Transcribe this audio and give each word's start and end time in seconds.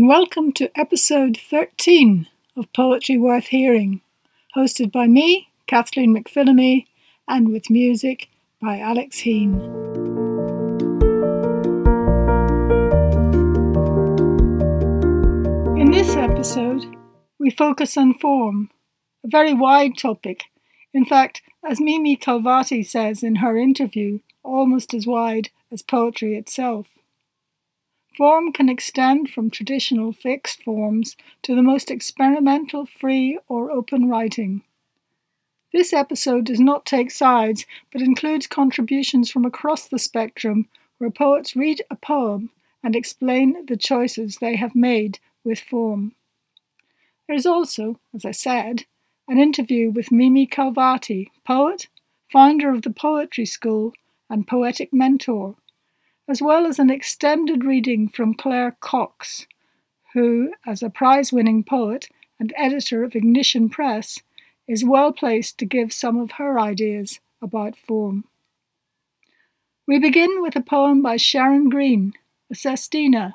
and 0.00 0.08
welcome 0.08 0.50
to 0.50 0.70
episode 0.80 1.36
13 1.36 2.26
of 2.56 2.72
Poetry 2.72 3.18
Worth 3.18 3.48
Hearing, 3.48 4.00
hosted 4.56 4.90
by 4.90 5.06
me, 5.06 5.50
Kathleen 5.66 6.16
McPhillamy, 6.16 6.86
and 7.28 7.52
with 7.52 7.68
music 7.68 8.28
by 8.62 8.78
Alex 8.78 9.18
Heen. 9.18 9.60
In 15.78 15.90
this 15.90 16.16
episode, 16.16 16.86
we 17.38 17.50
focus 17.50 17.98
on 17.98 18.14
form, 18.14 18.70
a 19.22 19.28
very 19.28 19.52
wide 19.52 19.98
topic. 19.98 20.44
In 20.94 21.04
fact, 21.04 21.42
as 21.62 21.78
Mimi 21.78 22.16
Khalvati 22.16 22.86
says 22.86 23.22
in 23.22 23.36
her 23.36 23.54
interview, 23.58 24.20
almost 24.42 24.94
as 24.94 25.06
wide 25.06 25.50
as 25.70 25.82
poetry 25.82 26.36
itself. 26.36 26.86
Form 28.20 28.52
can 28.52 28.68
extend 28.68 29.30
from 29.30 29.48
traditional 29.48 30.12
fixed 30.12 30.62
forms 30.62 31.16
to 31.40 31.54
the 31.54 31.62
most 31.62 31.90
experimental 31.90 32.84
free 32.84 33.38
or 33.48 33.70
open 33.70 34.10
writing. 34.10 34.60
This 35.72 35.94
episode 35.94 36.44
does 36.44 36.60
not 36.60 36.84
take 36.84 37.10
sides, 37.10 37.64
but 37.90 38.02
includes 38.02 38.46
contributions 38.46 39.30
from 39.30 39.46
across 39.46 39.88
the 39.88 39.98
spectrum 39.98 40.68
where 40.98 41.08
poets 41.08 41.56
read 41.56 41.82
a 41.90 41.96
poem 41.96 42.50
and 42.84 42.94
explain 42.94 43.64
the 43.64 43.78
choices 43.78 44.36
they 44.36 44.56
have 44.56 44.74
made 44.74 45.18
with 45.42 45.58
form. 45.58 46.14
There 47.26 47.36
is 47.36 47.46
also, 47.46 48.00
as 48.14 48.26
I 48.26 48.32
said, 48.32 48.84
an 49.28 49.38
interview 49.38 49.90
with 49.90 50.12
Mimi 50.12 50.46
Khalvati, 50.46 51.30
poet, 51.46 51.88
founder 52.30 52.68
of 52.68 52.82
the 52.82 52.90
Poetry 52.90 53.46
School, 53.46 53.94
and 54.28 54.46
poetic 54.46 54.92
mentor, 54.92 55.56
as 56.30 56.40
well 56.40 56.64
as 56.64 56.78
an 56.78 56.90
extended 56.90 57.64
reading 57.64 58.08
from 58.08 58.34
Claire 58.34 58.76
Cox, 58.78 59.48
who, 60.14 60.52
as 60.64 60.80
a 60.80 60.88
prize 60.88 61.32
winning 61.32 61.64
poet 61.64 62.08
and 62.38 62.54
editor 62.56 63.02
of 63.02 63.16
Ignition 63.16 63.68
Press, 63.68 64.20
is 64.68 64.84
well 64.84 65.12
placed 65.12 65.58
to 65.58 65.64
give 65.64 65.92
some 65.92 66.16
of 66.20 66.32
her 66.32 66.60
ideas 66.60 67.18
about 67.42 67.76
form. 67.76 68.24
We 69.88 69.98
begin 69.98 70.40
with 70.40 70.54
a 70.54 70.60
poem 70.60 71.02
by 71.02 71.16
Sharon 71.16 71.68
Green, 71.68 72.12
a 72.48 72.54
sestina, 72.54 73.34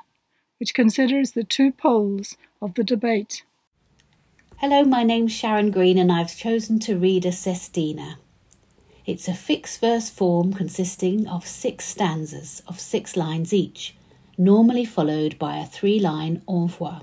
which 0.58 0.72
considers 0.72 1.32
the 1.32 1.44
two 1.44 1.72
poles 1.72 2.38
of 2.62 2.74
the 2.74 2.84
debate. 2.84 3.44
Hello, 4.56 4.84
my 4.84 5.02
name's 5.02 5.32
Sharon 5.32 5.70
Green, 5.70 5.98
and 5.98 6.10
I've 6.10 6.34
chosen 6.34 6.78
to 6.80 6.96
read 6.96 7.26
a 7.26 7.32
sestina. 7.32 8.16
It's 9.06 9.28
a 9.28 9.34
fixed 9.34 9.80
verse 9.80 10.10
form 10.10 10.52
consisting 10.52 11.28
of 11.28 11.46
six 11.46 11.84
stanzas 11.84 12.60
of 12.66 12.80
six 12.80 13.16
lines 13.16 13.52
each, 13.52 13.94
normally 14.36 14.84
followed 14.84 15.38
by 15.38 15.58
a 15.58 15.66
three 15.66 16.00
line 16.00 16.42
envoi. 16.48 17.02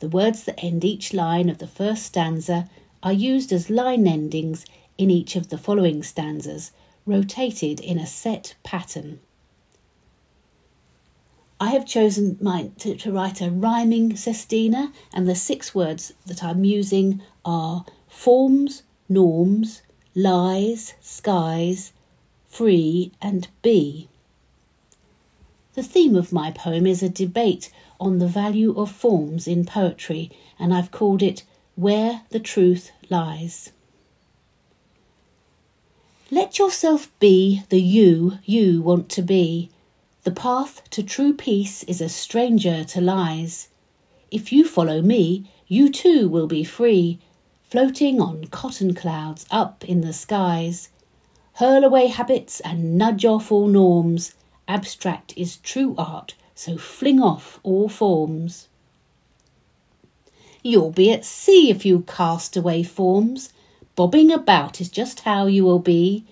The 0.00 0.08
words 0.08 0.42
that 0.44 0.58
end 0.58 0.84
each 0.84 1.14
line 1.14 1.48
of 1.48 1.58
the 1.58 1.68
first 1.68 2.02
stanza 2.02 2.68
are 3.04 3.12
used 3.12 3.52
as 3.52 3.70
line 3.70 4.08
endings 4.08 4.66
in 4.98 5.08
each 5.08 5.36
of 5.36 5.48
the 5.48 5.58
following 5.58 6.02
stanzas, 6.02 6.72
rotated 7.06 7.78
in 7.78 7.98
a 7.98 8.06
set 8.06 8.56
pattern. 8.64 9.20
I 11.60 11.68
have 11.70 11.86
chosen 11.86 12.36
my, 12.40 12.72
to, 12.80 12.96
to 12.96 13.12
write 13.12 13.40
a 13.40 13.48
rhyming 13.48 14.16
sestina, 14.16 14.92
and 15.14 15.28
the 15.28 15.36
six 15.36 15.72
words 15.72 16.14
that 16.26 16.42
I'm 16.42 16.64
using 16.64 17.22
are 17.44 17.84
forms, 18.08 18.82
norms, 19.08 19.82
lies, 20.16 20.94
skies, 21.02 21.92
free, 22.48 23.12
and 23.20 23.48
be. 23.60 24.08
The 25.74 25.82
theme 25.82 26.16
of 26.16 26.32
my 26.32 26.50
poem 26.50 26.86
is 26.86 27.02
a 27.02 27.10
debate 27.10 27.70
on 28.00 28.18
the 28.18 28.26
value 28.26 28.74
of 28.80 28.90
forms 28.90 29.46
in 29.46 29.66
poetry, 29.66 30.30
and 30.58 30.72
I've 30.72 30.90
called 30.90 31.22
it 31.22 31.44
Where 31.74 32.22
the 32.30 32.40
Truth 32.40 32.92
Lies. 33.10 33.72
Let 36.30 36.58
yourself 36.58 37.10
be 37.20 37.64
the 37.68 37.80
you 37.80 38.38
you 38.46 38.80
want 38.80 39.10
to 39.10 39.22
be. 39.22 39.68
The 40.24 40.30
path 40.30 40.88
to 40.90 41.02
true 41.02 41.34
peace 41.34 41.82
is 41.84 42.00
a 42.00 42.08
stranger 42.08 42.84
to 42.84 43.00
lies. 43.02 43.68
If 44.30 44.50
you 44.50 44.66
follow 44.66 45.02
me, 45.02 45.50
you 45.68 45.92
too 45.92 46.26
will 46.26 46.46
be 46.46 46.64
free 46.64 47.20
floating 47.68 48.20
on 48.20 48.44
cotton 48.46 48.94
clouds 48.94 49.44
up 49.50 49.84
in 49.84 50.00
the 50.00 50.12
skies. 50.12 50.88
Hurl 51.54 51.84
away 51.84 52.06
habits 52.06 52.60
and 52.60 52.96
nudge 52.96 53.24
off 53.24 53.50
all 53.50 53.66
norms. 53.66 54.34
Abstract 54.68 55.32
is 55.36 55.56
true 55.58 55.94
art, 55.98 56.34
so 56.54 56.76
fling 56.76 57.20
off 57.20 57.58
all 57.62 57.88
forms. 57.88 58.68
You'll 60.62 60.90
be 60.90 61.12
at 61.12 61.24
sea 61.24 61.70
if 61.70 61.84
you 61.84 62.00
cast 62.00 62.56
away 62.56 62.82
forms. 62.82 63.52
Bobbing 63.94 64.30
about 64.30 64.80
is 64.80 64.88
just 64.88 65.20
how 65.20 65.46
you 65.46 65.64
will 65.64 65.78
be. 65.78 66.24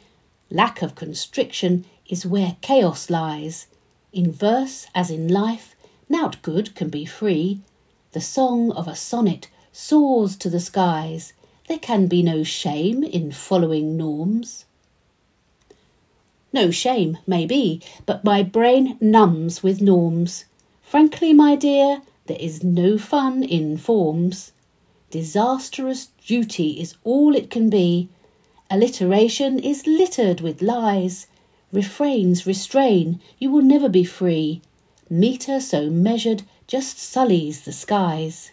Lack 0.50 0.82
of 0.82 0.94
constriction 0.94 1.84
is 2.06 2.26
where 2.26 2.56
chaos 2.60 3.10
lies. 3.10 3.66
In 4.12 4.30
verse, 4.30 4.86
as 4.94 5.10
in 5.10 5.28
life, 5.28 5.74
nought 6.08 6.42
good 6.42 6.74
can 6.74 6.90
be 6.90 7.04
free. 7.04 7.60
The 8.12 8.20
song 8.20 8.70
of 8.72 8.86
a 8.86 8.94
sonnet 8.94 9.48
soars 9.76 10.36
to 10.36 10.48
the 10.48 10.60
skies. 10.60 11.32
There 11.66 11.80
can 11.80 12.06
be 12.06 12.22
no 12.22 12.44
shame 12.44 13.02
in 13.02 13.32
following 13.32 13.96
norms. 13.96 14.66
No 16.52 16.70
shame, 16.70 17.18
maybe, 17.26 17.82
but 18.06 18.22
my 18.22 18.44
brain 18.44 18.96
numbs 19.00 19.64
with 19.64 19.82
norms. 19.82 20.44
Frankly, 20.80 21.32
my 21.32 21.56
dear, 21.56 22.02
there 22.26 22.38
is 22.38 22.62
no 22.62 22.98
fun 22.98 23.42
in 23.42 23.76
forms. 23.76 24.52
Disastrous 25.10 26.10
duty 26.24 26.80
is 26.80 26.94
all 27.02 27.34
it 27.34 27.50
can 27.50 27.68
be. 27.68 28.08
Alliteration 28.70 29.58
is 29.58 29.88
littered 29.88 30.40
with 30.40 30.62
lies. 30.62 31.26
Refrains 31.72 32.46
restrain, 32.46 33.20
you 33.40 33.50
will 33.50 33.62
never 33.62 33.88
be 33.88 34.04
free. 34.04 34.62
Metre 35.10 35.60
so 35.60 35.90
measured 35.90 36.44
just 36.68 37.00
sullies 37.00 37.62
the 37.62 37.72
skies. 37.72 38.52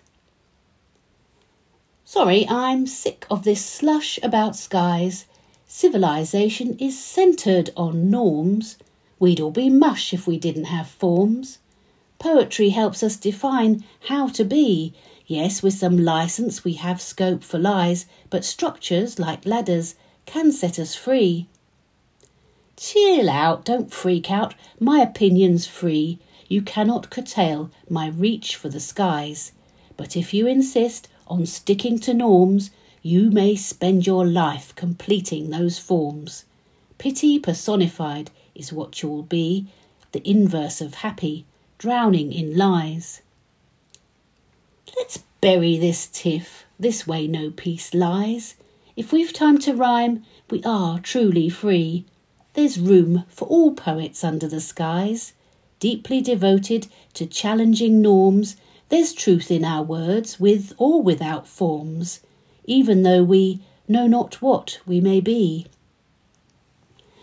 Sorry, 2.14 2.46
I'm 2.50 2.88
sick 2.88 3.26
of 3.32 3.46
this 3.46 3.66
slush 3.66 4.20
about 4.22 4.58
skies. 4.58 5.28
Civilization 5.66 6.78
is 6.78 7.02
centred 7.02 7.70
on 7.78 8.10
norms. 8.10 8.78
We'd 9.18 9.40
all 9.40 9.50
be 9.50 9.70
mush 9.70 10.14
if 10.14 10.28
we 10.28 10.38
didn't 10.38 10.66
have 10.66 10.90
forms. 10.90 11.60
Poetry 12.20 12.72
helps 12.72 13.02
us 13.02 13.16
define 13.16 13.86
how 14.10 14.28
to 14.28 14.44
be. 14.44 14.94
Yes, 15.26 15.64
with 15.64 15.76
some 15.76 16.04
license 16.04 16.66
we 16.66 16.74
have 16.74 17.00
scope 17.00 17.46
for 17.46 17.58
lies, 17.58 18.08
but 18.30 18.44
structures, 18.44 19.18
like 19.18 19.46
ladders, 19.46 19.96
can 20.26 20.52
set 20.52 20.80
us 20.80 20.94
free. 20.94 21.48
Chill 22.76 23.30
out, 23.30 23.64
don't 23.64 23.90
freak 23.90 24.30
out, 24.30 24.54
my 24.82 25.00
opinion's 25.00 25.66
free. 25.66 26.20
You 26.50 26.62
cannot 26.62 27.10
curtail 27.10 27.72
my 27.90 28.10
reach 28.10 28.58
for 28.58 28.68
the 28.68 28.82
skies. 28.82 29.54
But 29.96 30.18
if 30.18 30.34
you 30.34 30.46
insist, 30.46 31.08
on 31.32 31.46
sticking 31.46 31.98
to 32.00 32.14
norms, 32.14 32.72
you 33.02 33.32
may 33.32 33.56
spend 33.56 34.06
your 34.06 34.28
life 34.28 34.76
completing 34.76 35.50
those 35.50 35.80
forms. 35.80 36.46
Pity 36.98 37.40
personified 37.40 38.30
is 38.54 38.74
what 38.74 39.02
you'll 39.02 39.24
be, 39.24 39.68
the 40.12 40.28
inverse 40.30 40.82
of 40.82 40.96
happy, 40.96 41.46
drowning 41.78 42.34
in 42.34 42.58
lies. 42.58 43.22
Let's 44.98 45.20
bury 45.40 45.78
this 45.78 46.08
tiff, 46.08 46.66
this 46.78 47.08
way 47.08 47.28
no 47.28 47.50
peace 47.50 47.94
lies. 47.94 48.56
If 48.96 49.14
we've 49.14 49.34
time 49.34 49.58
to 49.60 49.74
rhyme, 49.74 50.24
we 50.50 50.62
are 50.64 51.00
truly 51.00 51.50
free. 51.50 52.06
There's 52.54 52.78
room 52.78 53.24
for 53.30 53.48
all 53.48 53.74
poets 53.74 54.24
under 54.24 54.48
the 54.48 54.60
skies, 54.60 55.34
deeply 55.80 56.22
devoted 56.22 56.88
to 57.14 57.26
challenging 57.26 58.02
norms 58.02 58.58
there's 58.92 59.14
truth 59.14 59.50
in 59.50 59.64
our 59.64 59.82
words, 59.82 60.38
with 60.38 60.74
or 60.78 61.02
without 61.02 61.48
forms, 61.48 62.20
even 62.66 63.04
though 63.04 63.24
we 63.24 63.62
know 63.88 64.06
not 64.06 64.42
what 64.42 64.80
we 64.86 65.00
may 65.00 65.22
be. 65.22 65.66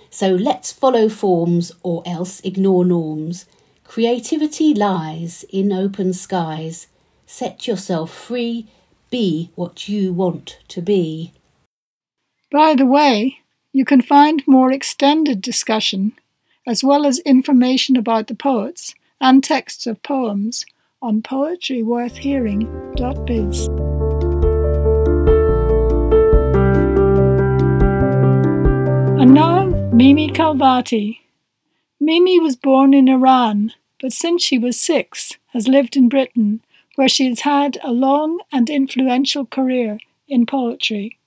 So 0.09 0.31
let's 0.31 0.73
follow 0.73 1.11
forms 1.11 1.71
or 1.83 2.03
else 2.07 2.41
ignore 2.41 2.87
norms. 2.87 3.45
Creativity 3.85 4.73
lies 4.73 5.45
in 5.51 5.71
open 5.71 6.15
skies. 6.15 6.87
Set 7.27 7.67
yourself 7.67 8.11
free, 8.11 8.67
be 9.11 9.51
what 9.55 9.91
you 9.91 10.15
want 10.15 10.61
to 10.69 10.81
be. 10.81 11.33
By 12.51 12.75
the 12.75 12.87
way, 12.87 13.41
you 13.75 13.85
can 13.85 14.01
find 14.01 14.43
more 14.47 14.73
extended 14.73 15.43
discussion, 15.43 16.15
as 16.67 16.83
well 16.83 17.05
as 17.05 17.19
information 17.21 17.95
about 17.97 18.27
the 18.27 18.35
poets 18.35 18.95
and 19.21 19.45
texts 19.45 19.87
of 19.87 20.03
poems 20.03 20.65
on 21.01 21.23
poetryworthhearing.biz. 21.23 23.69
And 29.21 29.35
now, 29.35 29.67
Mimi 29.93 30.31
Khalvati. 30.31 31.19
Mimi 32.01 32.39
was 32.39 32.57
born 32.57 32.95
in 32.95 33.09
Iran, 33.09 33.73
but 34.01 34.13
since 34.13 34.43
she 34.43 34.59
was 34.59 34.81
six, 34.81 35.37
has 35.49 35.67
lived 35.67 35.97
in 35.97 36.09
Britain, 36.09 36.61
where 36.95 37.09
she 37.09 37.29
has 37.29 37.41
had 37.41 37.79
a 37.83 37.93
long 37.93 38.41
and 38.53 38.71
influential 38.71 39.47
career 39.47 39.99
in 40.29 40.47
poetry. 40.47 41.19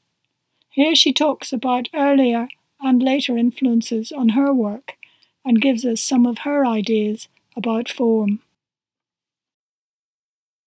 Here 0.70 0.96
she 0.96 1.12
talks 1.12 1.52
about 1.52 1.90
earlier 1.94 2.48
and 2.82 3.04
later 3.04 3.38
influences 3.38 4.12
on 4.12 4.30
her 4.30 4.54
work 4.54 4.94
and 5.44 5.62
gives 5.62 5.86
us 5.86 6.02
some 6.02 6.26
of 6.26 6.40
her 6.40 6.66
ideas 6.66 7.28
about 7.56 7.90
form. 7.90 8.40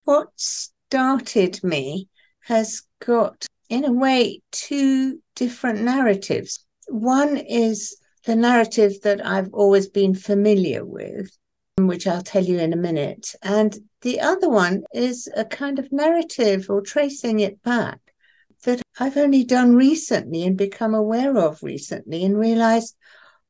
What 0.05 0.29
started 0.35 1.63
me 1.63 2.09
has 2.41 2.83
got, 3.03 3.47
in 3.69 3.85
a 3.85 3.91
way, 3.91 4.41
two 4.51 5.19
different 5.35 5.81
narratives. 5.81 6.63
One 6.87 7.37
is 7.37 7.97
the 8.23 8.35
narrative 8.35 9.01
that 9.01 9.25
I've 9.25 9.51
always 9.51 9.87
been 9.87 10.13
familiar 10.13 10.85
with, 10.85 11.35
which 11.79 12.05
I'll 12.05 12.21
tell 12.21 12.43
you 12.43 12.59
in 12.59 12.71
a 12.71 12.77
minute. 12.77 13.33
And 13.41 13.75
the 14.01 14.19
other 14.19 14.47
one 14.47 14.83
is 14.93 15.27
a 15.35 15.43
kind 15.43 15.79
of 15.79 15.91
narrative 15.91 16.67
or 16.69 16.81
tracing 16.81 17.39
it 17.39 17.63
back 17.63 17.99
that 18.63 18.83
I've 18.99 19.17
only 19.17 19.43
done 19.43 19.75
recently 19.75 20.43
and 20.43 20.55
become 20.55 20.93
aware 20.93 21.35
of 21.35 21.63
recently 21.63 22.23
and 22.23 22.37
realized, 22.37 22.95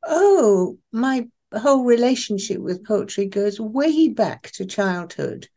oh, 0.03 0.77
my 0.93 1.27
whole 1.53 1.83
relationship 1.83 2.59
with 2.59 2.85
poetry 2.85 3.25
goes 3.25 3.59
way 3.59 4.07
back 4.07 4.51
to 4.51 4.65
childhood. 4.65 5.49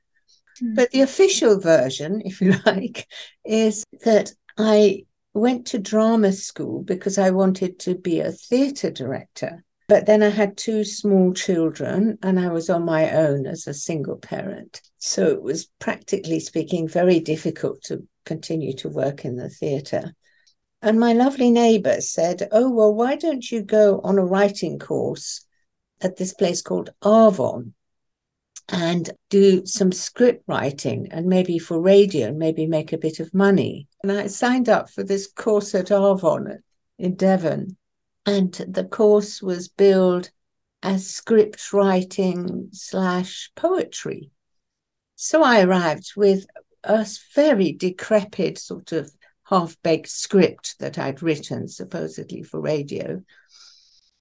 Mm. 0.62 0.74
But 0.74 0.90
the 0.90 1.00
official 1.00 1.58
version, 1.60 2.22
if 2.24 2.40
you 2.40 2.54
like, 2.66 3.06
is 3.44 3.84
that 4.04 4.32
I 4.56 5.04
went 5.34 5.66
to 5.68 5.78
drama 5.78 6.32
school 6.32 6.82
because 6.82 7.18
I 7.18 7.30
wanted 7.30 7.78
to 7.80 7.94
be 7.94 8.20
a 8.20 8.32
theatre 8.32 8.90
director. 8.90 9.64
But 9.88 10.04
then 10.04 10.22
I 10.22 10.28
had 10.28 10.56
two 10.56 10.84
small 10.84 11.32
children 11.32 12.18
and 12.22 12.38
I 12.38 12.48
was 12.48 12.68
on 12.68 12.84
my 12.84 13.10
own 13.10 13.46
as 13.46 13.66
a 13.66 13.72
single 13.72 14.16
parent. 14.16 14.82
So 14.98 15.26
it 15.28 15.42
was 15.42 15.68
practically 15.78 16.40
speaking 16.40 16.88
very 16.88 17.20
difficult 17.20 17.82
to 17.84 18.06
continue 18.26 18.74
to 18.74 18.90
work 18.90 19.24
in 19.24 19.36
the 19.36 19.48
theatre. 19.48 20.14
And 20.82 21.00
my 21.00 21.14
lovely 21.14 21.50
neighbour 21.50 22.00
said, 22.02 22.48
Oh, 22.52 22.70
well, 22.70 22.94
why 22.94 23.16
don't 23.16 23.50
you 23.50 23.62
go 23.62 24.00
on 24.04 24.18
a 24.18 24.24
writing 24.24 24.78
course 24.78 25.44
at 26.02 26.16
this 26.16 26.34
place 26.34 26.60
called 26.62 26.90
Arvon 27.02 27.72
and 28.68 29.10
do 29.30 29.64
some 29.64 29.92
script 29.92 30.44
writing 30.46 31.08
and 31.10 31.26
maybe 31.26 31.58
for 31.58 31.80
radio 31.80 32.28
and 32.28 32.38
maybe 32.38 32.66
make 32.66 32.92
a 32.92 32.98
bit 32.98 33.18
of 33.18 33.32
money. 33.32 33.88
And 34.02 34.12
I 34.12 34.26
signed 34.26 34.68
up 34.68 34.90
for 34.90 35.02
this 35.02 35.26
course 35.26 35.74
at 35.74 35.86
Arvon 35.86 36.58
in 36.98 37.14
Devon. 37.14 37.76
And 38.26 38.52
the 38.52 38.84
course 38.84 39.40
was 39.40 39.68
billed 39.68 40.30
as 40.82 41.08
script 41.08 41.72
writing 41.72 42.68
slash 42.72 43.50
poetry. 43.56 44.30
So 45.16 45.42
I 45.42 45.62
arrived 45.62 46.12
with 46.14 46.46
a 46.84 47.06
very 47.34 47.72
decrepit 47.72 48.58
sort 48.58 48.92
of 48.92 49.10
half 49.44 49.80
baked 49.82 50.10
script 50.10 50.78
that 50.78 50.98
I'd 50.98 51.22
written 51.22 51.68
supposedly 51.68 52.42
for 52.42 52.60
radio. 52.60 53.22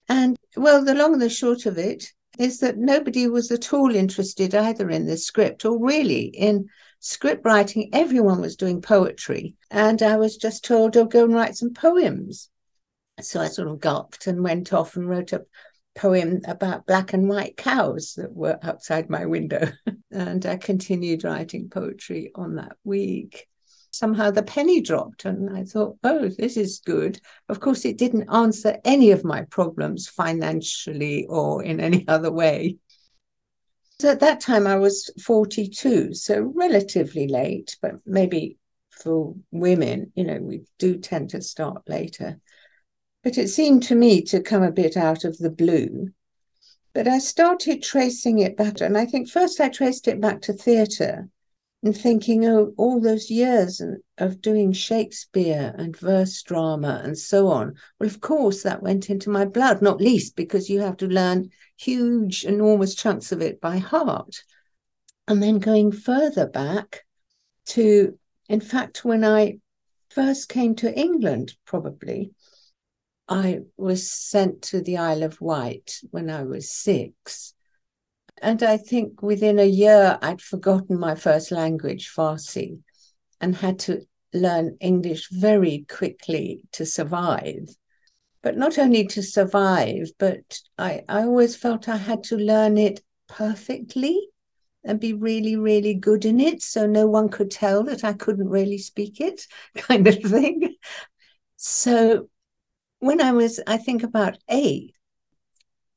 And 0.08 0.38
well, 0.56 0.86
the 0.86 0.96
long 0.96 1.14
and 1.14 1.22
the 1.22 1.30
short 1.30 1.66
of 1.66 1.78
it 1.78 2.14
is 2.40 2.60
that 2.60 2.78
nobody 2.78 3.28
was 3.28 3.52
at 3.52 3.74
all 3.74 3.94
interested 3.94 4.56
either 4.56 4.90
in 4.90 5.06
the 5.06 5.18
script 5.18 5.66
or 5.66 5.84
really 5.84 6.26
in 6.26 6.70
script 7.00 7.46
writing. 7.46 7.90
Everyone 7.94 8.42
was 8.42 8.56
doing 8.56 8.82
poetry. 8.82 9.56
And 9.72 10.02
I 10.02 10.18
was 10.18 10.38
just 10.38 10.66
told, 10.66 10.98
oh, 10.98 11.06
go 11.06 11.26
and 11.26 11.34
write 11.34 11.56
some 11.56 11.74
poems. 11.74 12.50
So 13.22 13.42
I 13.42 13.48
sort 13.48 13.68
of 13.68 13.80
gulped 13.80 14.28
and 14.28 14.44
went 14.44 14.74
off 14.74 14.96
and 14.96 15.10
wrote 15.10 15.34
a 15.34 15.46
poem 15.96 16.42
about 16.46 16.86
black 16.86 17.14
and 17.14 17.28
white 17.28 17.58
cows 17.58 18.14
that 18.18 18.34
were 18.34 18.60
outside 18.62 19.10
my 19.10 19.26
window. 19.26 19.72
and 20.12 20.46
I 20.46 20.58
continued 20.58 21.24
writing 21.24 21.70
poetry 21.70 22.32
on 22.36 22.56
that 22.56 22.78
week 22.84 23.48
somehow 23.98 24.32
the 24.32 24.44
penny 24.44 24.82
dropped 24.82 25.26
and 25.26 25.56
I 25.56 25.64
thought, 25.64 25.98
oh, 26.04 26.30
this 26.30 26.58
is 26.58 26.80
good. 26.86 27.20
Of 27.50 27.60
course, 27.60 27.86
it 27.86 27.98
didn't 27.98 28.30
answer 28.30 28.78
any 28.86 29.12
of 29.12 29.24
my 29.24 29.44
problems 29.44 30.08
financially 30.08 31.26
or 31.26 31.64
in 31.64 31.80
any 31.80 32.06
other 32.10 32.32
way. 32.32 32.78
So 34.00 34.12
at 34.12 34.20
that 34.20 34.42
time, 34.42 34.68
I 34.68 34.76
was 34.76 35.10
42, 35.24 36.14
so 36.14 36.42
relatively 36.42 37.28
late, 37.28 37.78
but 37.82 37.96
maybe 38.06 38.58
for 38.92 39.36
women, 39.52 40.12
you 40.16 40.24
know, 40.24 40.40
we 40.40 40.62
do 40.78 40.98
tend 40.98 41.32
to 41.32 41.42
start 41.42 41.90
later. 41.90 42.40
But 43.24 43.40
it 43.40 43.48
seemed 43.48 43.84
to 43.84 43.96
me 43.96 44.22
to 44.24 44.42
come 44.42 44.62
a 44.62 44.72
bit 44.72 44.98
out 44.98 45.24
of 45.24 45.38
the 45.40 45.50
blue. 45.50 46.10
But 46.94 47.08
I 47.08 47.18
started 47.18 47.82
tracing 47.82 48.40
it 48.40 48.56
back, 48.56 48.82
and 48.82 48.98
I 48.98 49.06
think 49.06 49.30
first 49.30 49.60
I 49.60 49.70
traced 49.70 50.08
it 50.08 50.22
back 50.22 50.42
to 50.44 50.54
theatre 50.54 51.30
and 51.84 51.96
thinking, 51.96 52.46
oh, 52.46 52.74
all 52.78 53.00
those 53.00 53.30
years 53.30 53.82
of 54.18 54.42
doing 54.42 54.74
Shakespeare 54.74 55.74
and 55.78 55.96
verse 55.96 56.42
drama 56.42 57.02
and 57.04 57.18
so 57.18 57.48
on. 57.48 57.76
Well, 58.00 58.10
of 58.10 58.20
course, 58.20 58.64
that 58.64 58.82
went 58.82 59.10
into 59.10 59.30
my 59.30 59.46
blood, 59.46 59.82
not 59.82 60.02
least 60.02 60.36
because 60.36 60.70
you 60.70 60.82
have 60.82 60.98
to 60.98 61.08
learn 61.08 61.50
huge, 61.78 62.46
enormous 62.46 62.96
chunks 62.96 63.32
of 63.32 63.42
it 63.42 63.62
by 63.62 63.78
heart. 63.78 64.44
And 65.28 65.42
then 65.44 65.60
going 65.60 65.92
further 65.92 66.48
back 66.48 67.06
to, 67.68 68.18
in 68.50 68.62
fact, 68.62 69.06
when 69.06 69.24
I 69.24 69.60
first 70.10 70.50
came 70.50 70.76
to 70.76 71.00
England, 71.00 71.56
probably, 71.66 72.32
I 73.28 73.60
was 73.76 74.10
sent 74.10 74.62
to 74.64 74.82
the 74.82 74.98
Isle 74.98 75.24
of 75.24 75.42
Wight 75.42 76.00
when 76.12 76.30
I 76.30 76.44
was 76.44 76.72
six. 76.72 77.54
And 78.42 78.62
I 78.64 78.78
think 78.78 79.22
within 79.22 79.60
a 79.60 79.66
year, 79.66 80.20
I'd 80.22 80.42
forgotten 80.42 81.00
my 81.00 81.16
first 81.16 81.52
language, 81.52 82.12
Farsi, 82.16 82.80
and 83.42 83.56
had 83.56 83.80
to 83.80 84.06
learn 84.34 84.78
English 84.80 85.30
very 85.32 85.86
quickly 85.90 86.64
to 86.74 86.86
survive. 86.86 87.70
But 88.42 88.58
not 88.58 88.78
only 88.78 89.06
to 89.08 89.24
survive, 89.24 90.12
but 90.20 90.60
I, 90.78 91.04
I 91.10 91.24
always 91.24 91.56
felt 91.56 91.90
I 91.90 91.98
had 91.98 92.24
to 92.26 92.38
learn 92.38 92.78
it 92.78 93.02
perfectly 93.28 94.30
and 94.84 95.00
be 95.00 95.14
really, 95.14 95.56
really 95.56 95.94
good 95.94 96.26
in 96.26 96.40
it. 96.40 96.62
So 96.62 96.88
no 96.88 97.08
one 97.08 97.30
could 97.30 97.52
tell 97.52 97.84
that 97.86 98.04
I 98.04 98.14
couldn't 98.14 98.50
really 98.50 98.78
speak 98.78 99.20
it, 99.20 99.46
kind 99.76 100.08
of 100.08 100.16
thing. 100.16 100.76
So 101.58 102.30
when 103.00 103.22
I 103.22 103.32
was, 103.34 103.60
I 103.68 103.78
think, 103.78 104.04
about 104.04 104.38
eight, 104.50 104.94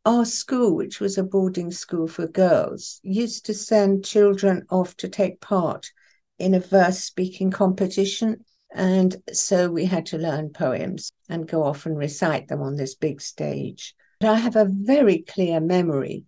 our 0.04 0.25
school, 0.25 0.76
which 0.76 1.00
was 1.00 1.19
a 1.19 1.23
boarding 1.23 1.71
school 1.71 2.07
for 2.09 2.26
girls, 2.26 3.00
used 3.02 3.47
to 3.47 3.54
send 3.54 4.04
children 4.04 4.64
off 4.71 4.97
to 4.97 5.09
take 5.09 5.40
part 5.40 5.90
in 6.38 6.54
a 6.54 6.61
verse 6.61 7.00
speaking 7.00 7.50
competition. 7.50 8.45
And 8.73 9.16
so 9.33 9.71
we 9.71 9.85
had 9.85 10.07
to 10.07 10.19
learn 10.19 10.50
poems 10.50 11.12
and 11.28 11.47
go 11.47 11.64
off 11.64 11.87
and 11.87 11.99
recite 11.99 12.49
them 12.49 12.62
on 12.62 12.76
this 12.76 12.95
big 12.95 13.21
stage. 13.21 13.95
But 14.21 14.30
I 14.30 14.37
have 14.37 14.57
a 14.57 14.71
very 14.71 15.19
clear 15.19 15.61
memory 15.61 16.25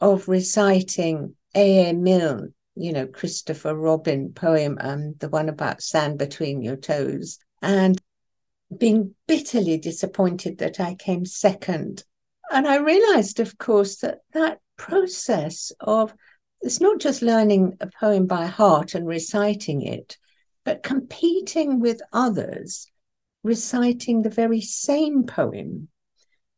of 0.00 0.28
reciting 0.28 1.34
A.A. 1.54 1.92
Milne, 1.92 2.54
you 2.74 2.92
know, 2.92 3.06
Christopher 3.06 3.74
Robin 3.74 4.32
poem, 4.32 4.78
um, 4.80 5.14
the 5.18 5.28
one 5.28 5.48
about 5.48 5.82
sand 5.82 6.18
between 6.18 6.62
your 6.62 6.76
toes, 6.76 7.38
and 7.60 8.00
being 8.76 9.14
bitterly 9.28 9.76
disappointed 9.76 10.58
that 10.58 10.80
I 10.80 10.94
came 10.94 11.26
second 11.26 12.04
and 12.52 12.66
I 12.66 12.76
realized, 12.76 13.40
of 13.40 13.58
course, 13.58 13.96
that 13.96 14.20
that 14.32 14.60
process 14.76 15.72
of 15.80 16.14
it's 16.60 16.80
not 16.80 17.00
just 17.00 17.22
learning 17.22 17.76
a 17.80 17.88
poem 17.88 18.26
by 18.26 18.46
heart 18.46 18.94
and 18.94 19.06
reciting 19.06 19.82
it, 19.82 20.16
but 20.64 20.84
competing 20.84 21.80
with 21.80 22.00
others, 22.12 22.86
reciting 23.42 24.22
the 24.22 24.30
very 24.30 24.60
same 24.60 25.24
poem, 25.24 25.88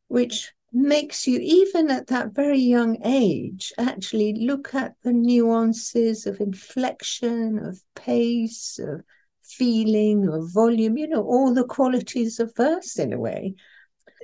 which 0.09 0.53
makes 0.73 1.27
you, 1.27 1.39
even 1.41 1.91
at 1.91 2.09
that 2.09 2.35
very 2.35 2.59
young 2.59 2.99
age, 3.05 3.73
actually 3.79 4.35
look 4.35 4.75
at 4.75 4.95
the 5.05 5.13
nuances 5.13 6.27
of 6.27 6.41
inflection, 6.41 7.59
of 7.59 7.81
pace, 7.95 8.79
of 8.79 9.03
feeling, 9.43 10.29
of 10.29 10.53
volume, 10.53 10.99
you 10.99 11.09
know, 11.09 11.23
all 11.23 11.55
the 11.55 11.65
qualities 11.65 12.41
of 12.41 12.55
verse 12.57 12.99
in 12.99 13.13
a 13.13 13.19
way. 13.19 13.55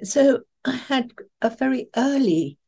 So 0.03 0.41
I 0.65 0.77
had 0.77 1.13
a 1.43 1.51
very 1.51 1.89
early, 1.97 2.59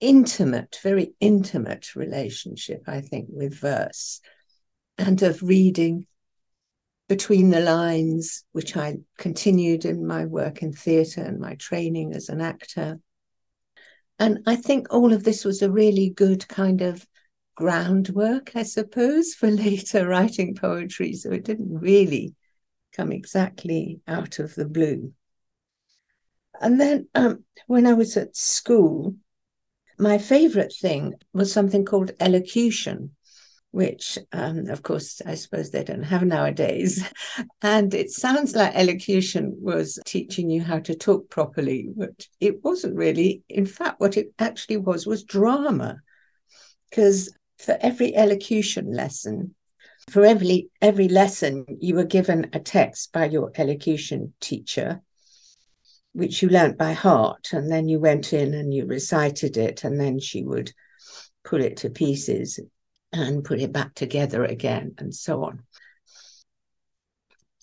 intimate, 0.00 0.78
very 0.82 1.14
intimate 1.20 1.94
relationship, 1.94 2.82
I 2.86 3.00
think, 3.00 3.28
with 3.30 3.58
verse 3.58 4.20
and 4.98 5.20
of 5.22 5.42
reading 5.42 6.06
between 7.08 7.50
the 7.50 7.60
lines, 7.60 8.44
which 8.52 8.76
I 8.76 8.96
continued 9.18 9.84
in 9.84 10.06
my 10.06 10.24
work 10.24 10.62
in 10.62 10.72
theatre 10.72 11.22
and 11.22 11.38
my 11.38 11.54
training 11.56 12.14
as 12.14 12.28
an 12.28 12.40
actor. 12.40 13.00
And 14.18 14.40
I 14.46 14.56
think 14.56 14.86
all 14.90 15.12
of 15.12 15.24
this 15.24 15.44
was 15.44 15.60
a 15.60 15.70
really 15.70 16.10
good 16.10 16.46
kind 16.48 16.80
of 16.80 17.06
groundwork, 17.56 18.56
I 18.56 18.62
suppose, 18.62 19.34
for 19.34 19.50
later 19.50 20.06
writing 20.08 20.54
poetry. 20.54 21.12
So 21.14 21.30
it 21.30 21.44
didn't 21.44 21.78
really 21.78 22.34
come 22.92 23.12
exactly 23.12 24.00
out 24.06 24.38
of 24.38 24.54
the 24.54 24.66
blue. 24.66 25.12
And 26.60 26.80
then 26.80 27.08
um, 27.14 27.44
when 27.66 27.86
I 27.86 27.92
was 27.94 28.16
at 28.16 28.36
school, 28.36 29.16
my 29.98 30.18
favorite 30.18 30.74
thing 30.80 31.14
was 31.32 31.52
something 31.52 31.84
called 31.84 32.12
elocution. 32.20 33.12
which, 33.70 34.18
um, 34.32 34.68
of 34.68 34.84
course, 34.84 35.20
I 35.26 35.34
suppose 35.34 35.70
they 35.70 35.82
don't 35.82 36.04
have 36.04 36.22
nowadays. 36.22 37.04
And 37.62 37.92
it 37.92 38.10
sounds 38.10 38.54
like 38.54 38.74
elocution 38.76 39.56
was 39.60 39.98
teaching 40.06 40.48
you 40.48 40.62
how 40.62 40.78
to 40.80 40.94
talk 40.94 41.28
properly, 41.28 41.88
but 41.96 42.28
it 42.38 42.62
wasn't 42.62 42.94
really. 42.96 43.42
In 43.48 43.66
fact, 43.66 44.00
what 44.00 44.16
it 44.16 44.32
actually 44.38 44.76
was 44.76 45.06
was 45.06 45.24
drama. 45.24 45.96
Because 46.88 47.34
for 47.58 47.76
every 47.80 48.14
elocution 48.14 48.92
lesson, 48.92 49.54
for 50.10 50.24
every 50.24 50.68
every 50.80 51.08
lesson, 51.08 51.64
you 51.80 51.96
were 51.96 52.04
given 52.04 52.50
a 52.52 52.60
text 52.60 53.12
by 53.12 53.24
your 53.26 53.50
elocution 53.56 54.34
teacher, 54.40 55.02
which 56.14 56.42
you 56.42 56.48
learnt 56.48 56.78
by 56.78 56.92
heart, 56.92 57.52
and 57.52 57.70
then 57.70 57.88
you 57.88 58.00
went 58.00 58.32
in 58.32 58.54
and 58.54 58.72
you 58.72 58.86
recited 58.86 59.56
it, 59.56 59.84
and 59.84 60.00
then 60.00 60.18
she 60.18 60.42
would 60.42 60.72
pull 61.44 61.60
it 61.60 61.76
to 61.78 61.90
pieces 61.90 62.58
and 63.12 63.44
put 63.44 63.60
it 63.60 63.72
back 63.72 63.94
together 63.94 64.44
again, 64.44 64.94
and 64.98 65.14
so 65.14 65.44
on. 65.44 65.62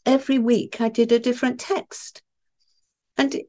Every 0.06 0.38
week 0.38 0.82
I 0.82 0.90
did 0.90 1.12
a 1.12 1.20
different 1.20 1.60
text. 1.60 2.22
And 3.18 3.42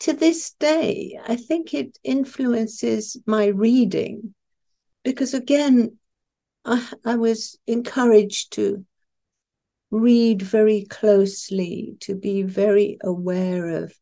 to 0.00 0.12
this 0.12 0.52
day, 0.58 1.18
I 1.26 1.36
think 1.36 1.74
it 1.74 1.98
influences 2.04 3.16
my 3.26 3.46
reading 3.46 4.34
because, 5.04 5.32
again, 5.34 5.98
I, 6.64 6.88
I 7.04 7.16
was 7.16 7.58
encouraged 7.66 8.52
to 8.54 8.84
read 9.90 10.42
very 10.42 10.84
closely, 10.84 11.96
to 12.00 12.14
be 12.14 12.42
very 12.42 12.98
aware 13.02 13.82
of 13.82 13.94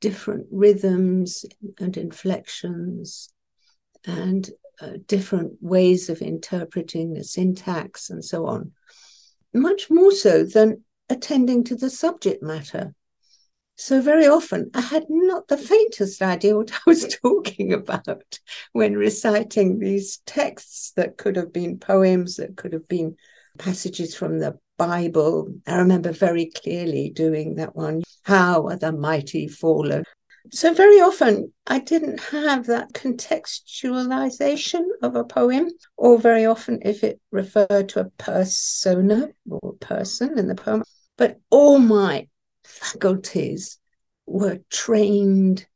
different 0.00 0.46
rhythms 0.50 1.44
and 1.78 1.96
inflections 1.96 3.32
and 4.04 4.50
uh, 4.80 4.92
different 5.06 5.52
ways 5.60 6.08
of 6.08 6.22
interpreting 6.22 7.12
the 7.12 7.24
syntax 7.24 8.10
and 8.10 8.24
so 8.24 8.46
on, 8.46 8.72
much 9.52 9.90
more 9.90 10.12
so 10.12 10.44
than 10.44 10.82
attending 11.08 11.64
to 11.64 11.76
the 11.76 11.90
subject 11.90 12.42
matter. 12.42 12.94
So, 13.76 14.02
very 14.02 14.26
often, 14.26 14.70
I 14.74 14.82
had 14.82 15.06
not 15.08 15.48
the 15.48 15.56
faintest 15.56 16.20
idea 16.20 16.56
what 16.56 16.72
I 16.72 16.78
was 16.86 17.16
talking 17.22 17.72
about 17.72 18.38
when 18.72 18.94
reciting 18.94 19.78
these 19.78 20.18
texts 20.26 20.92
that 20.96 21.16
could 21.16 21.36
have 21.36 21.52
been 21.52 21.78
poems, 21.78 22.36
that 22.36 22.56
could 22.56 22.74
have 22.74 22.88
been 22.88 23.16
passages 23.58 24.14
from 24.14 24.38
the 24.38 24.58
Bible. 24.80 25.52
I 25.66 25.76
remember 25.76 26.10
very 26.10 26.46
clearly 26.46 27.10
doing 27.10 27.56
that 27.56 27.76
one 27.76 28.02
How 28.22 28.66
are 28.68 28.76
the 28.76 28.92
mighty 28.92 29.46
fallen? 29.46 30.04
So, 30.52 30.72
very 30.72 31.02
often, 31.02 31.52
I 31.66 31.80
didn't 31.80 32.18
have 32.20 32.64
that 32.68 32.94
contextualization 32.94 34.86
of 35.02 35.16
a 35.16 35.24
poem, 35.24 35.68
or 35.98 36.18
very 36.18 36.46
often, 36.46 36.78
if 36.80 37.04
it 37.04 37.20
referred 37.30 37.90
to 37.90 38.00
a 38.00 38.10
persona 38.16 39.28
or 39.50 39.74
person 39.80 40.38
in 40.38 40.48
the 40.48 40.54
poem, 40.54 40.82
but 41.18 41.38
all 41.50 41.78
my 41.78 42.26
faculties 42.64 43.78
were 44.24 44.60
trained 44.70 45.66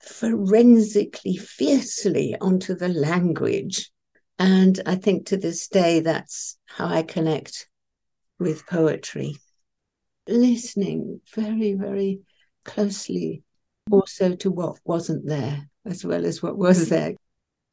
forensically, 0.00 1.36
fiercely 1.36 2.34
onto 2.40 2.74
the 2.74 2.88
language. 2.88 3.92
And 4.40 4.80
I 4.86 4.96
think 4.96 5.26
to 5.26 5.36
this 5.36 5.68
day, 5.68 6.00
that's 6.00 6.58
how 6.66 6.88
I 6.88 7.04
connect 7.04 7.68
with 8.38 8.66
poetry. 8.66 9.36
Listening 10.26 11.20
very, 11.34 11.74
very 11.74 12.20
closely 12.64 13.42
also 13.90 14.34
to 14.36 14.50
what 14.50 14.78
wasn't 14.84 15.26
there 15.26 15.68
as 15.84 16.04
well 16.04 16.24
as 16.24 16.42
what 16.42 16.56
was 16.56 16.88
there. 16.88 17.14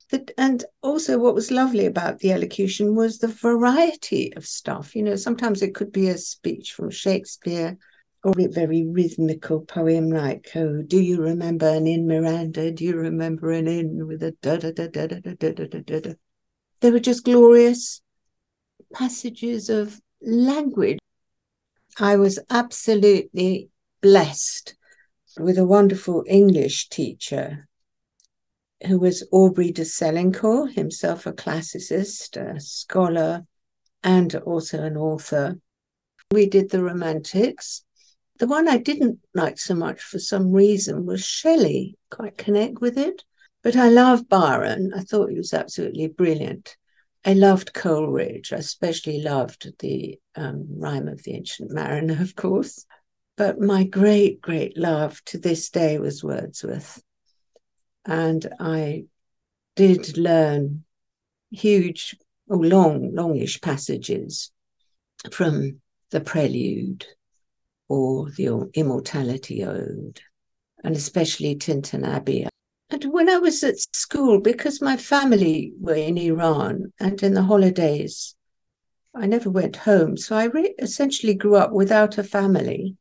That, 0.09 0.31
And 0.37 0.63
also, 0.81 1.17
what 1.17 1.35
was 1.35 1.51
lovely 1.51 1.85
about 1.85 2.19
the 2.19 2.33
elocution 2.33 2.95
was 2.95 3.17
the 3.19 3.29
variety 3.29 4.33
of 4.35 4.45
stuff. 4.45 4.93
You 4.93 5.03
know, 5.03 5.15
sometimes 5.15 5.61
it 5.61 5.73
could 5.73 5.93
be 5.93 6.09
a 6.09 6.17
speech 6.17 6.73
from 6.73 6.89
Shakespeare 6.89 7.77
or 8.23 8.33
a 8.37 8.47
very 8.47 8.85
rhythmical 8.85 9.61
poem 9.61 10.11
like, 10.11 10.49
oh, 10.55 10.81
do 10.81 10.99
you 10.99 11.21
remember 11.21 11.69
an 11.69 11.87
inn, 11.87 12.07
Miranda? 12.07 12.71
Do 12.71 12.83
you 12.83 12.97
remember 12.97 13.51
an 13.51 13.67
inn 13.67 14.05
with 14.05 14.21
a 14.21 14.31
da 14.41 14.57
da 14.57 14.71
da 14.71 14.87
da 14.87 15.07
da 15.07 15.19
da 15.19 15.33
da 15.33 15.65
da 15.65 15.79
da 15.79 15.99
da? 16.01 16.13
They 16.81 16.91
were 16.91 16.99
just 16.99 17.23
glorious 17.23 18.01
passages 18.93 19.69
of 19.69 19.99
language. 20.21 20.99
I 21.99 22.15
was 22.15 22.39
absolutely 22.49 23.69
blessed 24.01 24.75
with 25.37 25.57
a 25.57 25.65
wonderful 25.65 26.23
English 26.27 26.89
teacher 26.89 27.67
who 28.87 28.99
was 28.99 29.27
Aubrey 29.31 29.71
de 29.71 29.83
Selincourt, 29.83 30.73
himself 30.73 31.25
a 31.25 31.33
classicist, 31.33 32.37
a 32.37 32.59
scholar, 32.59 33.45
and 34.03 34.35
also 34.35 34.83
an 34.83 34.97
author. 34.97 35.59
We 36.31 36.47
did 36.47 36.71
the 36.71 36.83
Romantics. 36.83 37.83
The 38.39 38.47
one 38.47 38.67
I 38.67 38.77
didn't 38.77 39.19
like 39.35 39.59
so 39.59 39.75
much 39.75 40.01
for 40.01 40.17
some 40.17 40.51
reason 40.51 41.05
was 41.05 41.23
Shelley, 41.23 41.97
quite 42.09 42.37
connect 42.37 42.81
with 42.81 42.97
it. 42.97 43.23
But 43.61 43.75
I 43.75 43.89
love 43.89 44.27
Byron. 44.27 44.91
I 44.95 45.01
thought 45.01 45.29
he 45.29 45.37
was 45.37 45.53
absolutely 45.53 46.07
brilliant. 46.07 46.75
I 47.23 47.33
loved 47.33 47.73
Coleridge. 47.73 48.51
I 48.51 48.57
especially 48.57 49.21
loved 49.21 49.71
the 49.79 50.19
um, 50.35 50.65
Rime 50.69 51.07
of 51.07 51.21
the 51.23 51.35
Ancient 51.35 51.71
Mariner, 51.71 52.19
of 52.21 52.35
course. 52.35 52.85
But 53.37 53.59
my 53.59 53.83
great, 53.83 54.41
great 54.41 54.77
love 54.77 55.23
to 55.25 55.37
this 55.37 55.69
day 55.69 55.99
was 55.99 56.23
Wordsworth. 56.23 57.01
And 58.05 58.47
I 58.59 59.05
did 59.75 60.17
learn 60.17 60.83
huge, 61.51 62.15
or 62.47 62.65
long, 62.65 63.13
longish 63.13 63.61
passages 63.61 64.51
from 65.31 65.81
the 66.09 66.21
Prelude 66.21 67.05
or 67.87 68.31
the 68.31 68.69
Immortality 68.73 69.63
Ode, 69.63 70.19
and 70.83 70.95
especially 70.95 71.55
Tintern 71.55 72.05
Abbey. 72.05 72.47
And 72.91 73.05
when 73.05 73.29
I 73.29 73.37
was 73.37 73.63
at 73.63 73.79
school, 73.79 74.41
because 74.41 74.81
my 74.81 74.97
family 74.97 75.71
were 75.79 75.95
in 75.95 76.17
Iran 76.17 76.91
and 76.99 77.23
in 77.23 77.33
the 77.33 77.43
holidays, 77.43 78.35
I 79.15 79.27
never 79.27 79.49
went 79.49 79.77
home. 79.77 80.17
So 80.17 80.35
I 80.35 80.45
re- 80.45 80.75
essentially 80.77 81.33
grew 81.33 81.55
up 81.55 81.71
without 81.71 82.17
a 82.17 82.23
family. 82.23 82.97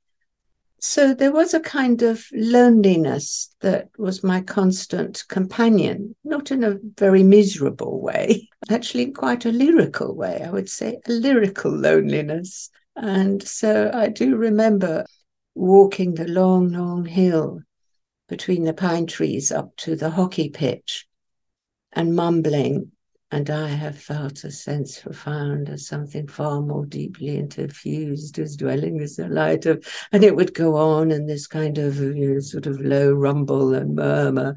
So 0.79 1.13
there 1.13 1.33
was 1.33 1.55
a 1.55 1.61
kind 1.61 2.03
of 2.03 2.25
loneliness 2.33 3.53
that 3.63 3.89
was 3.99 4.23
my 4.23 4.43
constant 4.43 5.25
companion, 5.27 6.15
not 6.23 6.53
in 6.53 6.63
a 6.63 6.79
very 6.97 7.25
miserable 7.25 8.01
way, 8.01 8.49
actually 8.71 9.03
in 9.05 9.15
quite 9.15 9.45
a 9.45 9.53
lyrical 9.53 10.15
way, 10.15 10.41
I 10.41 10.51
would 10.51 10.69
say, 10.69 11.01
a 11.07 11.11
lyrical 11.11 11.73
loneliness. 11.73 12.71
And 12.95 13.43
so 13.43 13.91
I 13.93 14.07
do 14.07 14.37
remember 14.37 15.05
walking 15.57 16.15
the 16.15 16.29
long, 16.29 16.69
long 16.69 17.05
hill 17.05 17.63
between 18.31 18.65
the 18.65 18.73
pine 18.73 19.07
trees 19.07 19.53
up 19.53 19.77
to 19.77 19.95
the 19.95 20.11
hockey 20.11 20.49
pitch 20.49 21.07
and 21.93 22.15
mumbling 22.17 22.91
and 23.33 23.49
I 23.49 23.69
have 23.69 23.97
felt 23.97 24.43
a 24.43 24.51
sense 24.51 25.01
profound 25.01 25.69
of 25.69 25.81
something 25.81 26.27
far 26.27 26.61
more 26.61 26.85
deeply 26.85 27.41
interfused 27.41 28.39
as 28.41 28.57
dwelling 28.57 29.01
as 29.01 29.17
the 29.17 29.29
light 29.29 29.67
of, 29.67 29.87
and 30.11 30.25
it 30.25 30.35
would 30.35 30.53
go 30.53 30.77
on 30.77 31.13
in 31.13 31.27
this 31.27 31.47
kind 31.47 31.79
of 31.79 32.01
you 32.01 32.35
know, 32.35 32.41
sort 32.41 32.67
of 32.67 32.81
low 32.81 33.13
rumble 33.13 33.75
and 33.75 33.95
murmur. 33.95 34.57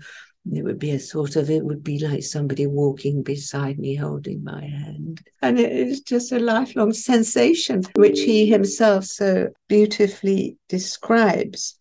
It 0.52 0.64
would 0.64 0.80
be 0.80 0.92
a 0.92 1.00
sort 1.00 1.36
of, 1.36 1.50
it 1.50 1.64
would 1.64 1.84
be 1.84 2.00
like 2.00 2.24
somebody 2.24 2.68
walking 2.68 3.22
beside 3.22 3.78
me 3.78 3.96
holding 3.96 4.44
my 4.44 4.66
hand. 4.66 5.22
And 5.42 5.60
it 5.60 5.72
is 5.72 6.02
just 6.02 6.32
a 6.32 6.40
lifelong 6.40 6.94
sensation, 6.94 7.84
which 7.96 8.20
he 8.20 8.48
himself 8.48 9.06
so 9.06 9.50
beautifully 9.70 10.58
describes. 10.68 11.78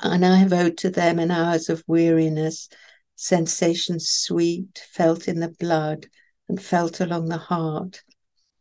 And 0.00 0.26
I 0.26 0.36
have 0.36 0.52
owed 0.52 0.76
to 0.78 0.90
them 0.90 1.18
in 1.18 1.30
hours 1.30 1.68
of 1.70 1.82
weariness 1.86 2.68
sensations 3.14 4.08
sweet, 4.08 4.84
felt 4.90 5.26
in 5.26 5.40
the 5.40 5.48
blood 5.48 6.06
and 6.48 6.62
felt 6.62 7.00
along 7.00 7.28
the 7.28 7.38
heart, 7.38 8.02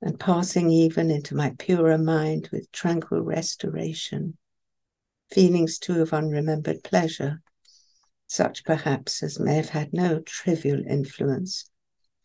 and 0.02 0.20
passing 0.20 0.70
even 0.72 1.12
into 1.12 1.36
my 1.36 1.50
purer 1.60 1.98
mind 1.98 2.48
with 2.52 2.72
tranquil 2.72 3.22
restoration. 3.22 4.38
Feelings 5.30 5.78
too 5.78 6.02
of 6.02 6.14
unremembered 6.14 6.84
pleasure, 6.84 7.42
such 8.28 8.64
perhaps 8.64 9.22
as 9.22 9.40
may 9.40 9.56
have 9.56 9.70
had 9.70 9.92
no 9.92 10.20
trivial 10.22 10.82
influence 10.88 11.70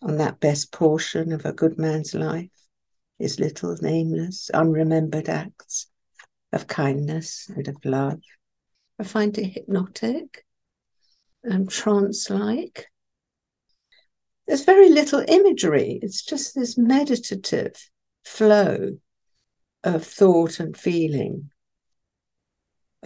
on 0.02 0.18
that 0.18 0.38
best 0.38 0.70
portion 0.70 1.32
of 1.32 1.44
a 1.44 1.52
good 1.52 1.78
man's 1.78 2.14
life, 2.14 2.50
his 3.18 3.40
little 3.40 3.76
nameless, 3.82 4.50
unremembered 4.54 5.28
acts 5.28 5.88
of 6.52 6.66
kindness 6.68 7.48
and 7.48 7.66
of 7.66 7.84
love. 7.84 8.20
I 9.00 9.02
find 9.02 9.36
it 9.38 9.54
hypnotic 9.54 10.44
and 11.42 11.70
trance 11.70 12.28
like. 12.28 12.88
There's 14.46 14.66
very 14.66 14.90
little 14.90 15.24
imagery, 15.26 15.98
it's 16.02 16.22
just 16.22 16.54
this 16.54 16.76
meditative 16.76 17.90
flow 18.26 18.98
of 19.82 20.04
thought 20.04 20.60
and 20.60 20.76
feeling. 20.76 21.50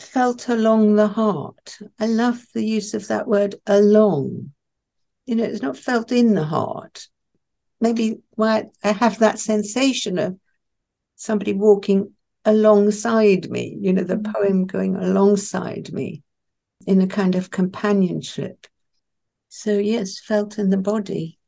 Felt 0.00 0.48
along 0.48 0.96
the 0.96 1.06
heart. 1.06 1.78
I 2.00 2.06
love 2.06 2.44
the 2.54 2.66
use 2.66 2.92
of 2.94 3.06
that 3.06 3.28
word 3.28 3.54
along. 3.64 4.52
You 5.26 5.36
know, 5.36 5.44
it's 5.44 5.62
not 5.62 5.78
felt 5.78 6.10
in 6.10 6.34
the 6.34 6.44
heart. 6.44 7.06
maybe 7.80 8.18
why 8.30 8.64
I 8.82 8.90
have 8.90 9.20
that 9.20 9.38
sensation 9.38 10.18
of 10.18 10.40
somebody 11.14 11.52
walking 11.52 12.13
alongside 12.44 13.50
me, 13.50 13.76
you 13.80 13.92
know, 13.92 14.04
the 14.04 14.16
mm-hmm. 14.16 14.32
poem 14.32 14.66
going 14.66 14.96
alongside 14.96 15.92
me 15.92 16.22
in 16.86 17.00
a 17.00 17.06
kind 17.06 17.34
of 17.34 17.50
companionship. 17.50 18.66
So, 19.48 19.78
yes, 19.78 20.18
felt 20.18 20.58
in 20.58 20.70
the 20.70 20.76
body. 20.76 21.38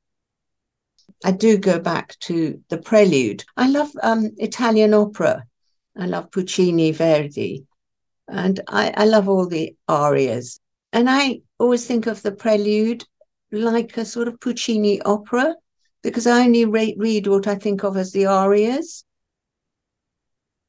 I 1.24 1.32
do 1.32 1.58
go 1.58 1.78
back 1.78 2.18
to 2.20 2.62
the 2.68 2.78
prelude. 2.78 3.44
I 3.56 3.68
love 3.68 3.90
um, 4.02 4.30
Italian 4.38 4.94
opera. 4.94 5.44
I 5.96 6.06
love 6.06 6.30
Puccini, 6.30 6.92
Verdi, 6.92 7.64
and 8.28 8.60
I, 8.68 8.92
I 8.96 9.04
love 9.06 9.28
all 9.28 9.46
the 9.46 9.74
arias. 9.88 10.60
And 10.92 11.08
I 11.08 11.40
always 11.58 11.86
think 11.86 12.06
of 12.06 12.22
the 12.22 12.32
prelude 12.32 13.04
like 13.50 13.96
a 13.96 14.04
sort 14.04 14.28
of 14.28 14.40
Puccini 14.40 15.00
opera 15.02 15.54
because 16.02 16.26
I 16.26 16.44
only 16.44 16.64
re- 16.64 16.96
read 16.98 17.26
what 17.26 17.46
I 17.46 17.54
think 17.54 17.82
of 17.82 17.96
as 17.96 18.12
the 18.12 18.26
arias. 18.26 19.04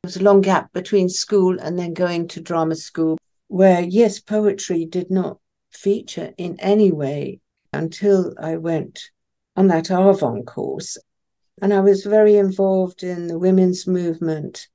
Was 0.08 0.16
a 0.16 0.24
long 0.24 0.40
gap 0.40 0.72
between 0.72 1.10
school 1.10 1.60
and 1.60 1.78
then 1.78 1.94
going 1.94 2.30
to 2.30 2.40
drama 2.40 2.76
school, 2.76 3.18
where, 3.50 3.82
yes, 3.82 4.22
poetry 4.22 4.86
did 4.86 5.12
not 5.12 5.38
feature 5.70 6.34
in 6.38 6.58
any 6.62 6.94
way 6.94 7.42
until 7.74 8.34
I 8.40 8.56
went 8.56 9.02
on 9.58 9.68
that 9.68 9.90
Arvon 9.90 10.46
course. 10.46 10.98
And 11.62 11.74
I 11.74 11.82
was 11.82 12.06
very 12.06 12.38
involved 12.38 13.04
in 13.04 13.28
the 13.28 13.38
women's 13.38 13.86
movement. 13.86 14.70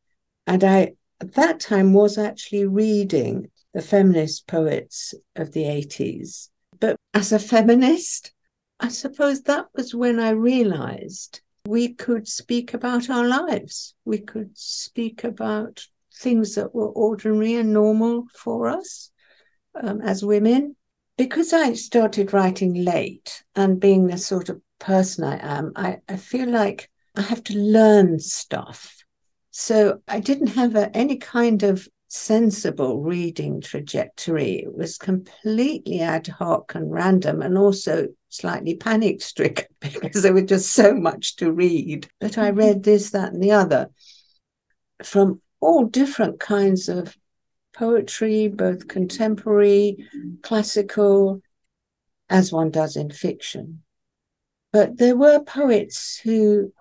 And 0.47 0.63
I, 0.63 0.93
at 1.23 1.33
that 1.33 1.61
time, 1.61 1.95
was 1.95 2.19
actually 2.19 2.67
reading 2.67 3.51
the 3.73 3.81
feminist 3.81 4.47
poets 4.47 5.15
of 5.35 5.53
the 5.53 5.63
80s. 5.63 6.51
But 6.79 6.97
as 7.15 7.33
a 7.33 7.39
feminist, 7.39 8.35
I 8.81 8.89
suppose 8.89 9.41
that 9.45 9.69
was 9.75 9.95
when 9.95 10.21
I 10.21 10.33
realized 10.33 11.41
we 11.67 11.95
could 11.95 12.27
speak 12.27 12.75
about 12.75 13.09
our 13.09 13.27
lives. 13.27 13.95
We 14.05 14.19
could 14.19 14.51
speak 14.55 15.25
about 15.25 15.87
things 16.15 16.55
that 16.55 16.75
were 16.75 16.89
ordinary 16.89 17.55
and 17.55 17.73
normal 17.73 18.27
for 18.35 18.69
us 18.69 19.11
um, 19.81 20.01
as 20.01 20.25
women. 20.25 20.77
Because 21.17 21.53
I 21.53 21.75
started 21.75 22.33
writing 22.33 22.75
late 22.75 23.45
and 23.55 23.79
being 23.79 24.07
the 24.07 24.19
sort 24.19 24.49
of 24.49 24.61
person 24.79 25.25
I 25.25 25.39
am, 25.59 25.73
I, 25.77 25.99
I 26.09 26.17
feel 26.17 26.49
like 26.49 26.91
I 27.15 27.21
have 27.21 27.45
to 27.45 27.59
learn 27.59 28.19
stuff. 28.19 29.05
So 29.51 30.01
I 30.09 30.21
didn't 30.21 30.49
have 30.49 30.75
a, 30.75 30.95
any 30.97 31.19
kind 31.19 31.63
of 31.63 31.87
sensible 32.13 33.01
reading 33.01 33.59
trajectory. 33.63 34.57
It 34.65 34.77
was 34.77 34.99
completely 34.99 36.03
ad 36.03 36.27
hoc 36.27 36.75
and 36.75 36.93
random 36.93 37.41
and 37.41 37.57
also 37.57 38.09
slightly 38.29 38.75
panic 38.77 39.23
stricken 39.23 39.67
because 39.81 40.23
there 40.23 40.35
was 40.35 40.45
just 40.45 40.73
so 40.73 40.95
much 40.95 41.37
to 41.37 41.51
read. 41.51 42.07
But 42.21 42.37
I 42.37 42.51
mm-hmm. 42.51 42.59
read 42.59 42.83
this, 42.83 43.11
that, 43.13 43.33
and 43.33 43.43
the 43.43 43.53
other 43.53 43.89
from 45.03 45.41
all 45.61 45.87
different 45.87 46.39
kinds 46.39 46.91
of 46.91 47.17
poetry, 47.73 48.49
both 48.49 48.89
contemporary, 48.89 50.07
classical, 50.43 51.41
as 52.29 52.53
one 52.53 52.71
does 52.71 52.97
in 52.97 53.11
fiction. 53.11 53.83
But 54.71 54.99
there 54.99 55.17
were 55.17 55.43
poets 55.43 56.21
who 56.23 56.75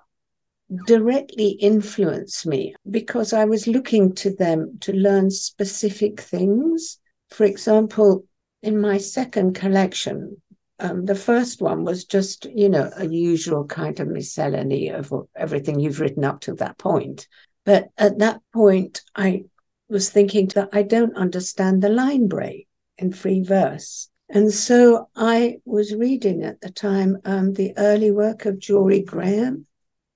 directly 0.85 1.49
influenced 1.49 2.45
me 2.45 2.75
because 2.89 3.33
I 3.33 3.45
was 3.45 3.67
looking 3.67 4.13
to 4.15 4.33
them 4.35 4.77
to 4.81 4.93
learn 4.93 5.29
specific 5.29 6.21
things. 6.21 6.99
For 7.29 7.43
example, 7.43 8.25
in 8.61 8.79
my 8.79 8.97
second 8.97 9.53
collection, 9.53 10.41
um, 10.79 11.05
the 11.05 11.15
first 11.15 11.61
one 11.61 11.83
was 11.83 12.05
just, 12.05 12.45
you 12.45 12.69
know, 12.69 12.89
a 12.95 13.05
usual 13.07 13.65
kind 13.65 13.99
of 13.99 14.07
miscellany 14.07 14.89
of 14.89 15.11
everything 15.35 15.79
you've 15.79 15.99
written 15.99 16.23
up 16.23 16.41
to 16.41 16.53
that 16.55 16.77
point. 16.77 17.27
But 17.65 17.89
at 17.97 18.19
that 18.19 18.41
point, 18.53 19.01
I 19.15 19.43
was 19.89 20.09
thinking 20.09 20.47
that 20.55 20.69
I 20.73 20.83
don't 20.83 21.15
understand 21.15 21.81
the 21.81 21.89
line 21.89 22.27
break 22.27 22.67
in 22.97 23.11
free 23.11 23.43
verse. 23.43 24.09
And 24.29 24.51
so 24.51 25.09
I 25.15 25.57
was 25.65 25.93
reading 25.93 26.43
at 26.43 26.61
the 26.61 26.71
time 26.71 27.17
um, 27.25 27.53
the 27.53 27.73
early 27.77 28.11
work 28.11 28.45
of 28.45 28.55
Jorie 28.55 29.05
Graham, 29.05 29.67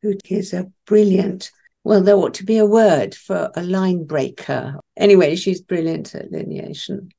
who 0.05 0.15
is 0.29 0.53
a 0.53 0.71
brilliant, 0.85 1.51
well, 1.83 2.03
there 2.03 2.15
ought 2.15 2.35
to 2.35 2.45
be 2.45 2.59
a 2.59 2.65
word 2.65 3.15
for 3.15 3.51
a 3.55 3.63
line 3.63 4.05
breaker. 4.05 4.79
Anyway, 4.95 5.35
she's 5.35 5.61
brilliant 5.61 6.13
at 6.13 6.31
lineation. 6.31 7.09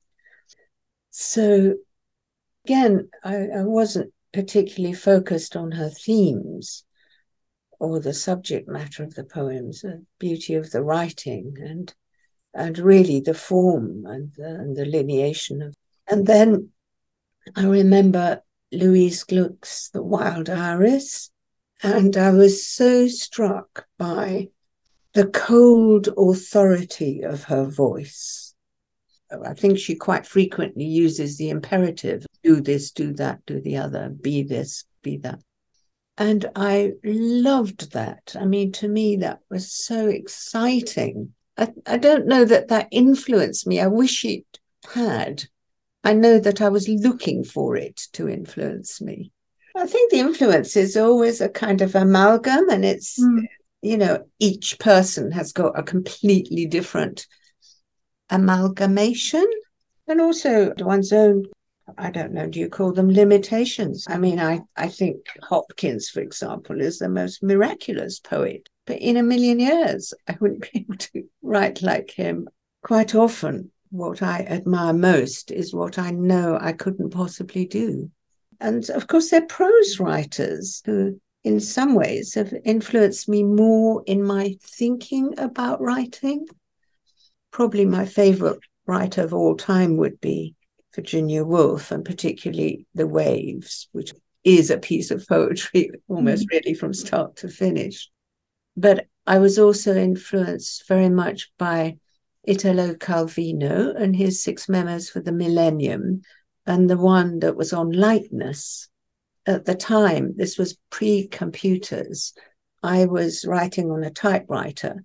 So 1.10 1.74
again, 2.64 3.08
I, 3.24 3.48
I 3.48 3.62
wasn't 3.64 4.12
particularly 4.32 4.94
focused 4.94 5.56
on 5.56 5.72
her 5.72 5.88
themes 5.88 6.84
or 7.80 7.98
the 7.98 8.14
subject 8.14 8.68
matter 8.68 9.02
of 9.02 9.14
the 9.14 9.24
poems, 9.24 9.80
the 9.80 10.04
beauty 10.20 10.54
of 10.54 10.70
the 10.70 10.82
writing 10.82 11.56
and 11.60 11.92
and 12.54 12.78
really 12.78 13.20
the 13.20 13.34
form 13.34 14.06
and 14.06 14.32
the, 14.36 14.46
and 14.46 14.76
the 14.76 14.84
lineation 14.84 15.66
of. 15.66 15.74
And 16.08 16.26
then 16.26 16.70
I 17.56 17.66
remember 17.66 18.42
Louise 18.70 19.24
Gluck's 19.24 19.90
The 19.90 20.02
Wild 20.02 20.48
Iris, 20.48 21.30
and 21.82 22.16
I 22.16 22.30
was 22.30 22.66
so 22.66 23.06
struck 23.06 23.86
by 23.98 24.48
the 25.14 25.26
cold 25.26 26.08
authority 26.16 27.22
of 27.22 27.44
her 27.44 27.64
voice. 27.64 28.54
I 29.30 29.54
think 29.54 29.78
she 29.78 29.96
quite 29.96 30.26
frequently 30.26 30.84
uses 30.84 31.36
the 31.36 31.50
imperative 31.50 32.26
do 32.42 32.60
this, 32.60 32.92
do 32.92 33.12
that, 33.14 33.44
do 33.44 33.60
the 33.60 33.78
other, 33.78 34.08
be 34.08 34.42
this, 34.42 34.84
be 35.02 35.16
that. 35.18 35.40
And 36.16 36.48
I 36.54 36.92
loved 37.04 37.92
that. 37.92 38.36
I 38.38 38.44
mean, 38.44 38.72
to 38.72 38.88
me, 38.88 39.16
that 39.16 39.40
was 39.50 39.72
so 39.72 40.08
exciting. 40.08 41.34
I, 41.58 41.72
I 41.86 41.98
don't 41.98 42.26
know 42.26 42.44
that 42.44 42.68
that 42.68 42.88
influenced 42.90 43.66
me. 43.66 43.80
I 43.80 43.88
wish 43.88 44.24
it 44.24 44.46
had. 44.94 45.44
I 46.04 46.12
know 46.12 46.38
that 46.38 46.60
I 46.60 46.68
was 46.68 46.88
looking 46.88 47.42
for 47.42 47.76
it 47.76 47.96
to 48.12 48.28
influence 48.28 49.00
me. 49.00 49.32
I 49.76 49.86
think 49.86 50.10
the 50.10 50.20
influence 50.20 50.76
is 50.76 50.96
always 50.96 51.40
a 51.40 51.48
kind 51.48 51.82
of 51.82 51.94
amalgam, 51.94 52.68
and 52.70 52.84
it's, 52.84 53.22
mm. 53.22 53.42
you 53.82 53.96
know, 53.96 54.24
each 54.38 54.78
person 54.78 55.30
has 55.32 55.52
got 55.52 55.78
a 55.78 55.82
completely 55.82 56.66
different 56.66 57.26
amalgamation 58.30 59.46
and 60.08 60.20
also 60.20 60.72
one's 60.78 61.12
own 61.12 61.44
I 61.98 62.10
don't 62.10 62.32
know, 62.32 62.48
do 62.48 62.58
you 62.58 62.68
call 62.68 62.92
them 62.92 63.12
limitations? 63.12 64.06
I 64.08 64.18
mean, 64.18 64.40
I, 64.40 64.62
I 64.76 64.88
think 64.88 65.18
Hopkins, 65.40 66.08
for 66.08 66.18
example, 66.18 66.80
is 66.80 66.98
the 66.98 67.08
most 67.08 67.44
miraculous 67.44 68.18
poet. 68.18 68.68
But 68.86 68.98
in 68.98 69.16
a 69.16 69.22
million 69.22 69.60
years, 69.60 70.12
I 70.26 70.36
wouldn't 70.40 70.62
be 70.62 70.80
able 70.80 70.96
to 70.96 71.28
write 71.42 71.82
like 71.82 72.10
him. 72.10 72.48
Quite 72.82 73.14
often, 73.14 73.70
what 73.90 74.20
I 74.20 74.40
admire 74.40 74.94
most 74.94 75.52
is 75.52 75.72
what 75.72 75.96
I 75.96 76.10
know 76.10 76.58
I 76.60 76.72
couldn't 76.72 77.10
possibly 77.10 77.66
do. 77.66 78.10
And 78.60 78.88
of 78.90 79.06
course, 79.06 79.30
they're 79.30 79.46
prose 79.46 80.00
writers 80.00 80.82
who, 80.86 81.20
in 81.44 81.60
some 81.60 81.94
ways, 81.94 82.34
have 82.34 82.54
influenced 82.64 83.28
me 83.28 83.42
more 83.42 84.02
in 84.06 84.22
my 84.22 84.56
thinking 84.62 85.34
about 85.38 85.80
writing. 85.80 86.46
Probably 87.50 87.84
my 87.84 88.06
favorite 88.06 88.60
writer 88.86 89.22
of 89.22 89.34
all 89.34 89.56
time 89.56 89.96
would 89.96 90.20
be 90.20 90.54
Virginia 90.94 91.44
Woolf, 91.44 91.90
and 91.90 92.04
particularly 92.04 92.86
The 92.94 93.06
Waves, 93.06 93.88
which 93.92 94.12
is 94.44 94.70
a 94.70 94.78
piece 94.78 95.10
of 95.10 95.26
poetry 95.26 95.90
almost 96.08 96.44
mm. 96.44 96.52
really 96.52 96.74
from 96.74 96.94
start 96.94 97.36
to 97.36 97.48
finish. 97.48 98.08
But 98.76 99.06
I 99.26 99.38
was 99.38 99.58
also 99.58 99.94
influenced 99.94 100.86
very 100.86 101.08
much 101.08 101.50
by 101.58 101.98
Italo 102.44 102.94
Calvino 102.94 103.94
and 104.00 104.14
his 104.14 104.42
six 104.42 104.68
memos 104.68 105.10
for 105.10 105.20
the 105.20 105.32
millennium, 105.32 106.22
and 106.66 106.90
the 106.90 106.96
one 106.96 107.38
that 107.40 107.56
was 107.56 107.72
on 107.72 107.92
lightness. 107.92 108.88
At 109.46 109.64
the 109.64 109.76
time, 109.76 110.34
this 110.36 110.58
was 110.58 110.76
pre 110.90 111.28
computers. 111.28 112.34
I 112.82 113.06
was 113.06 113.44
writing 113.46 113.90
on 113.90 114.02
a 114.02 114.10
typewriter 114.10 115.04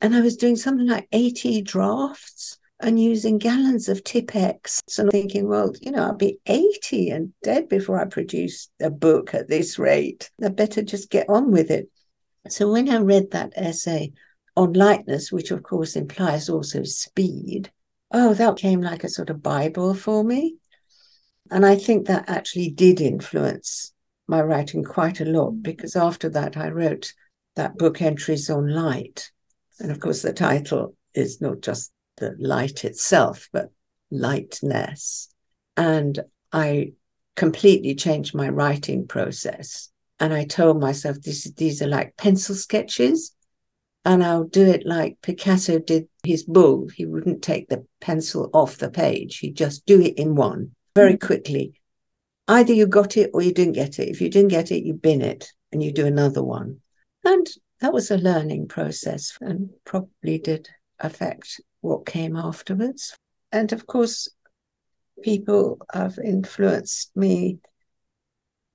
and 0.00 0.14
I 0.14 0.20
was 0.20 0.36
doing 0.36 0.56
something 0.56 0.86
like 0.86 1.08
80 1.12 1.62
drafts 1.62 2.58
and 2.80 3.00
using 3.00 3.38
gallons 3.38 3.88
of 3.88 4.04
Tipp-Ex 4.04 4.82
and 4.98 5.10
thinking, 5.10 5.48
well, 5.48 5.72
you 5.80 5.90
know, 5.90 6.04
I'll 6.04 6.14
be 6.14 6.38
80 6.46 7.10
and 7.10 7.32
dead 7.42 7.68
before 7.68 8.00
I 8.00 8.04
produce 8.04 8.68
a 8.80 8.90
book 8.90 9.34
at 9.34 9.48
this 9.48 9.78
rate. 9.78 10.30
I 10.42 10.48
better 10.48 10.82
just 10.82 11.10
get 11.10 11.28
on 11.28 11.50
with 11.50 11.70
it. 11.70 11.88
So 12.48 12.70
when 12.70 12.88
I 12.90 12.98
read 12.98 13.30
that 13.30 13.54
essay 13.56 14.12
on 14.56 14.74
lightness, 14.74 15.32
which 15.32 15.50
of 15.50 15.62
course 15.62 15.96
implies 15.96 16.50
also 16.50 16.82
speed, 16.82 17.72
oh, 18.12 18.34
that 18.34 18.56
came 18.56 18.82
like 18.82 19.04
a 19.04 19.08
sort 19.08 19.30
of 19.30 19.42
Bible 19.42 19.94
for 19.94 20.22
me. 20.22 20.56
And 21.50 21.64
I 21.64 21.76
think 21.76 22.06
that 22.06 22.28
actually 22.28 22.70
did 22.70 23.00
influence 23.00 23.92
my 24.28 24.42
writing 24.42 24.82
quite 24.84 25.20
a 25.20 25.24
lot 25.24 25.52
mm. 25.52 25.62
because 25.62 25.96
after 25.96 26.28
that 26.30 26.56
I 26.56 26.68
wrote 26.68 27.12
that 27.54 27.78
book, 27.78 28.02
Entries 28.02 28.50
on 28.50 28.68
Light. 28.68 29.30
And 29.80 29.90
of 29.90 30.00
course, 30.00 30.22
the 30.22 30.32
title 30.32 30.94
is 31.14 31.40
not 31.40 31.60
just 31.60 31.92
the 32.16 32.34
light 32.38 32.84
itself, 32.84 33.48
but 33.52 33.70
lightness. 34.10 35.28
And 35.76 36.20
I 36.52 36.92
completely 37.34 37.94
changed 37.94 38.34
my 38.34 38.48
writing 38.48 39.06
process 39.06 39.90
And 40.18 40.32
I 40.32 40.44
told 40.44 40.80
myself 40.80 41.20
this, 41.20 41.44
these 41.52 41.82
are 41.82 41.86
like 41.86 42.16
pencil 42.16 42.54
sketches. 42.54 43.32
And 44.04 44.24
I'll 44.24 44.44
do 44.44 44.64
it 44.64 44.86
like 44.86 45.18
Picasso 45.20 45.78
did 45.78 46.08
his 46.22 46.44
bull. 46.44 46.88
He 46.88 47.04
wouldn't 47.04 47.42
take 47.42 47.68
the 47.68 47.84
pencil 48.00 48.48
off 48.54 48.78
the 48.78 48.88
page. 48.88 49.38
He'd 49.38 49.56
just 49.56 49.84
do 49.84 50.00
it 50.00 50.16
in 50.16 50.36
one 50.36 50.75
very 50.96 51.18
quickly. 51.18 51.74
Either 52.48 52.72
you 52.72 52.86
got 52.86 53.16
it 53.18 53.30
or 53.34 53.42
you 53.42 53.52
didn't 53.52 53.74
get 53.74 53.98
it. 53.98 54.08
If 54.08 54.20
you 54.20 54.30
didn't 54.30 54.48
get 54.48 54.72
it, 54.72 54.82
you 54.82 54.94
bin 54.94 55.20
it 55.20 55.52
and 55.70 55.82
you 55.82 55.92
do 55.92 56.06
another 56.06 56.42
one. 56.42 56.80
And 57.22 57.46
that 57.80 57.92
was 57.92 58.10
a 58.10 58.16
learning 58.16 58.68
process 58.68 59.36
and 59.42 59.68
probably 59.84 60.38
did 60.38 60.68
affect 60.98 61.60
what 61.82 62.06
came 62.06 62.34
afterwards. 62.34 63.14
And 63.52 63.72
of 63.72 63.86
course, 63.86 64.28
people 65.22 65.78
have 65.92 66.18
influenced 66.18 67.14
me. 67.14 67.58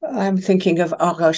I'm 0.08 0.38
thinking 0.38 0.80
of 0.80 0.94
Agha 1.00 1.34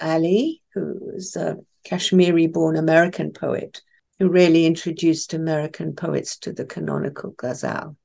Ali, 0.00 0.62
who 0.74 0.98
was 1.00 1.36
a 1.36 1.58
Kashmiri 1.84 2.48
born 2.48 2.76
American 2.76 3.32
poet 3.32 3.82
who 4.18 4.28
really 4.28 4.66
introduced 4.66 5.32
American 5.32 5.94
poets 5.94 6.38
to 6.38 6.52
the 6.52 6.64
canonical 6.64 7.34
ghazal. 7.38 7.96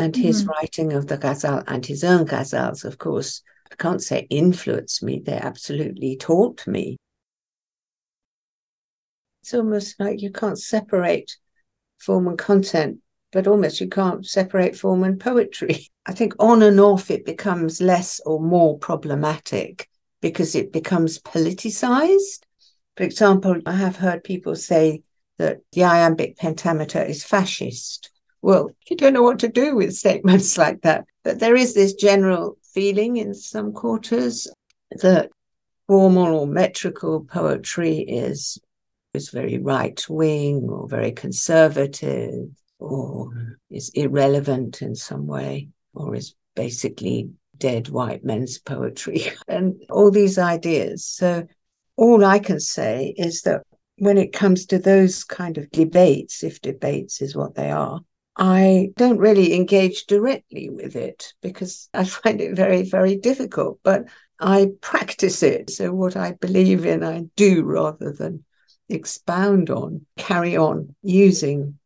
And 0.00 0.16
his 0.16 0.44
mm-hmm. 0.44 0.52
writing 0.52 0.92
of 0.94 1.08
the 1.08 1.18
ghazal 1.18 1.62
and 1.66 1.84
his 1.84 2.04
own 2.04 2.24
ghazals, 2.24 2.86
of 2.86 2.96
course, 2.96 3.42
I 3.70 3.74
can't 3.74 4.02
say 4.02 4.26
influenced 4.30 5.02
me, 5.02 5.20
they 5.22 5.34
absolutely 5.34 6.16
taught 6.16 6.66
me. 6.66 6.96
It's 9.42 9.52
almost 9.52 10.00
like 10.00 10.22
you 10.22 10.32
can't 10.32 10.58
separate 10.58 11.36
form 11.98 12.28
and 12.28 12.38
content, 12.38 13.00
but 13.30 13.46
almost 13.46 13.82
you 13.82 13.90
can't 13.90 14.24
separate 14.24 14.74
form 14.74 15.04
and 15.04 15.20
poetry. 15.20 15.90
I 16.06 16.12
think 16.12 16.32
on 16.38 16.62
and 16.62 16.80
off 16.80 17.10
it 17.10 17.26
becomes 17.26 17.82
less 17.82 18.20
or 18.24 18.40
more 18.40 18.78
problematic 18.78 19.86
because 20.22 20.54
it 20.54 20.72
becomes 20.72 21.18
politicized. 21.18 22.40
For 22.96 23.02
example, 23.02 23.60
I 23.66 23.72
have 23.72 23.96
heard 23.96 24.24
people 24.24 24.56
say 24.56 25.02
that 25.36 25.58
the 25.72 25.84
iambic 25.84 26.38
pentameter 26.38 27.02
is 27.02 27.22
fascist. 27.22 28.09
Well, 28.42 28.70
you 28.88 28.96
don't 28.96 29.12
know 29.12 29.22
what 29.22 29.38
to 29.40 29.48
do 29.48 29.74
with 29.74 29.94
statements 29.94 30.56
like 30.64 30.82
that. 30.82 31.04
But 31.24 31.40
there 31.40 31.56
is 31.56 31.74
this 31.74 31.94
general 31.94 32.56
feeling 32.72 33.16
in 33.16 33.34
some 33.34 33.72
quarters 33.72 34.48
that 35.02 35.30
formal 35.86 36.34
or 36.34 36.46
metrical 36.46 37.24
poetry 37.24 37.98
is 37.98 38.58
is 39.12 39.30
very 39.30 39.58
right 39.58 40.08
wing 40.08 40.68
or 40.70 40.88
very 40.88 41.10
conservative 41.10 42.46
or 42.78 43.26
mm. 43.26 43.54
is 43.68 43.90
irrelevant 43.94 44.82
in 44.82 44.94
some 44.94 45.26
way 45.26 45.68
or 45.94 46.14
is 46.14 46.34
basically 46.54 47.30
dead 47.58 47.88
white 47.88 48.24
men's 48.24 48.58
poetry 48.58 49.24
and 49.48 49.82
all 49.90 50.10
these 50.10 50.38
ideas. 50.38 51.04
So 51.04 51.46
all 51.96 52.24
I 52.24 52.38
can 52.38 52.60
say 52.60 53.14
is 53.16 53.42
that 53.42 53.62
when 53.98 54.16
it 54.16 54.32
comes 54.32 54.66
to 54.66 54.78
those 54.78 55.24
kind 55.24 55.58
of 55.58 55.70
debates, 55.70 56.42
if 56.42 56.60
debates 56.60 57.20
is 57.20 57.36
what 57.36 57.54
they 57.54 57.70
are, 57.70 58.00
I 58.40 58.88
don't 58.96 59.18
really 59.18 59.54
engage 59.54 60.06
directly 60.06 60.70
with 60.70 60.96
it 60.96 61.34
because 61.42 61.90
I 61.92 62.04
find 62.04 62.40
it 62.40 62.56
very, 62.56 62.82
very 62.82 63.16
difficult. 63.16 63.80
But 63.82 64.06
I 64.40 64.70
practice 64.80 65.42
it. 65.42 65.68
So, 65.68 65.92
what 65.92 66.16
I 66.16 66.32
believe 66.32 66.86
in, 66.86 67.04
I 67.04 67.26
do 67.36 67.62
rather 67.62 68.12
than 68.12 68.44
expound 68.88 69.68
on, 69.68 70.06
carry 70.16 70.56
on 70.56 70.96
using 71.02 71.78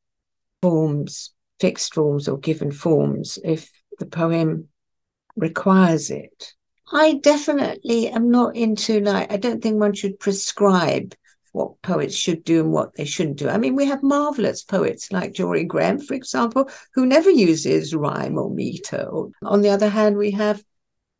forms, 0.63 1.33
fixed 1.59 1.93
forms 1.93 2.29
or 2.29 2.39
given 2.39 2.71
forms 2.71 3.39
if 3.45 3.71
the 3.99 4.07
poem 4.07 4.69
requires 5.37 6.11
it. 6.11 6.55
I 6.93 7.15
definitely 7.15 8.09
am 8.09 8.31
not 8.31 8.55
into 8.55 9.01
like, 9.01 9.33
I 9.33 9.39
don't 9.39 9.61
think 9.61 9.81
one 9.81 9.95
should 9.95 10.21
prescribe 10.21 11.15
what 11.55 11.81
poets 11.83 12.17
should 12.17 12.43
do 12.43 12.61
and 12.61 12.73
what 12.73 12.97
they 12.97 13.05
shouldn't 13.05 13.39
do. 13.39 13.49
I 13.49 13.59
mean, 13.59 13.77
we 13.77 13.87
have 13.87 14.03
marvelous 14.03 14.65
poets 14.65 15.13
like 15.13 15.33
Jorie 15.33 15.67
Graham, 15.67 16.01
for 16.01 16.15
example, 16.15 16.69
who 16.95 17.07
never 17.07 17.31
uses 17.31 17.95
rhyme 17.95 18.37
or 18.37 18.51
meter. 18.51 19.09
On 19.43 19.63
the 19.63 19.69
other 19.69 19.89
hand, 19.89 20.17
we 20.17 20.33
have 20.33 20.65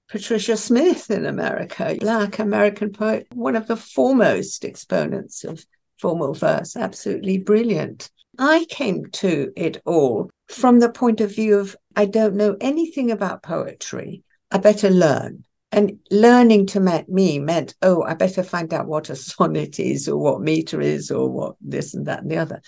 Patricia 0.09 0.57
Smith 0.57 1.09
in 1.09 1.25
America, 1.25 1.97
black 2.01 2.41
American 2.41 2.93
poet, 2.93 3.29
one 3.33 3.55
of 3.55 3.69
the 3.69 3.77
foremost 3.77 4.65
exponents 4.65 5.45
of 5.45 5.65
formal 6.01 6.35
verse, 6.35 6.77
absolutely 6.77 7.39
brilliant. 7.39 8.11
I 8.37 8.67
came 8.69 9.07
to 9.13 9.53
it 9.57 9.81
all 9.87 10.31
from 10.49 10.81
the 10.81 10.91
point 10.91 11.21
of 11.21 11.33
view 11.33 11.59
of 11.59 11.77
I 11.95 12.07
don't 12.07 12.35
know 12.35 12.57
anything 12.61 13.13
about 13.13 13.45
poetry. 13.45 14.25
I 14.51 14.59
better 14.59 14.91
learn. 14.91 15.45
And 15.75 15.99
learning 16.09 16.67
to 16.67 16.79
met 16.79 17.09
me 17.09 17.41
meant, 17.41 17.75
oh, 17.83 18.05
I 18.05 18.15
better 18.15 18.45
find 18.45 18.73
out 18.73 18.87
what 18.87 19.11
a 19.11 19.17
sonnet 19.33 19.81
is 19.81 20.09
or 20.09 20.17
what 20.17 20.41
meter 20.41 20.81
is 20.81 21.11
or 21.11 21.29
what 21.29 21.57
this 21.61 21.95
and 21.95 22.07
that 22.07 22.23
and 22.23 22.31
the 22.31 22.37
other. 22.37 22.63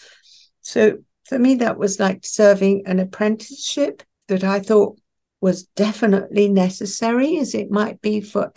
So 0.60 0.98
for 1.24 1.38
me, 1.38 1.54
that 1.56 1.78
was 1.78 2.00
like 2.00 2.26
serving 2.26 2.82
an 2.86 2.98
apprenticeship 2.98 4.02
that 4.26 4.42
I 4.42 4.58
thought 4.58 4.98
was 5.40 5.66
definitely 5.76 6.48
necessary, 6.48 7.38
as 7.38 7.54
it 7.54 7.70
might 7.70 8.00
be 8.00 8.20
for 8.20 8.50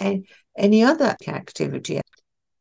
any 0.57 0.83
other 0.83 1.15
activity. 1.27 2.01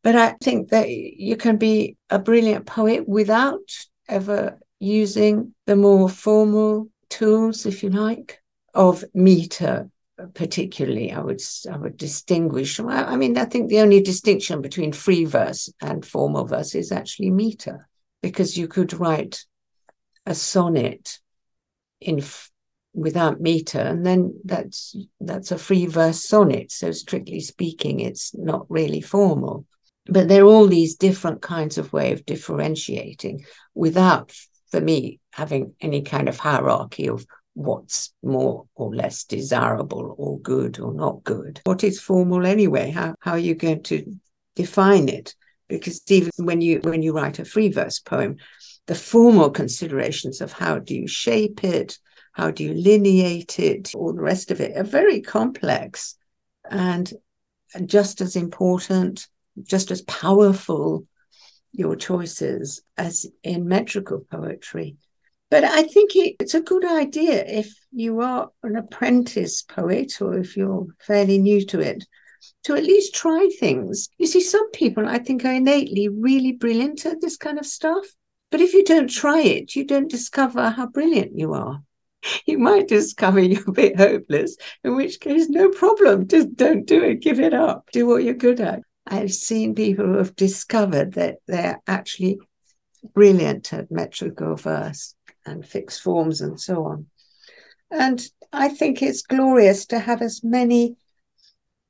But 0.02 0.14
I 0.14 0.32
think 0.42 0.68
that 0.68 0.90
you 0.90 1.36
can 1.36 1.56
be 1.56 1.96
a 2.10 2.18
brilliant 2.18 2.66
poet 2.66 3.08
without 3.08 3.86
ever 4.06 4.58
using 4.78 5.54
the 5.64 5.76
more 5.76 6.10
formal 6.10 6.90
tools, 7.08 7.64
if 7.64 7.82
you 7.82 7.88
like, 7.88 8.42
of 8.74 9.04
meter 9.14 9.88
particularly 10.34 11.12
i 11.12 11.20
would 11.20 11.40
i 11.70 11.76
would 11.76 11.96
distinguish. 11.96 12.80
I 12.80 13.16
mean 13.16 13.38
i 13.38 13.44
think 13.44 13.68
the 13.68 13.80
only 13.80 14.00
distinction 14.02 14.60
between 14.60 14.92
free 14.92 15.24
verse 15.24 15.72
and 15.80 16.04
formal 16.04 16.44
verse 16.44 16.74
is 16.74 16.92
actually 16.92 17.30
meter 17.30 17.88
because 18.22 18.56
you 18.56 18.68
could 18.68 18.92
write 18.94 19.44
a 20.26 20.34
sonnet 20.34 21.18
in 22.00 22.20
without 22.94 23.40
meter 23.40 23.78
and 23.78 24.04
then 24.04 24.34
that's 24.44 24.96
that's 25.20 25.52
a 25.52 25.58
free 25.58 25.86
verse 25.86 26.24
sonnet. 26.24 26.72
So 26.72 26.90
strictly 26.90 27.40
speaking 27.40 28.00
it's 28.00 28.34
not 28.34 28.66
really 28.68 29.00
formal. 29.00 29.66
But 30.06 30.28
there 30.28 30.44
are 30.44 30.46
all 30.46 30.66
these 30.66 30.96
different 30.96 31.42
kinds 31.42 31.78
of 31.78 31.92
way 31.92 32.12
of 32.12 32.24
differentiating 32.24 33.44
without 33.74 34.32
for 34.70 34.80
me 34.80 35.20
having 35.32 35.74
any 35.80 36.02
kind 36.02 36.28
of 36.28 36.38
hierarchy 36.38 37.08
of 37.08 37.26
what's 37.58 38.14
more 38.22 38.66
or 38.76 38.94
less 38.94 39.24
desirable 39.24 40.14
or 40.16 40.38
good 40.38 40.78
or 40.78 40.94
not 40.94 41.24
good. 41.24 41.60
What 41.64 41.82
is 41.82 42.00
formal 42.00 42.46
anyway? 42.46 42.90
How, 42.90 43.16
how 43.18 43.32
are 43.32 43.38
you 43.38 43.56
going 43.56 43.82
to 43.84 44.04
define 44.54 45.08
it? 45.08 45.34
Because 45.68 46.00
even 46.08 46.30
when 46.38 46.60
you 46.60 46.80
when 46.84 47.02
you 47.02 47.12
write 47.12 47.40
a 47.40 47.44
free 47.44 47.68
verse 47.68 47.98
poem, 47.98 48.36
the 48.86 48.94
formal 48.94 49.50
considerations 49.50 50.40
of 50.40 50.52
how 50.52 50.78
do 50.78 50.94
you 50.94 51.08
shape 51.08 51.64
it, 51.64 51.98
how 52.32 52.52
do 52.52 52.62
you 52.62 52.74
lineate 52.74 53.58
it, 53.58 53.92
all 53.94 54.14
the 54.14 54.22
rest 54.22 54.50
of 54.50 54.60
it 54.60 54.76
are 54.76 54.84
very 54.84 55.20
complex 55.20 56.14
and 56.70 57.12
just 57.84 58.20
as 58.20 58.36
important, 58.36 59.26
just 59.62 59.90
as 59.90 60.02
powerful 60.02 61.06
your 61.72 61.96
choices 61.96 62.82
as 62.96 63.26
in 63.42 63.68
metrical 63.68 64.24
poetry. 64.30 64.96
But 65.50 65.64
I 65.64 65.82
think 65.84 66.10
it's 66.14 66.54
a 66.54 66.60
good 66.60 66.84
idea 66.84 67.42
if 67.46 67.74
you 67.90 68.20
are 68.20 68.50
an 68.62 68.76
apprentice 68.76 69.62
poet 69.62 70.20
or 70.20 70.38
if 70.38 70.56
you're 70.58 70.86
fairly 71.00 71.38
new 71.38 71.64
to 71.66 71.80
it 71.80 72.04
to 72.64 72.74
at 72.74 72.84
least 72.84 73.14
try 73.14 73.48
things. 73.58 74.10
You 74.18 74.26
see, 74.26 74.42
some 74.42 74.70
people 74.72 75.08
I 75.08 75.18
think 75.18 75.44
are 75.44 75.54
innately 75.54 76.08
really 76.08 76.52
brilliant 76.52 77.06
at 77.06 77.22
this 77.22 77.38
kind 77.38 77.58
of 77.58 77.64
stuff. 77.64 78.04
But 78.50 78.60
if 78.60 78.74
you 78.74 78.84
don't 78.84 79.08
try 79.08 79.40
it, 79.40 79.74
you 79.74 79.84
don't 79.84 80.10
discover 80.10 80.68
how 80.68 80.86
brilliant 80.86 81.38
you 81.38 81.54
are. 81.54 81.82
You 82.46 82.58
might 82.58 82.88
discover 82.88 83.40
you're 83.40 83.68
a 83.68 83.72
bit 83.72 83.96
hopeless, 83.96 84.56
in 84.84 84.96
which 84.96 85.20
case, 85.20 85.48
no 85.48 85.70
problem. 85.70 86.28
Just 86.28 86.56
don't 86.56 86.84
do 86.84 87.02
it. 87.04 87.20
Give 87.20 87.40
it 87.40 87.54
up. 87.54 87.88
Do 87.92 88.06
what 88.06 88.24
you're 88.24 88.34
good 88.34 88.60
at. 88.60 88.80
I've 89.06 89.32
seen 89.32 89.74
people 89.74 90.04
who 90.04 90.18
have 90.18 90.36
discovered 90.36 91.14
that 91.14 91.36
they're 91.46 91.80
actually 91.86 92.38
brilliant 93.14 93.72
at 93.72 93.90
metrical 93.90 94.56
verse 94.56 95.14
and 95.48 95.66
fixed 95.66 96.02
forms 96.02 96.40
and 96.40 96.60
so 96.60 96.84
on. 96.84 97.06
And 97.90 98.26
I 98.52 98.68
think 98.68 99.02
it's 99.02 99.22
glorious 99.22 99.86
to 99.86 99.98
have 99.98 100.22
as 100.22 100.44
many 100.44 100.96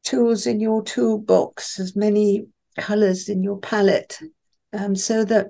tools 0.05 0.47
in 0.47 0.61
your 0.61 0.83
toolbox, 0.83 1.79
as 1.79 1.97
many 1.97 2.47
colors 2.79 3.29
in 3.29 3.43
your 3.43 3.59
palette, 3.59 4.19
um, 4.73 4.95
so 4.95 5.25
that 5.25 5.49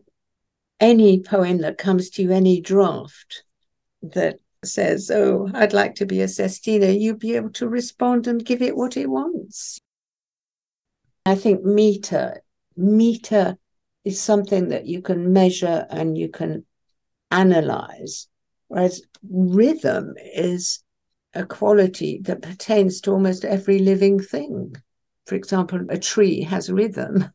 any 0.80 1.20
poem 1.20 1.58
that 1.58 1.78
comes 1.78 2.10
to 2.10 2.22
you, 2.22 2.30
any 2.30 2.60
draft 2.60 3.44
that 4.02 4.38
says, 4.64 5.10
Oh, 5.10 5.50
I'd 5.54 5.72
like 5.72 5.94
to 5.96 6.06
be 6.06 6.20
a 6.22 6.28
sestina, 6.28 6.86
you'll 6.86 7.16
be 7.16 7.36
able 7.36 7.50
to 7.50 7.68
respond 7.68 8.26
and 8.26 8.44
give 8.44 8.62
it 8.62 8.76
what 8.76 8.96
it 8.96 9.08
wants. 9.08 9.80
I 11.26 11.34
think 11.34 11.62
meter, 11.62 12.42
meter 12.76 13.58
is 14.04 14.20
something 14.20 14.68
that 14.68 14.86
you 14.86 15.02
can 15.02 15.32
measure 15.32 15.86
and 15.90 16.16
you 16.16 16.28
can 16.28 16.64
analyze, 17.30 18.28
whereas 18.68 19.02
rhythm 19.28 20.14
is 20.34 20.82
a 21.34 21.44
quality 21.44 22.20
that 22.24 22.42
pertains 22.42 23.00
to 23.02 23.12
almost 23.12 23.44
every 23.44 23.78
living 23.78 24.20
thing. 24.20 24.74
for 25.26 25.34
example, 25.34 25.80
a 25.90 25.98
tree 25.98 26.40
has 26.40 26.70
rhythm. 26.70 27.30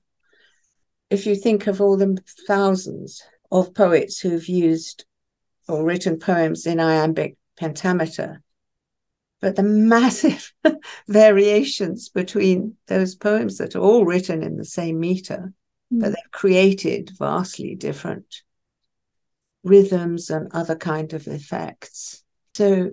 If 1.11 1.27
you 1.27 1.35
think 1.35 1.67
of 1.67 1.79
all 1.79 1.95
the 1.95 2.17
thousands 2.47 3.21
of 3.51 3.75
poets 3.75 4.19
who've 4.19 4.49
used 4.49 5.05
or 5.67 5.85
written 5.85 6.17
poems 6.17 6.65
in 6.65 6.79
iambic 6.79 7.37
pentameter, 7.55 8.41
but 9.41 9.55
the 9.55 9.63
massive 9.63 10.53
variations 11.07 12.09
between 12.09 12.77
those 12.87 13.13
poems 13.13 13.57
that 13.57 13.75
are 13.75 13.81
all 13.81 14.05
written 14.05 14.41
in 14.41 14.57
the 14.57 14.65
same 14.65 14.99
meter, 14.99 15.53
mm. 15.93 15.99
but 15.99 16.07
they've 16.07 16.31
created 16.31 17.11
vastly 17.19 17.75
different 17.75 18.42
rhythms 19.63 20.29
and 20.29 20.51
other 20.53 20.75
kind 20.75 21.13
of 21.13 21.27
effects. 21.27 22.23
So 22.53 22.91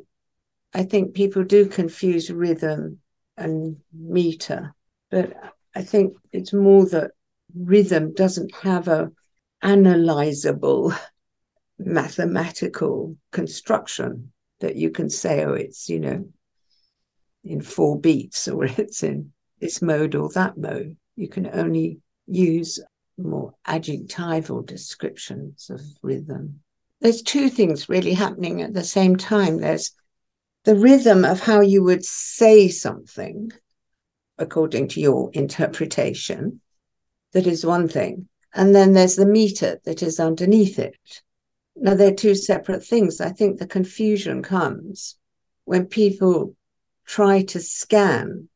I 0.72 0.85
think 0.85 1.14
people 1.14 1.44
do 1.44 1.66
confuse 1.66 2.30
rhythm 2.30 3.00
and 3.37 3.76
meter, 3.92 4.74
but 5.11 5.33
I 5.74 5.83
think 5.83 6.16
it's 6.33 6.52
more 6.52 6.87
that 6.87 7.12
rhythm 7.54 8.14
doesn't 8.14 8.54
have 8.56 8.88
a 8.88 9.11
analyzable 9.62 10.96
mathematical 11.78 13.16
construction 13.33 14.33
that 14.61 14.76
you 14.76 14.90
can 14.90 15.11
say, 15.11 15.44
oh, 15.44 15.54
it's, 15.54 15.88
you 15.88 15.98
know, 16.00 16.28
in 17.44 17.61
four 17.61 17.98
beats 17.98 18.46
or 18.48 18.64
it's 18.78 19.02
in 19.02 19.33
this 19.61 19.83
mode 19.83 20.14
or 20.14 20.28
that 20.30 20.56
mode. 20.56 20.96
You 21.16 21.28
can 21.28 21.50
only 21.52 21.98
use 22.26 22.78
more 23.24 23.54
adjectival 23.66 24.62
descriptions 24.62 25.70
of 25.70 25.80
rhythm. 26.02 26.61
There's 27.00 27.22
two 27.22 27.48
things 27.48 27.88
really 27.88 28.12
happening 28.12 28.62
at 28.62 28.74
the 28.74 28.85
same 28.85 29.16
time. 29.16 29.59
There's 29.59 29.92
the 30.64 30.76
rhythm 30.76 31.24
of 31.24 31.40
how 31.40 31.61
you 31.61 31.83
would 31.83 32.04
say 32.04 32.68
something 32.68 33.50
according 34.38 34.88
to 34.88 35.00
your 35.00 35.30
interpretation. 35.33 36.61
That 37.33 37.46
is 37.46 37.64
one 37.64 37.88
thing. 37.88 38.28
And 38.52 38.74
then 38.74 38.92
there's 38.92 39.16
the 39.16 39.26
meter 39.26 39.80
that 39.85 40.02
is 40.02 40.18
underneath 40.18 40.78
it. 40.78 40.96
Now, 41.76 41.94
they're 41.94 42.14
two 42.14 42.35
separate 42.35 42.85
things. 42.85 43.20
I 43.20 43.30
think 43.30 43.59
the 43.59 43.66
confusion 43.66 44.42
comes 44.42 45.16
when 45.64 45.87
people 45.87 46.56
try 47.06 47.42
to 47.42 47.61
scan 47.61 48.48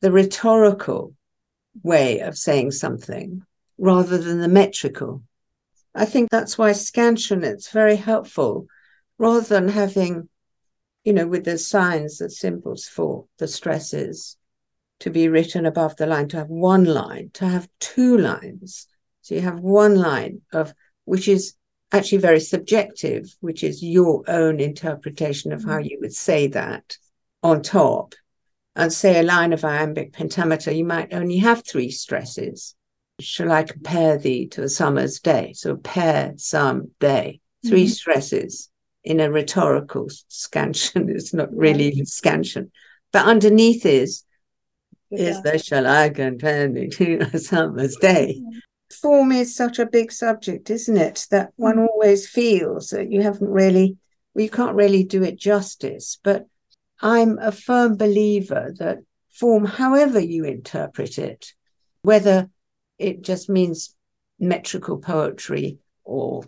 the 0.00 0.12
rhetorical 0.12 1.14
way 1.82 2.20
of 2.20 2.38
saying 2.38 2.70
something 2.70 3.42
rather 3.80 4.18
than 4.18 4.40
the 4.40 4.48
metrical. 4.48 5.22
I 5.94 6.04
think 6.04 6.30
that's 6.30 6.56
why 6.56 6.70
scansion 6.72 7.42
it's 7.42 7.72
very 7.72 7.96
helpful 7.96 8.66
rather 9.18 9.40
than 9.40 9.68
having 9.68 10.28
you 11.04 11.12
know, 11.12 11.26
with 11.26 11.44
the 11.44 11.58
signs, 11.58 12.18
the 12.18 12.30
symbols 12.30 12.84
for 12.86 13.26
the 13.38 13.48
stresses 13.48 14.36
to 15.00 15.10
be 15.10 15.28
written 15.28 15.64
above 15.64 15.96
the 15.96 16.06
line, 16.06 16.28
to 16.28 16.36
have 16.36 16.48
one 16.48 16.84
line, 16.84 17.30
to 17.34 17.46
have 17.46 17.68
two 17.80 18.18
lines. 18.18 18.86
So 19.22 19.34
you 19.34 19.40
have 19.40 19.60
one 19.60 19.96
line 19.96 20.42
of 20.52 20.74
which 21.04 21.26
is 21.26 21.54
actually 21.92 22.18
very 22.18 22.40
subjective, 22.40 23.34
which 23.40 23.64
is 23.64 23.82
your 23.82 24.22
own 24.28 24.60
interpretation 24.60 25.52
of 25.52 25.64
how 25.64 25.78
mm. 25.78 25.88
you 25.88 25.98
would 26.00 26.14
say 26.14 26.48
that 26.48 26.98
on 27.42 27.62
top. 27.62 28.14
And 28.76 28.92
say 28.92 29.18
a 29.18 29.24
line 29.24 29.52
of 29.52 29.64
iambic 29.64 30.12
pentameter, 30.12 30.70
you 30.70 30.84
might 30.84 31.12
only 31.12 31.38
have 31.38 31.66
three 31.66 31.90
stresses. 31.90 32.76
Shall 33.20 33.52
I 33.52 33.62
compare 33.62 34.18
thee 34.18 34.46
to 34.48 34.62
a 34.64 34.68
summer's 34.68 35.20
day? 35.20 35.52
So 35.54 35.76
pair 35.76 36.32
some 36.36 36.90
day, 37.00 37.40
3 37.66 37.84
mm-hmm. 37.84 37.88
stresses 37.88 38.70
in 39.04 39.20
a 39.20 39.30
rhetorical 39.30 40.08
scansion. 40.28 41.08
It's 41.14 41.34
not 41.34 41.54
really 41.54 41.88
even 41.88 42.06
scansion. 42.06 42.70
But 43.12 43.26
underneath 43.26 43.86
is, 43.86 44.24
yeah. 45.10 45.30
is 45.30 45.42
there 45.42 45.58
shall 45.58 45.86
I 45.86 46.10
compare 46.10 46.68
thee 46.68 46.88
to 46.88 47.26
a 47.32 47.38
summer's 47.38 47.96
day? 47.96 48.40
Form 49.00 49.32
is 49.32 49.54
such 49.54 49.78
a 49.78 49.86
big 49.86 50.12
subject, 50.12 50.70
isn't 50.70 50.96
it? 50.96 51.26
That 51.30 51.52
one 51.56 51.76
mm. 51.76 51.86
always 51.88 52.28
feels 52.28 52.88
that 52.88 53.10
you 53.10 53.22
haven't 53.22 53.48
really, 53.48 53.96
well, 54.34 54.44
you 54.44 54.50
can't 54.50 54.76
really 54.76 55.04
do 55.04 55.22
it 55.22 55.38
justice. 55.38 56.18
But 56.22 56.46
I'm 57.00 57.38
a 57.38 57.52
firm 57.52 57.96
believer 57.96 58.74
that 58.78 58.98
form, 59.30 59.64
however 59.64 60.20
you 60.20 60.44
interpret 60.44 61.18
it, 61.18 61.54
whether 62.02 62.50
it 63.00 63.22
just 63.22 63.48
means 63.48 63.96
metrical 64.38 64.98
poetry 64.98 65.78
or 66.04 66.42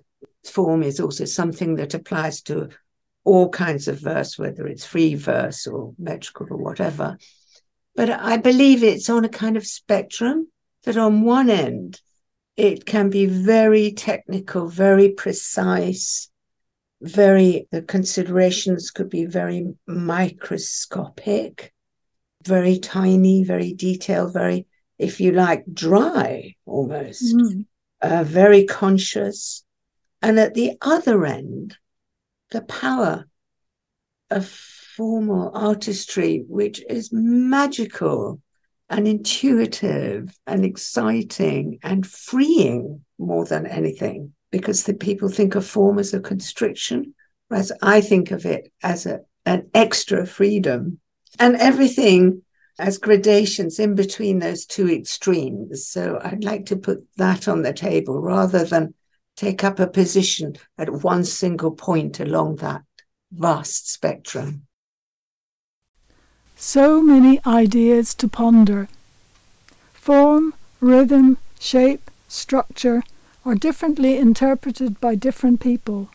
form 0.45 0.83
is 0.83 1.01
also 1.01 1.25
something 1.25 1.77
that 1.77 1.95
applies 1.95 2.43
to 2.43 2.69
all 3.25 3.49
kinds 3.49 3.89
of 3.89 4.01
verse, 4.01 4.39
whether 4.39 4.67
it's 4.67 4.85
free 4.85 5.15
verse 5.15 5.67
or 5.67 5.95
metrical 5.99 6.47
or 6.51 6.57
whatever. 6.57 7.17
But 7.95 8.11
I 8.11 8.37
believe 8.37 8.83
it's 8.83 9.09
on 9.09 9.25
a 9.25 9.29
kind 9.29 9.57
of 9.57 9.67
spectrum 9.67 10.49
that 10.85 10.97
on 10.97 11.23
one 11.23 11.49
end, 11.49 12.01
it 12.57 12.85
can 12.85 13.09
be 13.11 13.27
very 13.27 13.93
technical, 13.93 14.69
very 14.69 15.11
precise, 15.11 16.29
very, 17.01 17.67
the 17.71 17.83
considerations 17.83 18.91
could 18.91 19.09
be 19.09 19.25
very 19.25 19.67
microscopic, 19.87 21.73
very 22.45 22.79
tiny, 22.79 23.45
very 23.45 23.73
detailed, 23.73 24.33
very, 24.33 24.67
if 24.99 25.21
you 25.21 25.33
like, 25.33 25.65
dry 25.73 26.55
almost, 26.67 27.35
mm. 27.35 27.65
uh, 28.01 28.25
very 28.25 28.65
conscious, 28.65 29.65
and 30.21 30.39
at 30.39 30.55
the 30.55 30.73
other 30.81 31.27
end, 31.27 31.77
the 32.51 32.63
power 32.63 33.27
of 34.31 34.47
formal 34.47 35.51
artistry, 35.55 36.45
which 36.49 36.83
is 36.89 37.11
magical 37.13 38.41
and 38.89 39.09
intuitive 39.09 40.39
and 40.47 40.65
exciting 40.65 41.79
and 41.83 42.07
freeing 42.07 43.05
more 43.19 43.45
than 43.47 43.67
anything, 43.67 44.35
because 44.51 44.85
the 44.85 44.95
people 44.95 45.29
think 45.29 45.55
of 45.55 45.67
form 45.67 45.99
as 45.99 46.13
a 46.13 46.21
constriction, 46.21 47.15
whereas 47.49 47.73
I 47.81 48.03
think 48.03 48.31
of 48.31 48.45
it 48.45 48.71
as 48.83 49.07
a, 49.07 49.21
an 49.47 49.71
extra 49.75 50.27
freedom. 50.27 51.01
And 51.39 51.57
everything 51.57 52.43
as 52.79 52.99
gradations 52.99 53.79
in 53.79 53.95
between 53.95 54.39
those 54.39 54.67
two 54.67 54.91
extremes. 54.91 55.87
So 55.87 56.21
I'd 56.23 56.45
like 56.45 56.67
to 56.67 56.77
put 56.77 57.07
that 57.17 57.49
on 57.49 57.63
the 57.63 57.73
table 57.73 58.21
rather 58.21 58.65
than 58.65 58.95
take 59.37 59.65
up 59.65 59.79
a 59.79 59.87
position 59.87 60.57
at 60.79 61.03
one 61.03 61.25
single 61.25 61.71
point 61.71 62.21
along 62.21 62.57
that 62.57 62.83
vast 63.31 63.91
spectrum. 63.91 64.67
So 66.57 67.03
many 67.03 67.41
ideas 67.47 68.15
to 68.15 68.29
ponder. 68.29 68.89
Form, 69.95 70.55
rhythm, 70.81 71.39
shape, 71.59 72.11
structure 72.29 73.03
are 73.45 73.55
differently 73.55 74.17
interpreted 74.17 75.01
by 75.01 75.15
different 75.15 75.61
people. 75.61 76.09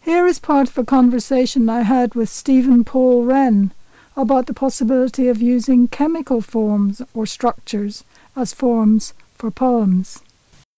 Here 0.00 0.26
is 0.26 0.38
part 0.38 0.68
of 0.68 0.78
a 0.78 0.84
conversation 0.84 1.68
I 1.68 1.82
had 1.82 2.14
with 2.14 2.28
Stephen 2.28 2.84
Paul 2.84 3.24
Wren 3.24 3.72
about 4.16 4.46
the 4.46 4.54
possibility 4.54 5.28
of 5.28 5.40
using 5.40 5.88
chemical 5.88 6.40
forms 6.40 7.02
or 7.14 7.26
structures 7.26 8.04
as 8.36 8.52
forms 8.52 9.14
for 9.34 9.50
poems. 9.50 10.22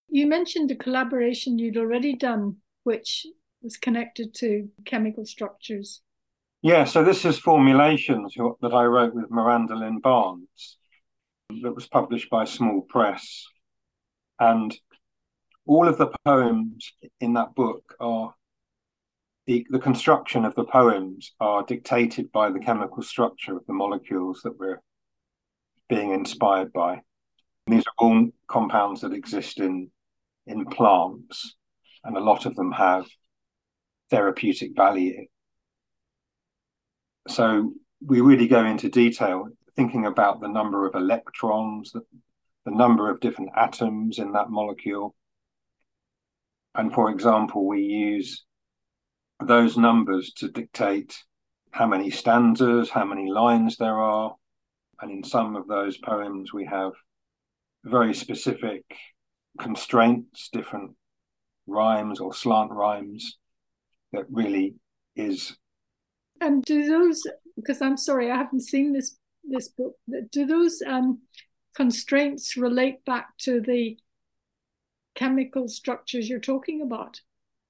You 0.09 0.27
mentioned 0.27 0.71
a 0.71 0.77
collaboration 0.77 1.59
you'd 1.59 1.77
already 1.77 2.15
done, 2.15 2.57
which 2.85 3.27
was 3.63 3.77
connected 3.77 4.35
to 4.35 4.69
chemical 4.85 5.25
structures. 5.25 6.03
Yeah, 6.63 6.85
so 6.85 7.05
this 7.05 7.25
is 7.25 7.39
Formulations 7.39 8.35
that 8.63 8.73
I 8.73 8.85
wrote 8.85 9.15
with 9.15 9.31
Miranda 9.31 9.75
Lynn 9.75 9.99
Barnes 9.99 10.79
that 11.63 11.75
was 11.75 11.87
published 11.87 12.31
by 12.31 12.45
Small 12.45 12.83
Press. 12.83 13.45
And 14.39 14.75
all 15.67 15.89
of 15.89 15.99
the 15.99 16.11
poems 16.25 16.93
in 17.21 17.35
that 17.35 17.55
book 17.55 17.95
are 18.01 18.35
the, 19.47 19.67
the 19.71 19.79
construction 19.79 20.45
of 20.45 20.55
the 20.55 20.65
poems 20.65 21.33
are 21.41 21.65
dictated 21.65 22.33
by 22.33 22.51
the 22.51 22.59
chemical 22.59 23.03
structure 23.03 23.57
of 23.57 23.67
the 23.67 23.75
molecules 23.75 24.41
that 24.43 24.59
we're 24.59 24.81
being 25.89 26.13
inspired 26.13 26.73
by. 26.73 27.01
These 27.67 27.85
are 27.87 27.95
all 27.99 28.29
compounds 28.49 29.03
that 29.03 29.13
exist 29.13 29.59
in 29.61 29.91
in 30.47 30.67
plants, 30.67 31.57
and 32.05 32.17
a 32.17 32.21
lot 32.21 32.45
of 32.45 32.55
them 32.55 32.73
have 32.73 33.07
therapeutic 34.11 34.73
value. 34.77 35.27
So 37.29 37.73
we 38.05 38.21
really 38.21 38.47
go 38.47 38.65
into 38.65 38.91
detail 38.91 39.49
thinking 39.77 40.05
about 40.07 40.41
the 40.41 40.49
number 40.49 40.87
of 40.87 40.95
electrons, 40.95 41.93
the, 41.93 42.03
the 42.67 42.71
number 42.71 43.11
of 43.11 43.21
different 43.21 43.51
atoms 43.57 44.19
in 44.19 44.33
that 44.33 44.51
molecule. 44.51 45.15
And 46.75 46.93
for 46.93 47.11
example, 47.11 47.67
we 47.67 47.81
use 47.81 48.45
those 49.41 49.77
numbers 49.77 50.33
to 50.37 50.49
dictate 50.49 51.17
how 51.71 51.87
many 51.87 52.11
stanzas, 52.11 52.91
how 52.91 53.05
many 53.05 53.31
lines 53.31 53.77
there 53.77 53.99
are. 53.99 54.35
And 55.01 55.11
in 55.11 55.25
some 55.25 55.57
of 55.57 55.67
those 55.67 55.99
poems, 55.99 56.53
we 56.53 56.67
have 56.67 56.93
very 57.85 58.15
specific 58.15 58.85
constraints, 59.59 60.49
different 60.53 60.93
rhymes 61.67 62.21
or 62.21 62.33
slant 62.33 62.71
rhymes 62.71 63.39
that 64.13 64.25
really 64.31 64.75
is. 65.17 65.57
And 66.41 66.63
do 66.65 66.87
those, 66.87 67.23
because 67.57 67.83
I'm 67.83 67.97
sorry, 67.97 68.31
I 68.31 68.37
haven't 68.37 68.63
seen 68.63 68.93
this 68.93 69.17
this 69.47 69.69
book, 69.69 69.97
do 70.33 70.47
those 70.47 70.81
um, 70.87 71.21
constraints 71.77 72.57
relate 72.57 73.05
back 73.05 73.37
to 73.39 73.61
the 73.61 73.99
chemical 75.15 75.69
structures 75.69 76.29
you're 76.29 76.41
talking 76.41 76.81
about? 76.81 77.21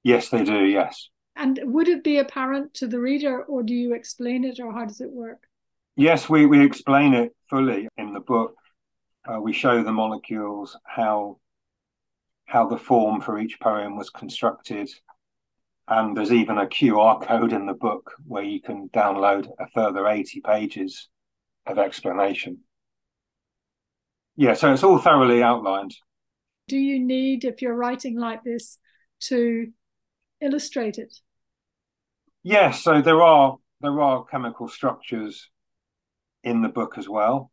Yes, 0.02 0.28
they 0.28 0.44
do, 0.44 0.64
yes. 0.64 1.08
And 1.36 1.58
would 1.64 1.88
it 1.88 2.04
be 2.04 2.18
apparent 2.18 2.74
to 2.74 2.86
the 2.86 3.00
reader, 3.00 3.42
or 3.42 3.62
do 3.62 3.74
you 3.74 3.94
explain 3.94 4.44
it, 4.44 4.60
or 4.60 4.72
how 4.72 4.84
does 4.84 5.00
it 5.00 5.10
work? 5.10 5.48
Yes, 5.96 6.28
we, 6.28 6.46
we 6.46 6.64
explain 6.64 7.14
it 7.14 7.32
fully 7.48 7.88
in 7.96 8.12
the 8.12 8.20
book. 8.20 8.56
Uh, 9.26 9.40
we 9.40 9.52
show 9.52 9.82
the 9.82 9.92
molecules 9.92 10.76
how 10.84 11.38
how 12.46 12.68
the 12.68 12.76
form 12.76 13.20
for 13.22 13.38
each 13.38 13.58
poem 13.58 13.96
was 13.96 14.10
constructed, 14.10 14.90
and 15.88 16.16
there's 16.16 16.32
even 16.32 16.58
a 16.58 16.66
QR 16.66 17.26
code 17.26 17.52
in 17.52 17.66
the 17.66 17.74
book 17.74 18.12
where 18.26 18.42
you 18.42 18.60
can 18.60 18.88
download 18.90 19.48
a 19.58 19.66
further 19.68 20.06
80 20.06 20.42
pages 20.42 21.08
of 21.66 21.78
explanation. 21.78 22.58
Yeah, 24.36 24.54
so 24.54 24.72
it's 24.72 24.82
all 24.82 24.98
thoroughly 24.98 25.42
outlined. 25.42 25.94
Do 26.68 26.76
you 26.76 26.98
need, 26.98 27.44
if 27.44 27.62
you're 27.62 27.74
writing 27.74 28.18
like 28.18 28.42
this, 28.44 28.78
to 29.20 29.68
illustrate 30.44 30.98
it? 30.98 31.20
Yes, 32.42 32.82
so 32.82 33.00
there 33.00 33.22
are 33.22 33.56
there 33.80 34.00
are 34.00 34.24
chemical 34.24 34.68
structures 34.68 35.50
in 36.42 36.62
the 36.62 36.68
book 36.68 36.98
as 36.98 37.08
well. 37.08 37.52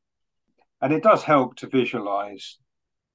And 0.81 0.93
it 0.93 1.03
does 1.03 1.23
help 1.23 1.55
to 1.57 1.67
visualize 1.67 2.57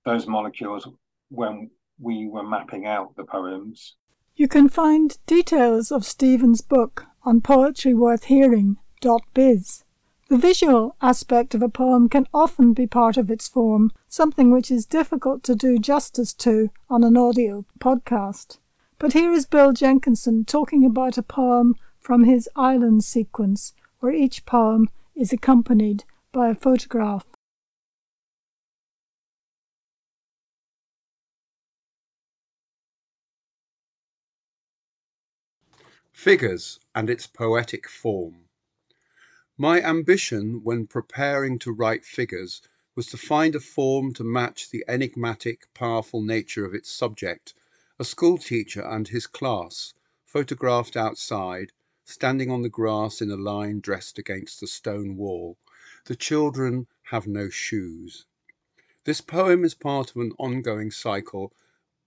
those 0.04 0.26
molecules 0.26 0.88
when 1.28 1.70
we 1.98 2.28
were 2.28 2.42
mapping 2.42 2.86
out 2.86 3.16
the 3.16 3.24
poems. 3.24 3.96
You 4.34 4.48
can 4.48 4.68
find 4.68 5.16
details 5.26 5.90
of 5.90 6.04
Stephen's 6.04 6.60
book 6.60 7.06
on 7.24 7.40
poetryworthhearing.biz. 7.40 9.84
The 10.28 10.38
visual 10.38 10.96
aspect 11.00 11.54
of 11.54 11.62
a 11.62 11.68
poem 11.68 12.08
can 12.08 12.26
often 12.34 12.72
be 12.72 12.86
part 12.86 13.16
of 13.16 13.30
its 13.30 13.48
form, 13.48 13.92
something 14.08 14.50
which 14.50 14.70
is 14.70 14.84
difficult 14.84 15.42
to 15.44 15.54
do 15.54 15.78
justice 15.78 16.34
to 16.34 16.70
on 16.90 17.04
an 17.04 17.16
audio 17.16 17.64
podcast. 17.78 18.58
But 18.98 19.12
here 19.12 19.30
is 19.30 19.44
Bill 19.44 19.74
Jenkinson 19.74 20.46
talking 20.46 20.82
about 20.82 21.18
a 21.18 21.22
poem 21.22 21.74
from 22.00 22.24
his 22.24 22.48
Island 22.56 23.04
sequence, 23.04 23.74
where 24.00 24.12
each 24.12 24.46
poem 24.46 24.88
is 25.14 25.34
accompanied 25.34 26.04
by 26.32 26.48
a 26.48 26.54
photograph. 26.54 27.26
Figures 36.10 36.80
and 36.94 37.10
its 37.10 37.26
poetic 37.26 37.86
form. 37.86 38.46
My 39.58 39.82
ambition 39.82 40.62
when 40.64 40.86
preparing 40.86 41.58
to 41.58 41.70
write 41.72 42.06
figures 42.06 42.62
was 42.94 43.06
to 43.08 43.18
find 43.18 43.54
a 43.54 43.60
form 43.60 44.14
to 44.14 44.24
match 44.24 44.70
the 44.70 44.84
enigmatic, 44.88 45.66
powerful 45.74 46.22
nature 46.22 46.64
of 46.64 46.74
its 46.74 46.90
subject, 46.90 47.52
a 47.98 48.04
schoolteacher 48.04 48.82
and 48.82 49.08
his 49.08 49.26
class, 49.26 49.94
photographed 50.24 50.96
outside, 50.96 51.72
standing 52.04 52.50
on 52.50 52.62
the 52.62 52.68
grass 52.68 53.22
in 53.22 53.30
a 53.30 53.36
line 53.36 53.80
dressed 53.80 54.18
against 54.18 54.60
the 54.60 54.66
stone 54.66 55.16
wall. 55.16 55.56
The 56.04 56.16
children 56.16 56.86
have 57.04 57.26
no 57.26 57.48
shoes. 57.48 58.26
This 59.04 59.20
poem 59.20 59.64
is 59.64 59.74
part 59.74 60.10
of 60.10 60.16
an 60.16 60.32
ongoing 60.38 60.90
cycle, 60.90 61.52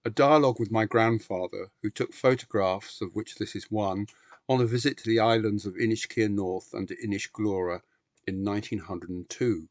a 0.04 0.10
dialogue 0.10 0.60
with 0.60 0.70
my 0.70 0.84
grandfather, 0.84 1.70
who 1.82 1.90
took 1.90 2.14
photographs, 2.14 3.00
of 3.00 3.14
which 3.14 3.34
this 3.34 3.56
is 3.56 3.70
one, 3.70 4.06
on 4.48 4.60
a 4.60 4.66
visit 4.66 4.96
to 4.98 5.04
the 5.04 5.18
islands 5.18 5.66
of 5.66 5.74
Inishkea 5.74 6.30
North 6.30 6.72
and 6.72 6.88
Inishglora 6.90 7.82
in 8.26 8.44
1902. 8.44 9.68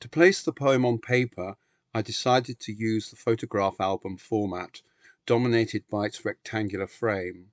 To 0.00 0.08
place 0.08 0.42
the 0.42 0.52
poem 0.52 0.84
on 0.84 0.98
paper, 0.98 1.56
I 1.96 2.02
decided 2.02 2.60
to 2.60 2.74
use 2.74 3.08
the 3.08 3.16
photograph 3.16 3.80
album 3.80 4.18
format, 4.18 4.82
dominated 5.24 5.88
by 5.88 6.04
its 6.04 6.26
rectangular 6.26 6.86
frame. 6.86 7.52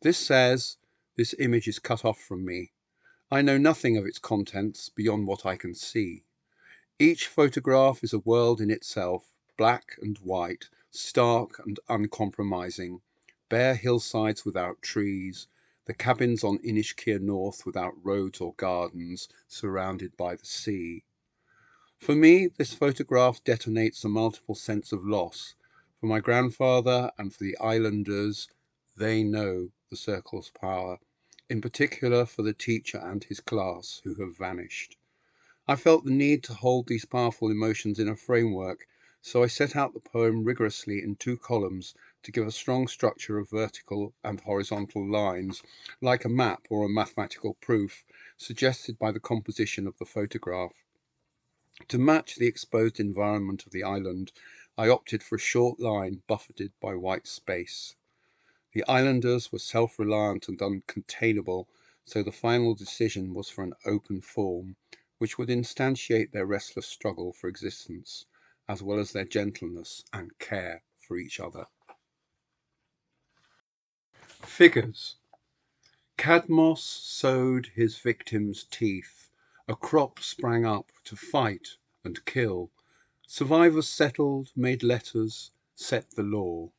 This 0.00 0.16
says, 0.16 0.76
This 1.16 1.34
image 1.40 1.66
is 1.66 1.80
cut 1.80 2.04
off 2.04 2.20
from 2.20 2.44
me. 2.44 2.70
I 3.32 3.42
know 3.42 3.58
nothing 3.58 3.96
of 3.96 4.06
its 4.06 4.20
contents 4.20 4.90
beyond 4.90 5.26
what 5.26 5.44
I 5.44 5.56
can 5.56 5.74
see. 5.74 6.22
Each 7.00 7.26
photograph 7.26 8.04
is 8.04 8.12
a 8.12 8.20
world 8.20 8.60
in 8.60 8.70
itself, 8.70 9.32
black 9.58 9.96
and 10.00 10.18
white, 10.18 10.68
stark 10.92 11.58
and 11.66 11.80
uncompromising, 11.88 13.00
bare 13.48 13.74
hillsides 13.74 14.44
without 14.44 14.82
trees, 14.82 15.48
the 15.86 15.94
cabins 15.94 16.44
on 16.44 16.58
Inishkea 16.58 17.20
North 17.20 17.66
without 17.66 17.94
roads 18.04 18.40
or 18.40 18.54
gardens, 18.54 19.28
surrounded 19.48 20.16
by 20.16 20.36
the 20.36 20.46
sea. 20.46 21.02
For 22.04 22.14
me, 22.14 22.48
this 22.48 22.74
photograph 22.74 23.42
detonates 23.44 24.04
a 24.04 24.10
multiple 24.10 24.54
sense 24.54 24.92
of 24.92 25.06
loss. 25.06 25.54
For 25.98 26.06
my 26.06 26.20
grandfather 26.20 27.10
and 27.16 27.32
for 27.32 27.42
the 27.42 27.56
islanders, 27.56 28.46
they 28.94 29.22
know 29.22 29.70
the 29.88 29.96
circle's 29.96 30.50
power, 30.50 30.98
in 31.48 31.62
particular 31.62 32.26
for 32.26 32.42
the 32.42 32.52
teacher 32.52 32.98
and 32.98 33.24
his 33.24 33.40
class 33.40 34.02
who 34.04 34.16
have 34.16 34.36
vanished. 34.36 34.98
I 35.66 35.76
felt 35.76 36.04
the 36.04 36.10
need 36.10 36.42
to 36.42 36.52
hold 36.52 36.88
these 36.88 37.06
powerful 37.06 37.50
emotions 37.50 37.98
in 37.98 38.08
a 38.08 38.16
framework, 38.16 38.86
so 39.22 39.42
I 39.42 39.46
set 39.46 39.74
out 39.74 39.94
the 39.94 40.00
poem 40.00 40.44
rigorously 40.44 41.02
in 41.02 41.16
two 41.16 41.38
columns 41.38 41.94
to 42.24 42.32
give 42.32 42.46
a 42.46 42.52
strong 42.52 42.86
structure 42.86 43.38
of 43.38 43.48
vertical 43.48 44.12
and 44.22 44.40
horizontal 44.40 45.10
lines, 45.10 45.62
like 46.02 46.26
a 46.26 46.28
map 46.28 46.66
or 46.68 46.84
a 46.84 46.90
mathematical 46.90 47.54
proof, 47.62 48.04
suggested 48.36 48.98
by 48.98 49.10
the 49.10 49.20
composition 49.20 49.86
of 49.86 49.96
the 49.96 50.04
photograph. 50.04 50.83
To 51.88 51.98
match 51.98 52.36
the 52.36 52.46
exposed 52.46 53.00
environment 53.00 53.66
of 53.66 53.72
the 53.72 53.82
island, 53.82 54.30
I 54.78 54.88
opted 54.88 55.22
for 55.22 55.34
a 55.34 55.40
short 55.40 55.80
line 55.80 56.22
buffeted 56.28 56.72
by 56.80 56.94
white 56.94 57.26
space. 57.26 57.96
The 58.72 58.84
islanders 58.86 59.50
were 59.50 59.58
self 59.58 59.98
reliant 59.98 60.48
and 60.48 60.58
uncontainable, 60.60 61.66
so 62.04 62.22
the 62.22 62.30
final 62.30 62.74
decision 62.74 63.34
was 63.34 63.50
for 63.50 63.64
an 63.64 63.74
open 63.84 64.20
form, 64.20 64.76
which 65.18 65.36
would 65.36 65.48
instantiate 65.48 66.30
their 66.32 66.46
restless 66.46 66.86
struggle 66.86 67.32
for 67.32 67.48
existence, 67.48 68.26
as 68.68 68.82
well 68.82 68.98
as 69.00 69.12
their 69.12 69.24
gentleness 69.24 70.04
and 70.12 70.38
care 70.38 70.84
for 70.98 71.18
each 71.18 71.40
other. 71.40 71.66
Figures 74.42 75.16
Cadmos 76.16 76.82
sowed 76.82 77.66
his 77.74 77.98
victim's 77.98 78.64
teeth, 78.64 79.23
a 79.66 79.74
crop 79.74 80.20
sprang 80.20 80.66
up 80.66 80.92
to 81.04 81.16
fight 81.16 81.76
and 82.04 82.24
kill. 82.24 82.70
Survivors 83.26 83.88
settled, 83.88 84.52
made 84.54 84.82
letters, 84.82 85.50
set 85.74 86.10
the 86.10 86.22
law 86.22 86.70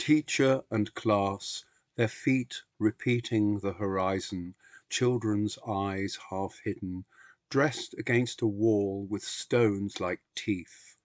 teacher 0.00 0.64
and 0.70 0.94
class, 0.94 1.66
their 1.96 2.08
feet 2.08 2.62
repeating 2.78 3.58
the 3.58 3.74
horizon, 3.74 4.54
children's 4.88 5.58
eyes 5.66 6.18
half 6.30 6.58
hidden, 6.64 7.04
dressed 7.50 7.94
against 7.98 8.40
a 8.40 8.46
wall 8.46 9.04
with 9.10 9.22
stones 9.22 10.00
like 10.00 10.22
teeth. 10.34 10.96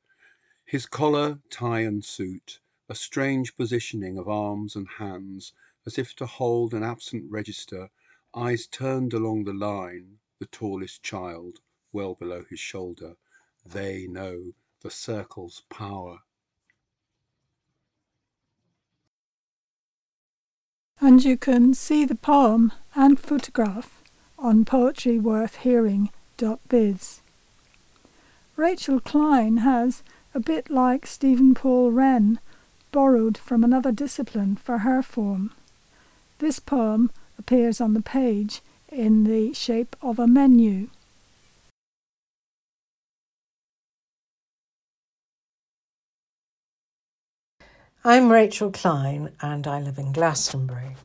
His 0.63 0.85
collar, 0.85 1.39
tie, 1.49 1.81
and 1.81 2.05
suit, 2.05 2.61
a 2.87 2.95
strange 2.95 3.57
positioning 3.57 4.17
of 4.17 4.29
arms 4.29 4.77
and 4.77 4.87
hands, 4.87 5.51
as 5.85 5.97
if 5.97 6.15
to 6.15 6.25
hold 6.25 6.73
an 6.73 6.83
absent 6.83 7.29
register, 7.29 7.89
eyes 8.33 8.65
turned 8.65 9.13
along 9.13 9.43
the 9.43 9.53
line, 9.53 10.19
the 10.39 10.47
tallest 10.47 11.03
child, 11.03 11.59
well 11.93 12.15
below 12.15 12.43
his 12.49 12.59
shoulder. 12.59 13.13
They 13.65 14.07
know 14.07 14.51
the 14.81 14.91
circle's 14.91 15.63
power. 15.69 16.19
And 20.99 21.23
you 21.23 21.37
can 21.37 21.73
see 21.73 22.03
the 22.05 22.15
poem 22.15 22.73
and 22.95 23.19
photograph 23.19 24.01
on 24.37 24.65
poetryworthhearing.biz. 24.65 27.21
Rachel 28.55 28.99
Klein 29.01 29.57
has, 29.57 30.03
a 30.33 30.39
bit 30.39 30.69
like 30.69 31.05
Stephen 31.05 31.53
Paul 31.53 31.91
Wren, 31.91 32.39
borrowed 32.91 33.37
from 33.37 33.63
another 33.63 33.91
discipline 33.91 34.55
for 34.55 34.79
her 34.79 35.01
form. 35.01 35.51
This 36.39 36.59
poem 36.59 37.11
appears 37.37 37.81
on 37.81 37.93
the 37.93 38.01
page 38.01 38.61
in 38.95 39.25
the 39.25 39.53
shape 39.53 39.93
of 40.01 40.19
a 40.19 40.25
menu. 40.25 40.87
I'm 48.05 48.31
Rachel 48.31 48.71
Klein 48.71 49.31
and 49.41 49.67
I 49.67 49.81
live 49.81 49.97
in 49.97 50.13
Glastonbury. 50.13 50.95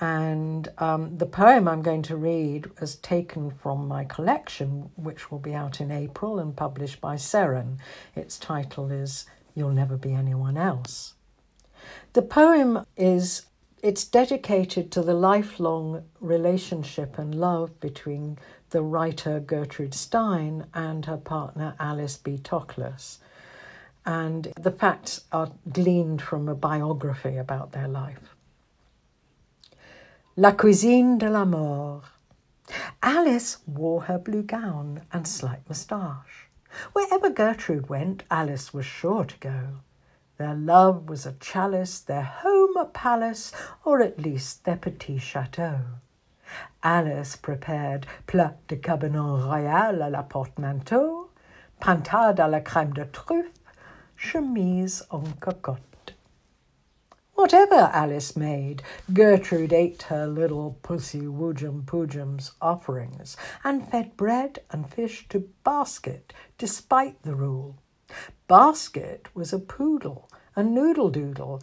And 0.00 0.68
um, 0.78 1.18
the 1.18 1.26
poem 1.26 1.68
I'm 1.68 1.82
going 1.82 2.00
to 2.04 2.16
read 2.16 2.80
was 2.80 2.96
taken 2.96 3.50
from 3.50 3.86
my 3.86 4.04
collection, 4.04 4.90
which 4.96 5.30
will 5.30 5.40
be 5.40 5.52
out 5.52 5.82
in 5.82 5.90
April 5.90 6.38
and 6.38 6.56
published 6.56 7.02
by 7.02 7.16
Seren. 7.16 7.76
Its 8.16 8.38
title 8.38 8.90
is 8.90 9.26
You'll 9.54 9.72
Never 9.72 9.98
Be 9.98 10.14
Anyone 10.14 10.56
Else. 10.56 11.14
The 12.14 12.22
poem 12.22 12.86
is 12.96 13.44
it's 13.82 14.04
dedicated 14.04 14.90
to 14.92 15.02
the 15.02 15.14
lifelong 15.14 16.04
relationship 16.20 17.18
and 17.18 17.34
love 17.34 17.80
between 17.80 18.38
the 18.70 18.82
writer 18.82 19.40
Gertrude 19.40 19.94
Stein 19.94 20.66
and 20.74 21.06
her 21.06 21.16
partner 21.16 21.74
Alice 21.78 22.16
B. 22.16 22.38
Toklas. 22.38 23.18
And 24.04 24.52
the 24.58 24.70
facts 24.70 25.24
are 25.32 25.52
gleaned 25.70 26.22
from 26.22 26.48
a 26.48 26.54
biography 26.54 27.36
about 27.36 27.72
their 27.72 27.88
life. 27.88 28.34
La 30.36 30.52
cuisine 30.52 31.18
de 31.18 31.30
la 31.30 31.44
mort. 31.44 32.04
Alice 33.02 33.58
wore 33.66 34.02
her 34.02 34.18
blue 34.18 34.42
gown 34.42 35.02
and 35.12 35.26
slight 35.26 35.60
moustache. 35.68 36.48
Wherever 36.92 37.30
Gertrude 37.30 37.88
went, 37.88 38.22
Alice 38.30 38.72
was 38.72 38.86
sure 38.86 39.24
to 39.24 39.36
go. 39.38 39.80
Their 40.40 40.54
love 40.54 41.06
was 41.06 41.26
a 41.26 41.34
chalice, 41.34 42.00
their 42.00 42.22
home 42.22 42.74
a 42.78 42.86
palace, 42.86 43.52
or 43.84 44.00
at 44.00 44.18
least 44.18 44.64
their 44.64 44.78
petit 44.78 45.18
chateau. 45.18 45.80
Alice 46.82 47.36
prepared 47.36 48.06
plat 48.26 48.56
de 48.66 48.76
cabanon 48.76 49.46
royal 49.46 50.00
à 50.00 50.10
la 50.10 50.22
portemanteau, 50.22 51.28
pintade 51.78 52.40
à 52.40 52.50
la 52.50 52.62
crème 52.62 52.94
de 52.94 53.04
truffe, 53.04 53.52
chemise 54.16 55.02
en 55.10 55.24
cocotte. 55.40 56.14
Whatever 57.34 57.90
Alice 57.92 58.34
made, 58.34 58.82
Gertrude 59.12 59.74
ate 59.74 60.04
her 60.04 60.26
little 60.26 60.78
pussy 60.82 61.26
woojum 61.26 61.84
poojum's 61.84 62.52
offerings 62.62 63.36
and 63.62 63.86
fed 63.86 64.16
bread 64.16 64.60
and 64.70 64.90
fish 64.90 65.28
to 65.28 65.50
Basket, 65.64 66.32
despite 66.56 67.22
the 67.24 67.34
rule. 67.34 67.76
Basket 68.48 69.28
was 69.34 69.52
a 69.52 69.58
poodle, 69.58 70.29
a 70.60 70.62
noodle 70.62 71.08
doodle. 71.08 71.62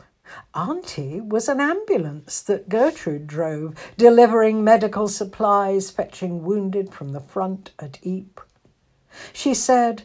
Auntie 0.56 1.22
was 1.22 1.48
an 1.48 1.62
ambulance 1.62 2.42
that 2.42 2.68
Gertrude 2.68 3.28
drove, 3.28 3.76
delivering 3.96 4.64
medical 4.64 5.08
supplies, 5.08 5.92
fetching 5.92 6.44
wounded 6.44 6.92
from 6.92 7.14
the 7.14 7.20
front 7.20 7.72
at 7.78 8.00
Ypres. 8.04 8.48
She 9.32 9.54
said, 9.54 10.02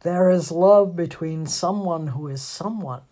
There 0.00 0.30
is 0.30 0.50
love 0.50 0.96
between 0.96 1.46
someone 1.46 2.08
who 2.08 2.26
is 2.26 2.42
someone 2.42 3.02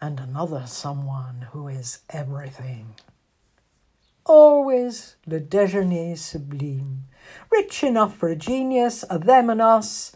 and 0.00 0.20
another 0.20 0.64
someone 0.66 1.48
who 1.50 1.66
is 1.66 1.98
everything. 2.08 2.94
Always 4.24 5.16
le 5.26 5.40
déjeuner 5.40 6.16
sublime, 6.16 7.04
rich 7.50 7.82
enough 7.82 8.16
for 8.16 8.28
a 8.28 8.36
genius, 8.36 9.04
a 9.10 9.18
them 9.18 9.50
and 9.50 9.60
us, 9.60 10.12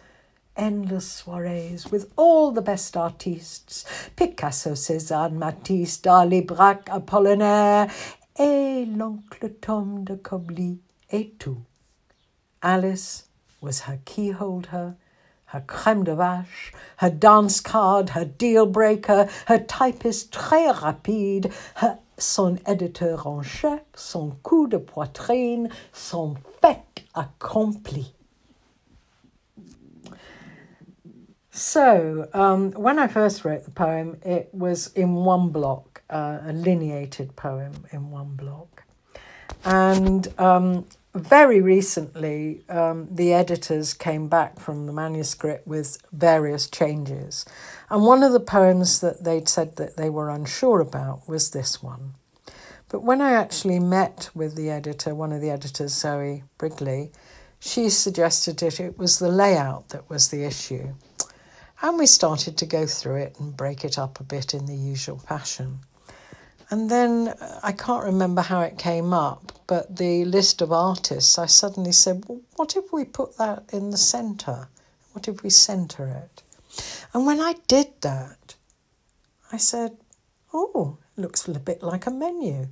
endless 0.57 1.22
soirees 1.22 1.90
with 1.90 2.12
all 2.16 2.53
the 2.53 2.62
best 2.62 2.96
artistes 2.96 3.84
Picasso, 4.16 4.72
Cézanne, 4.72 5.34
Matisse, 5.34 5.98
Dali, 5.98 6.46
Braque, 6.46 6.88
Apollinaire, 6.88 7.90
et 8.38 8.86
l'oncle 8.86 9.50
Tom 9.61 10.05
de 10.05 10.16
Cobly, 10.16 10.78
et 11.11 11.32
tout. 11.38 11.62
Alice 12.62 13.26
was 13.61 13.80
her 13.80 13.98
keyholder, 14.05 14.94
her 15.46 15.61
crème 15.61 16.05
de 16.05 16.14
vache, 16.14 16.72
her 16.98 17.11
dance 17.11 17.61
card, 17.61 18.11
her 18.11 18.24
deal 18.24 18.66
breaker, 18.66 19.28
her 19.46 19.59
typist 19.59 20.32
très 20.32 20.70
rapide, 20.70 21.53
her 21.76 21.98
son 22.18 22.57
éditeur 22.66 23.26
en 23.26 23.42
chef, 23.42 23.82
son 23.94 24.36
coup 24.42 24.66
de 24.66 24.78
poitrine, 24.78 25.68
son 25.92 26.36
fait 26.61 27.05
accompli. 27.14 28.14
So, 31.55 32.30
um, 32.32 32.72
when 32.72 32.98
I 32.98 33.09
first 33.09 33.44
wrote 33.44 33.64
the 33.64 33.70
poem, 33.70 34.16
it 34.24 34.48
was 34.55 34.90
in 34.94 35.16
one 35.16 35.50
block, 35.50 36.03
uh, 36.09 36.38
a 36.46 36.53
lineated 36.55 37.36
poem 37.36 37.72
in 37.92 38.11
one 38.11 38.36
block. 38.36 38.84
And 39.62 40.28
um, 40.40 40.86
very 41.14 41.61
recently, 41.61 42.62
um, 42.70 43.07
the 43.11 43.34
editors 43.34 43.92
came 43.92 44.28
back 44.28 44.59
from 44.59 44.86
the 44.86 44.94
manuscript 44.94 45.66
with 45.66 45.98
various 46.11 46.70
changes. 46.70 47.44
And 47.90 48.03
one 48.03 48.22
of 48.22 48.32
the 48.32 48.40
poems 48.40 49.03
that 49.03 49.22
they'd 49.22 49.46
said 49.46 49.76
that 49.76 49.98
they 49.98 50.09
were 50.09 50.30
unsure 50.30 50.80
about 50.80 51.28
was 51.28 51.50
this 51.50 51.82
one. 51.82 52.14
But 52.88 53.03
when 53.03 53.20
I 53.20 53.32
actually 53.32 53.78
met 53.78 54.30
with 54.34 54.57
the 54.57 54.70
editor, 54.70 55.14
one 55.14 55.32
of 55.32 55.42
the 55.42 55.50
editors, 55.50 55.92
Zoe 55.92 56.44
Brigley, 56.59 57.11
she 57.61 57.90
suggested 57.90 58.57
that 58.59 58.80
it 58.80 58.96
was 58.96 59.18
the 59.18 59.28
layout 59.28 59.90
that 59.90 60.09
was 60.09 60.28
the 60.28 60.44
issue. 60.44 60.94
And 61.82 61.98
we 61.98 62.06
started 62.06 62.56
to 62.58 62.66
go 62.66 62.86
through 62.86 63.16
it 63.16 63.40
and 63.40 63.56
break 63.56 63.84
it 63.84 63.98
up 63.98 64.20
a 64.20 64.24
bit 64.24 64.54
in 64.54 64.66
the 64.66 64.74
usual 64.74 65.18
fashion. 65.18 65.80
And 66.70 66.88
then 66.88 67.28
uh, 67.28 67.60
I 67.62 67.72
can't 67.72 68.04
remember 68.04 68.40
how 68.40 68.60
it 68.60 68.78
came 68.78 69.12
up, 69.12 69.52
but 69.66 69.96
the 69.96 70.24
list 70.24 70.62
of 70.62 70.72
artists, 70.72 71.38
I 71.38 71.46
suddenly 71.46 71.92
said, 71.92 72.24
well, 72.26 72.40
what 72.56 72.76
if 72.76 72.92
we 72.92 73.04
put 73.04 73.36
that 73.36 73.64
in 73.72 73.90
the 73.90 73.98
centre? 73.98 74.68
What 75.12 75.26
if 75.26 75.42
we 75.42 75.50
centre 75.50 76.06
it? 76.06 76.42
And 77.12 77.26
when 77.26 77.40
I 77.40 77.56
did 77.66 77.88
that, 78.00 78.54
I 79.50 79.56
said, 79.56 79.98
oh, 80.54 80.96
it 81.16 81.20
looks 81.20 81.46
a 81.48 81.58
bit 81.58 81.82
like 81.82 82.06
a 82.06 82.10
menu. 82.10 82.68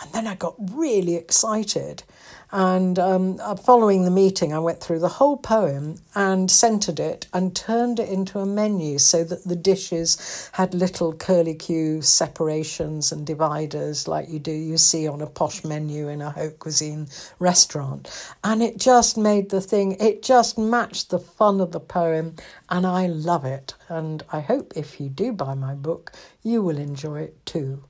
And 0.00 0.12
then 0.12 0.26
I 0.26 0.34
got 0.34 0.54
really 0.58 1.16
excited. 1.16 2.04
And 2.50 2.98
um, 2.98 3.38
uh, 3.42 3.56
following 3.56 4.04
the 4.04 4.10
meeting, 4.10 4.54
I 4.54 4.58
went 4.58 4.80
through 4.80 5.00
the 5.00 5.08
whole 5.08 5.36
poem 5.36 6.00
and 6.14 6.50
centered 6.50 6.98
it 6.98 7.26
and 7.34 7.54
turned 7.54 8.00
it 8.00 8.08
into 8.08 8.38
a 8.38 8.46
menu 8.46 8.98
so 8.98 9.22
that 9.24 9.44
the 9.44 9.56
dishes 9.56 10.48
had 10.52 10.72
little 10.72 11.12
curlicue 11.12 12.02
separations 12.02 13.12
and 13.12 13.26
dividers 13.26 14.08
like 14.08 14.30
you 14.30 14.38
do, 14.38 14.52
you 14.52 14.78
see 14.78 15.06
on 15.06 15.20
a 15.20 15.26
posh 15.26 15.62
menu 15.62 16.08
in 16.08 16.22
a 16.22 16.30
haute 16.30 16.58
cuisine 16.58 17.08
restaurant. 17.38 18.08
And 18.42 18.62
it 18.62 18.78
just 18.78 19.18
made 19.18 19.50
the 19.50 19.60
thing, 19.60 19.96
it 20.00 20.22
just 20.22 20.56
matched 20.56 21.10
the 21.10 21.18
fun 21.18 21.60
of 21.60 21.72
the 21.72 21.80
poem. 21.80 22.36
And 22.70 22.86
I 22.86 23.08
love 23.08 23.44
it. 23.44 23.74
And 23.88 24.22
I 24.32 24.40
hope 24.40 24.72
if 24.74 25.00
you 25.00 25.10
do 25.10 25.32
buy 25.32 25.52
my 25.54 25.74
book, 25.74 26.12
you 26.42 26.62
will 26.62 26.78
enjoy 26.78 27.20
it 27.20 27.44
too 27.44 27.82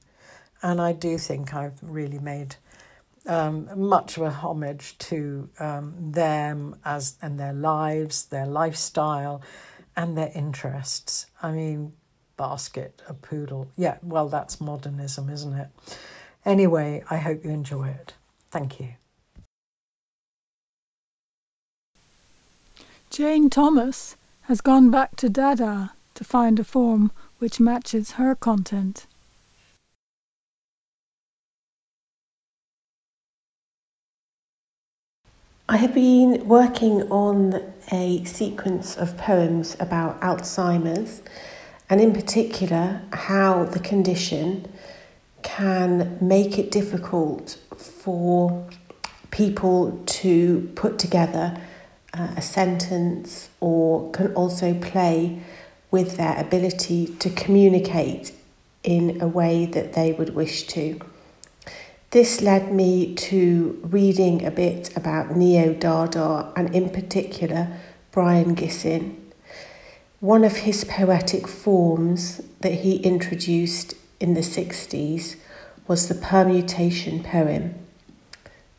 and 0.62 0.80
I 0.80 0.92
do 0.92 1.18
think 1.18 1.54
I've 1.54 1.78
really 1.82 2.18
made 2.18 2.56
um, 3.26 3.68
much 3.76 4.16
of 4.16 4.22
a 4.22 4.30
homage 4.30 4.96
to 4.98 5.48
um, 5.58 5.94
them 5.98 6.76
as 6.84 7.16
and 7.20 7.38
their 7.38 7.52
lives, 7.52 8.26
their 8.26 8.46
lifestyle, 8.46 9.42
and 9.96 10.16
their 10.16 10.32
interests. 10.34 11.26
I 11.42 11.52
mean, 11.52 11.92
basket, 12.36 13.02
a 13.08 13.14
poodle. 13.14 13.68
Yeah, 13.76 13.98
well, 14.02 14.28
that's 14.28 14.60
modernism, 14.60 15.28
isn't 15.28 15.52
it? 15.52 15.68
Anyway, 16.44 17.04
I 17.10 17.18
hope 17.18 17.44
you 17.44 17.50
enjoy 17.50 17.88
it. 17.88 18.14
Thank 18.50 18.80
you. 18.80 18.94
Jane 23.10 23.50
Thomas 23.50 24.16
has 24.42 24.60
gone 24.60 24.90
back 24.90 25.16
to 25.16 25.28
Dada 25.28 25.92
to 26.14 26.24
find 26.24 26.58
a 26.58 26.64
form 26.64 27.10
which 27.38 27.60
matches 27.60 28.12
her 28.12 28.34
content. 28.34 29.06
I 35.70 35.76
have 35.76 35.92
been 35.92 36.48
working 36.48 37.02
on 37.12 37.74
a 37.92 38.24
sequence 38.24 38.96
of 38.96 39.18
poems 39.18 39.76
about 39.78 40.18
Alzheimer's 40.22 41.20
and, 41.90 42.00
in 42.00 42.14
particular, 42.14 43.02
how 43.12 43.64
the 43.64 43.78
condition 43.78 44.72
can 45.42 46.16
make 46.22 46.58
it 46.58 46.70
difficult 46.70 47.58
for 47.76 48.66
people 49.30 50.02
to 50.06 50.72
put 50.74 50.98
together 50.98 51.60
uh, 52.14 52.28
a 52.34 52.40
sentence 52.40 53.50
or 53.60 54.10
can 54.12 54.32
also 54.32 54.72
play 54.72 55.38
with 55.90 56.16
their 56.16 56.40
ability 56.40 57.08
to 57.18 57.28
communicate 57.28 58.32
in 58.84 59.20
a 59.20 59.28
way 59.28 59.66
that 59.66 59.92
they 59.92 60.12
would 60.12 60.34
wish 60.34 60.66
to. 60.68 60.98
This 62.10 62.40
led 62.40 62.72
me 62.72 63.14
to 63.16 63.78
reading 63.82 64.42
a 64.42 64.50
bit 64.50 64.96
about 64.96 65.36
Neo 65.36 65.74
Dada 65.74 66.50
and, 66.56 66.74
in 66.74 66.88
particular, 66.88 67.68
Brion 68.12 68.56
Gysin. 68.56 69.14
One 70.20 70.42
of 70.42 70.56
his 70.56 70.84
poetic 70.84 71.46
forms 71.46 72.40
that 72.60 72.72
he 72.72 72.96
introduced 72.96 73.92
in 74.20 74.32
the 74.32 74.40
60s 74.40 75.36
was 75.86 76.08
the 76.08 76.14
permutation 76.14 77.22
poem. 77.22 77.74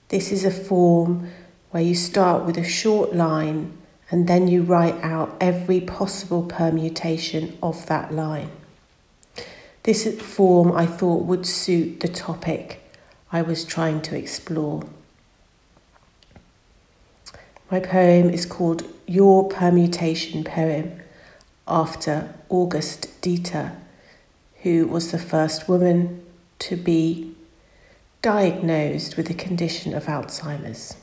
This 0.08 0.32
is 0.32 0.44
a 0.44 0.50
form 0.50 1.30
where 1.70 1.84
you 1.84 1.94
start 1.94 2.46
with 2.46 2.58
a 2.58 2.64
short 2.64 3.14
line 3.14 3.78
and 4.10 4.28
then 4.28 4.48
you 4.48 4.64
write 4.64 5.00
out 5.04 5.38
every 5.40 5.82
possible 5.82 6.42
permutation 6.42 7.60
of 7.62 7.86
that 7.86 8.12
line. 8.12 8.50
This 9.84 10.20
form 10.20 10.72
I 10.72 10.88
thought 10.88 11.26
would 11.26 11.46
suit 11.46 12.00
the 12.00 12.08
topic 12.08 12.89
I 13.32 13.44
was 13.44 13.64
trying 13.64 14.02
to 14.04 14.18
explore. 14.18 14.84
My 17.70 17.80
poem 17.80 18.32
is 18.32 18.48
called 18.48 18.84
Your 19.06 19.48
Permutation 19.48 20.44
Poem 20.44 21.00
after 21.68 22.34
Auguste 22.50 23.22
Deter, 23.22 23.74
who 24.64 24.88
was 24.88 25.12
the 25.12 25.20
first 25.20 25.70
woman 25.70 26.26
to 26.60 26.76
be 26.76 27.36
diagnosed 28.24 29.16
with 29.16 29.28
the 29.28 29.36
condition 29.36 29.94
of 29.94 30.06
Alzheimer's. 30.06 30.96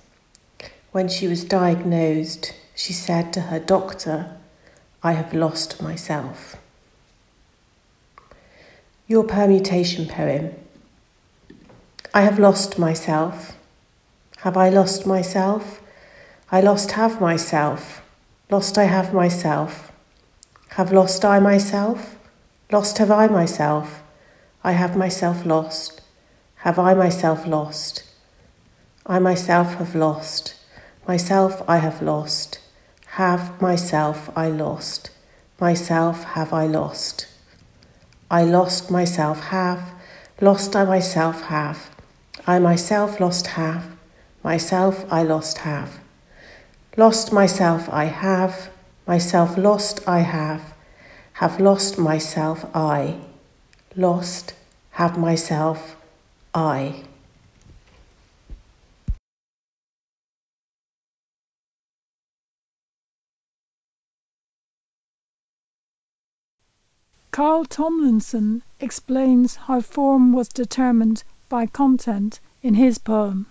When 0.91 1.09
she 1.09 1.29
was 1.29 1.45
diagnosed, 1.45 2.53
she 2.75 2.93
said 2.93 3.33
to 3.35 3.43
her 3.43 3.61
doctor, 3.61 4.37
I 5.01 5.13
have 5.13 5.33
lost 5.33 5.81
myself. 5.81 6.57
Your 9.07 9.23
permutation 9.23 10.09
poem. 10.09 10.53
I 12.17 12.23
have 12.23 12.39
lost 12.39 12.79
myself. 12.79 13.59
Have 14.39 14.57
I 14.57 14.71
lost 14.71 15.07
myself? 15.07 15.83
I 16.51 16.63
lost 16.63 16.93
have 16.93 17.21
myself. 17.21 18.01
Lost 18.51 18.79
I 18.79 18.85
have 18.85 19.13
myself. 19.13 19.93
Have 20.77 20.93
lost 20.93 21.27
I 21.27 21.41
myself? 21.41 22.17
Lost 22.73 22.97
have 22.97 23.11
I 23.11 23.27
myself. 23.27 24.03
I 24.65 24.73
have 24.73 24.97
myself 24.97 25.45
lost. 25.45 26.01
Have 26.65 26.79
I 26.79 26.95
myself 26.95 27.47
lost? 27.47 28.05
I 29.05 29.19
myself 29.19 29.75
have 29.75 29.95
lost. 29.95 30.55
Myself 31.07 31.63
I 31.69 31.77
have 31.77 32.01
lost. 32.01 32.61
Have 33.21 33.61
myself 33.61 34.31
I 34.35 34.49
lost. 34.49 35.11
Myself 35.61 36.25
have 36.25 36.55
I 36.55 36.67
lost. 36.67 37.27
I 38.31 38.43
lost 38.43 38.91
myself 38.91 39.41
have. 39.51 39.93
Lost 40.41 40.75
I 40.75 40.87
myself 40.87 41.43
have. 41.43 41.96
I 42.49 42.61
myself 42.61 43.19
lost 43.19 43.49
half, 43.49 43.97
Myself 44.47 45.05
I 45.11 45.25
lost 45.25 45.59
half. 45.59 45.99
Lost 46.97 47.33
myself 47.33 47.89
I 47.91 48.05
have. 48.05 48.71
Myself 49.05 49.59
lost 49.59 50.07
I 50.07 50.21
have. 50.21 50.73
Have 51.43 51.59
lost 51.59 51.99
myself 51.99 52.65
I. 52.73 53.17
Lost 53.97 54.55
have 54.93 55.19
myself 55.19 55.97
I. 56.55 57.03
Carl 67.33 67.65
Tomlinson 67.65 68.63
explains 68.79 69.57
how 69.67 69.81
form 69.81 70.33
was 70.33 70.49
determined 70.49 71.25
by 71.49 71.67
content 71.67 72.41
in 72.63 72.75
his 72.75 72.99
poem. 72.99 73.47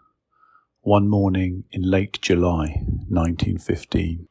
one 0.82 1.08
morning 1.08 1.66
in 1.72 1.82
late 1.82 2.20
July 2.22 2.82
1915. 3.10 4.28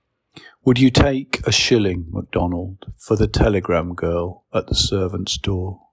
Would 0.65 0.79
you 0.79 0.91
take 0.91 1.41
a 1.47 1.53
shilling, 1.53 2.07
MacDonald, 2.11 2.93
for 2.99 3.17
the 3.17 3.29
telegram 3.29 3.95
girl 3.95 4.45
at 4.53 4.67
the 4.67 4.75
servant's 4.75 5.39
door? 5.39 5.86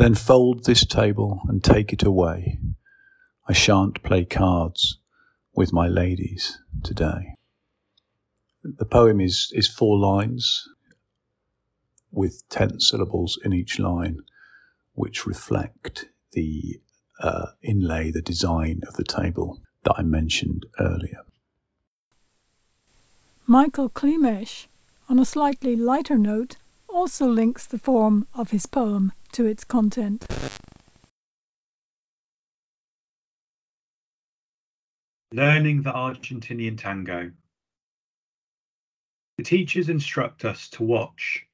Then 0.00 0.14
fold 0.14 0.64
this 0.64 0.86
table 0.86 1.42
and 1.46 1.62
take 1.62 1.92
it 1.92 2.02
away. 2.02 2.58
I 3.46 3.52
shan't 3.52 4.02
play 4.02 4.24
cards 4.24 4.96
with 5.54 5.74
my 5.74 5.88
ladies 5.88 6.58
today. 6.82 7.34
The 8.64 8.86
poem 8.86 9.20
is, 9.20 9.52
is 9.54 9.68
four 9.68 9.98
lines 9.98 10.66
with 12.10 12.48
ten 12.48 12.80
syllables 12.80 13.38
in 13.44 13.52
each 13.52 13.78
line 13.78 14.20
which 14.94 15.26
reflect 15.26 16.06
the 16.32 16.80
uh, 17.22 17.48
inlay, 17.62 18.10
the 18.10 18.22
design 18.22 18.80
of 18.88 18.94
the 18.94 19.04
table 19.04 19.60
that 19.84 19.96
I 19.98 20.02
mentioned 20.02 20.64
earlier. 20.78 21.26
Michael 23.46 23.90
Klimesh, 23.90 24.66
on 25.10 25.18
a 25.18 25.26
slightly 25.26 25.76
lighter 25.76 26.16
note, 26.16 26.56
also 26.92 27.26
links 27.26 27.66
the 27.66 27.78
form 27.78 28.26
of 28.34 28.50
his 28.50 28.66
poem 28.66 29.12
to 29.32 29.46
its 29.46 29.64
content. 29.64 30.26
Learning 35.32 35.82
the 35.82 35.92
Argentinian 35.92 36.76
tango. 36.76 37.30
The 39.38 39.44
teachers 39.44 39.88
instruct 39.88 40.44
us 40.44 40.68
to 40.70 40.82
watch 40.82 41.46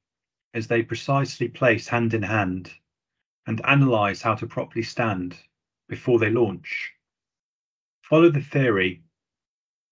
as 0.55 0.66
they 0.66 0.82
precisely 0.82 1.49
place 1.49 1.87
hand 1.87 2.14
in 2.14 2.22
hand 2.22 2.72
and 3.47 3.61
analyze 3.66 4.22
how 4.22 4.34
to 4.37 4.47
properly 4.47 4.82
stand 4.82 5.37
before 5.87 6.18
they 6.18 6.30
launch. 6.30 6.95
Follow 8.01 8.30
the 8.30 8.41
theory. 8.41 9.03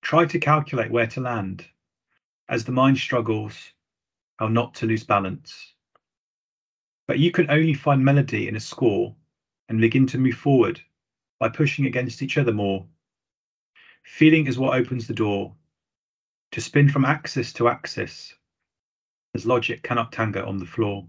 Try 0.00 0.24
to 0.24 0.38
calculate 0.38 0.90
where 0.90 1.06
to 1.08 1.20
land 1.20 1.66
as 2.48 2.64
the 2.64 2.72
mind 2.72 2.96
struggles 2.96 3.73
how 4.38 4.48
not 4.48 4.74
to 4.76 4.86
lose 4.86 5.04
balance. 5.04 5.74
But 7.06 7.18
you 7.18 7.30
can 7.30 7.50
only 7.50 7.74
find 7.74 8.04
melody 8.04 8.48
in 8.48 8.56
a 8.56 8.60
score 8.60 9.14
and 9.68 9.80
begin 9.80 10.06
to 10.08 10.18
move 10.18 10.36
forward 10.36 10.80
by 11.38 11.48
pushing 11.48 11.86
against 11.86 12.22
each 12.22 12.38
other 12.38 12.52
more. 12.52 12.86
Feeling 14.04 14.46
is 14.46 14.58
what 14.58 14.74
opens 14.78 15.06
the 15.06 15.14
door 15.14 15.54
to 16.52 16.60
spin 16.60 16.88
from 16.88 17.04
axis 17.04 17.52
to 17.54 17.68
axis, 17.68 18.34
as 19.34 19.46
logic 19.46 19.82
cannot 19.82 20.12
tango 20.12 20.46
on 20.46 20.58
the 20.58 20.66
floor. 20.66 21.06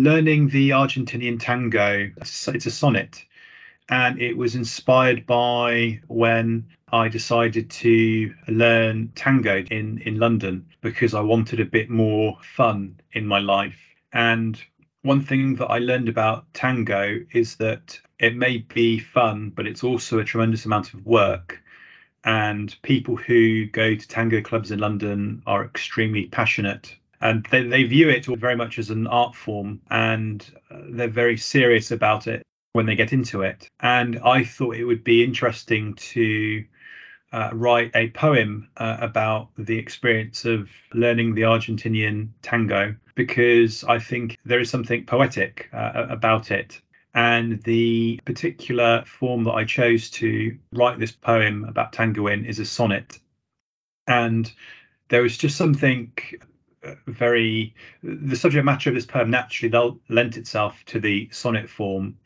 learning 0.00 0.48
the 0.48 0.70
Argentinian 0.70 1.38
tango. 1.38 2.10
It's 2.16 2.66
a 2.66 2.70
sonnet, 2.70 3.22
and 3.88 4.20
it 4.20 4.34
was 4.36 4.54
inspired 4.54 5.26
by 5.26 6.00
when 6.08 6.68
I 6.92 7.08
decided 7.08 7.70
to 7.70 8.34
learn 8.48 9.12
tango 9.14 9.58
in, 9.70 9.98
in 9.98 10.18
London 10.18 10.66
because 10.80 11.14
I 11.14 11.20
wanted 11.20 11.60
a 11.60 11.64
bit 11.64 11.90
more 11.90 12.38
fun 12.42 13.00
in 13.12 13.26
my 13.26 13.38
life. 13.38 13.78
And 14.12 14.60
one 15.02 15.22
thing 15.22 15.56
that 15.56 15.66
I 15.66 15.78
learned 15.78 16.08
about 16.08 16.52
tango 16.52 17.20
is 17.32 17.56
that 17.56 17.98
it 18.18 18.36
may 18.36 18.58
be 18.58 18.98
fun, 18.98 19.50
but 19.50 19.66
it's 19.66 19.84
also 19.84 20.18
a 20.18 20.24
tremendous 20.24 20.66
amount 20.66 20.92
of 20.92 21.06
work. 21.06 21.62
And 22.24 22.74
people 22.82 23.16
who 23.16 23.66
go 23.66 23.94
to 23.94 24.08
tango 24.08 24.42
clubs 24.42 24.70
in 24.70 24.78
London 24.78 25.42
are 25.46 25.64
extremely 25.64 26.26
passionate 26.26 26.96
and 27.20 27.46
they, 27.50 27.62
they 27.62 27.84
view 27.84 28.08
it 28.08 28.26
very 28.26 28.56
much 28.56 28.78
as 28.78 28.90
an 28.90 29.06
art 29.06 29.34
form 29.34 29.80
and 29.90 30.50
they're 30.88 31.08
very 31.08 31.36
serious 31.36 31.90
about 31.90 32.26
it 32.26 32.42
when 32.72 32.86
they 32.86 32.94
get 32.94 33.12
into 33.12 33.42
it 33.42 33.68
and 33.80 34.18
i 34.20 34.44
thought 34.44 34.76
it 34.76 34.84
would 34.84 35.04
be 35.04 35.24
interesting 35.24 35.94
to 35.94 36.64
uh, 37.32 37.50
write 37.52 37.92
a 37.94 38.10
poem 38.10 38.68
uh, 38.76 38.96
about 39.00 39.48
the 39.56 39.78
experience 39.78 40.44
of 40.44 40.68
learning 40.92 41.34
the 41.34 41.42
argentinian 41.42 42.28
tango 42.42 42.94
because 43.14 43.84
i 43.84 43.98
think 43.98 44.36
there 44.44 44.60
is 44.60 44.70
something 44.70 45.04
poetic 45.04 45.68
uh, 45.72 46.06
about 46.08 46.50
it. 46.50 46.80
And 47.12 47.60
the 47.64 48.20
particular 48.24 49.04
form 49.04 49.44
that 49.44 49.52
i 49.52 49.64
chose 49.64 50.10
to 50.10 50.56
write 50.72 50.98
this 50.98 51.12
poem 51.12 51.64
about 51.64 51.92
tango 51.92 52.28
in 52.28 52.44
is 52.44 52.60
a 52.60 52.64
sonnet. 52.64 53.18
And 54.06 54.50
there 55.08 55.22
was 55.22 55.36
just 55.36 55.56
something 55.56 56.12
very 57.06 57.74
the 58.02 58.36
subject 58.36 58.64
matter 58.64 58.90
of 58.90 58.94
this 58.94 59.06
poem 59.06 59.30
naturally 59.30 59.98
lent 60.08 60.36
itself 60.36 60.82
to 60.86 61.00
the 61.00 61.28
sonnet 61.30 61.68
form 61.68 62.16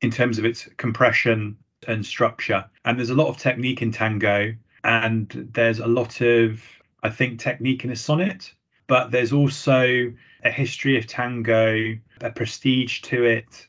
in 0.00 0.10
terms 0.10 0.38
of 0.38 0.44
its 0.44 0.68
compression 0.76 1.56
and 1.86 2.04
structure. 2.04 2.64
And 2.84 2.98
there's 2.98 3.10
a 3.10 3.14
lot 3.14 3.28
of 3.28 3.36
technique 3.36 3.82
in 3.82 3.92
tango, 3.92 4.54
and 4.84 5.28
there's 5.52 5.78
a 5.78 5.86
lot 5.86 6.20
of, 6.20 6.62
I 7.02 7.10
think, 7.10 7.40
technique 7.40 7.84
in 7.84 7.90
a 7.90 7.96
sonnet, 7.96 8.52
but 8.86 9.10
there's 9.10 9.32
also 9.32 10.12
a 10.44 10.50
history 10.50 10.98
of 10.98 11.06
tango, 11.06 11.96
a 12.20 12.30
prestige 12.30 13.00
to 13.02 13.24
it, 13.24 13.68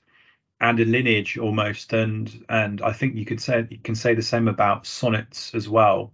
and 0.60 0.80
a 0.80 0.86
lineage 0.86 1.38
almost. 1.38 1.94
And 1.94 2.46
and 2.50 2.82
I 2.82 2.94
think 2.94 3.16
you 3.16 3.26
could 3.26 3.42
say 3.42 3.68
you 3.70 3.78
can 3.78 3.96
say 3.96 4.14
the 4.16 4.22
same 4.22 4.48
about 4.48 4.88
sonnets 4.88 5.54
as 5.54 5.70
well. 5.70 6.14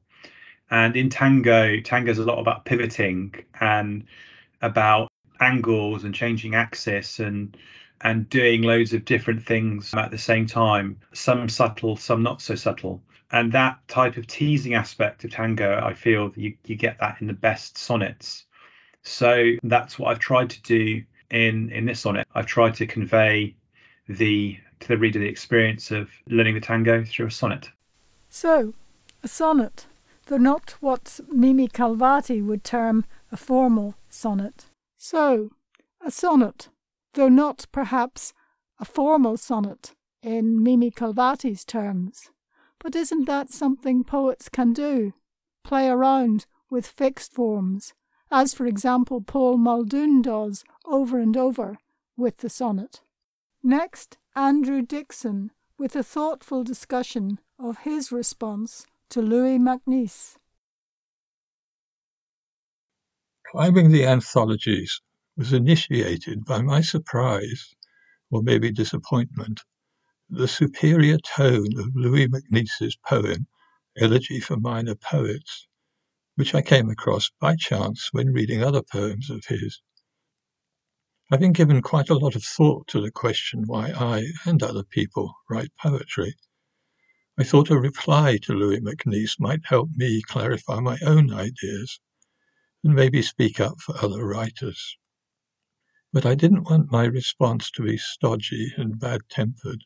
And 0.71 0.95
in 0.95 1.09
tango, 1.09 1.79
tango 1.79 2.11
is 2.11 2.19
a 2.19 2.25
lot 2.25 2.39
about 2.39 2.65
pivoting 2.65 3.33
and 3.59 4.05
about 4.61 5.09
angles 5.39 6.03
and 6.03 6.13
changing 6.13 6.55
axis 6.55 7.19
and 7.19 7.55
and 8.01 8.29
doing 8.29 8.61
loads 8.61 8.93
of 8.93 9.05
different 9.05 9.45
things 9.45 9.93
at 9.93 10.11
the 10.11 10.17
same 10.17 10.45
time, 10.45 10.99
some 11.13 11.49
subtle, 11.49 11.97
some 11.97 12.23
not 12.23 12.41
so 12.41 12.55
subtle. 12.55 13.01
And 13.31 13.51
that 13.51 13.79
type 13.87 14.17
of 14.17 14.25
teasing 14.25 14.73
aspect 14.73 15.23
of 15.23 15.31
tango, 15.31 15.79
I 15.83 15.93
feel 15.93 16.31
you, 16.35 16.55
you 16.65 16.75
get 16.75 16.99
that 16.99 17.21
in 17.21 17.27
the 17.27 17.33
best 17.33 17.77
sonnets. 17.77 18.45
So 19.03 19.51
that's 19.63 19.99
what 19.99 20.09
I've 20.09 20.19
tried 20.19 20.49
to 20.51 20.61
do 20.63 21.03
in 21.31 21.71
in 21.71 21.85
this 21.85 22.01
sonnet. 22.01 22.27
I've 22.33 22.45
tried 22.45 22.75
to 22.75 22.87
convey 22.87 23.55
the 24.07 24.57
to 24.79 24.87
the 24.87 24.97
reader 24.97 25.19
the 25.19 25.27
experience 25.27 25.91
of 25.91 26.09
learning 26.27 26.55
the 26.55 26.61
tango 26.61 27.03
through 27.03 27.27
a 27.27 27.31
sonnet. 27.31 27.69
So, 28.29 28.73
a 29.23 29.27
sonnet, 29.27 29.87
though 30.27 30.37
not 30.37 30.75
what 30.79 31.19
Mimi 31.29 31.67
Khalvati 31.67 32.43
would 32.45 32.63
term 32.63 33.05
a 33.31 33.37
formal 33.37 33.95
sonnet. 34.09 34.65
So, 34.97 35.51
a 36.01 36.11
sonnet, 36.11 36.69
though 37.13 37.29
not 37.29 37.65
perhaps 37.71 38.33
a 38.79 38.85
formal 38.85 39.37
sonnet 39.37 39.93
in 40.21 40.61
Mimi 40.61 40.91
Khalvati's 40.91 41.65
terms. 41.65 42.29
But 42.79 42.95
isn't 42.95 43.25
that 43.25 43.51
something 43.51 44.03
poets 44.03 44.49
can 44.49 44.73
do? 44.73 45.13
Play 45.63 45.89
around 45.89 46.45
with 46.69 46.87
fixed 46.87 47.33
forms, 47.33 47.93
as 48.31 48.53
for 48.53 48.65
example 48.65 49.21
Paul 49.21 49.57
Muldoon 49.57 50.21
does 50.21 50.63
over 50.85 51.19
and 51.19 51.35
over 51.35 51.77
with 52.15 52.37
the 52.37 52.49
sonnet. 52.49 53.01
Next, 53.63 54.17
Andrew 54.35 54.81
Dixon 54.81 55.51
with 55.77 55.95
a 55.95 56.03
thoughtful 56.03 56.63
discussion 56.63 57.39
of 57.57 57.79
his 57.79 58.11
response 58.11 58.85
to 59.09 59.21
Louis 59.21 59.57
MacNeice. 59.57 60.35
Climbing 63.51 63.91
the 63.91 64.05
anthologies 64.05 65.01
was 65.39 65.53
initiated 65.53 66.43
by 66.43 66.61
my 66.61 66.81
surprise, 66.81 67.73
or 68.29 68.43
maybe 68.43 68.69
disappointment, 68.73 69.61
the 70.29 70.49
superior 70.49 71.17
tone 71.17 71.79
of 71.79 71.95
Louis 71.95 72.27
MacNeice's 72.27 72.97
poem, 73.07 73.47
Elegy 73.97 74.41
for 74.41 74.57
Minor 74.57 74.95
Poets, 74.95 75.65
which 76.35 76.53
I 76.53 76.61
came 76.61 76.89
across 76.89 77.31
by 77.39 77.55
chance 77.55 78.09
when 78.11 78.33
reading 78.33 78.61
other 78.61 78.81
poems 78.81 79.29
of 79.29 79.45
his. 79.45 79.81
Having 81.31 81.53
given 81.53 81.81
quite 81.81 82.09
a 82.09 82.17
lot 82.17 82.35
of 82.35 82.43
thought 82.43 82.89
to 82.89 82.99
the 82.99 83.09
question 83.09 83.63
why 83.65 83.91
I 83.91 84.33
and 84.45 84.61
other 84.61 84.83
people 84.83 85.33
write 85.49 85.71
poetry, 85.81 86.35
I 87.39 87.45
thought 87.45 87.69
a 87.69 87.79
reply 87.79 88.39
to 88.41 88.53
Louis 88.53 88.81
MacNeice 88.81 89.39
might 89.39 89.61
help 89.63 89.89
me 89.95 90.21
clarify 90.21 90.81
my 90.81 90.97
own 91.01 91.31
ideas 91.31 92.01
and 92.83 92.93
maybe 92.93 93.21
speak 93.21 93.61
up 93.61 93.79
for 93.79 93.95
other 94.03 94.27
writers. 94.27 94.97
But 96.11 96.25
I 96.25 96.33
didn't 96.35 96.69
want 96.69 96.91
my 96.91 97.05
response 97.05 97.69
to 97.71 97.83
be 97.83 97.97
stodgy 97.97 98.73
and 98.77 98.99
bad 98.99 99.21
tempered, 99.29 99.85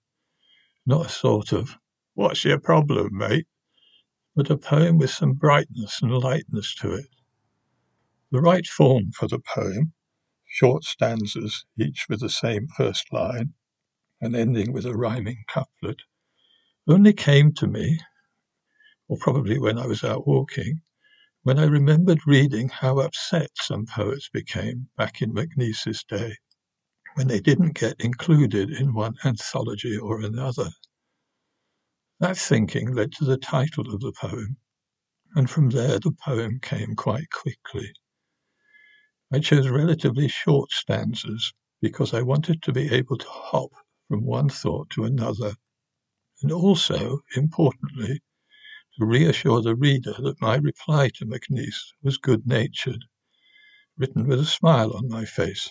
not 0.86 1.08
a 1.08 1.10
sort 1.10 1.52
of, 1.52 1.78
What's 2.14 2.46
your 2.46 2.60
problem, 2.60 3.18
mate? 3.18 3.48
but 4.36 4.50
a 4.50 4.58
poem 4.58 4.98
with 4.98 5.10
some 5.10 5.34
brightness 5.34 6.02
and 6.02 6.12
lightness 6.12 6.74
to 6.76 6.94
it. 6.94 7.10
The 8.32 8.42
right 8.42 8.66
form 8.66 9.12
for 9.12 9.28
the 9.28 9.40
poem, 9.40 9.94
short 10.46 10.84
stanzas, 10.86 11.66
each 11.78 12.08
with 12.10 12.22
the 12.22 12.30
same 12.30 12.68
first 12.68 13.12
line, 13.12 13.54
and 14.22 14.36
ending 14.36 14.72
with 14.72 14.86
a 14.86 14.96
rhyming 14.96 15.44
couplet, 15.48 16.04
only 16.88 17.14
came 17.14 17.54
to 17.54 17.68
me, 17.68 18.00
or 19.08 19.18
probably 19.18 19.60
when 19.60 19.78
I 19.78 19.86
was 19.86 20.04
out 20.04 20.26
walking, 20.26 20.82
when 21.44 21.60
I 21.60 21.66
remembered 21.66 22.20
reading 22.26 22.70
how 22.70 23.00
upset 23.00 23.50
some 23.56 23.86
poets 23.86 24.30
became 24.32 24.88
back 24.98 25.22
in 25.22 25.34
MacNeice's 25.34 26.02
day 26.08 26.38
when 27.16 27.28
they 27.28 27.42
didn't 27.42 27.78
get 27.78 28.00
included 28.00 28.72
in 28.72 28.94
one 28.94 29.16
anthology 29.26 29.98
or 29.98 30.22
another. 30.22 30.70
That 32.22 32.38
thinking 32.38 32.94
led 32.94 33.12
to 33.14 33.26
the 33.26 33.38
title 33.38 33.94
of 33.94 34.00
the 34.00 34.14
poem, 34.14 34.56
and 35.36 35.50
from 35.50 35.70
there 35.70 36.00
the 36.00 36.14
poem 36.14 36.60
came 36.62 36.96
quite 36.96 37.30
quickly. 37.30 37.92
I 39.34 39.40
chose 39.40 39.68
relatively 39.68 40.30
short 40.30 40.72
stanzas 40.72 41.52
because 41.82 42.14
I 42.14 42.22
wanted 42.22 42.62
to 42.64 42.72
be 42.72 42.90
able 42.90 43.18
to 43.18 43.28
hop 43.28 43.72
from 44.08 44.24
one 44.24 44.48
thought 44.48 44.90
to 44.92 45.04
another, 45.04 45.56
and 46.42 46.54
also, 46.54 47.20
importantly, 47.36 48.22
to 49.00 49.06
reassure 49.06 49.60
the 49.62 49.76
reader 49.76 50.14
that 50.20 50.40
my 50.40 50.56
reply 50.56 51.10
to 51.10 51.26
MacNeice 51.26 51.94
was 52.04 52.20
good 52.20 52.46
natured, 52.46 53.06
written 53.98 54.28
with 54.28 54.40
a 54.40 54.46
smile 54.46 54.94
on 54.94 55.08
my 55.10 55.26
face, 55.26 55.68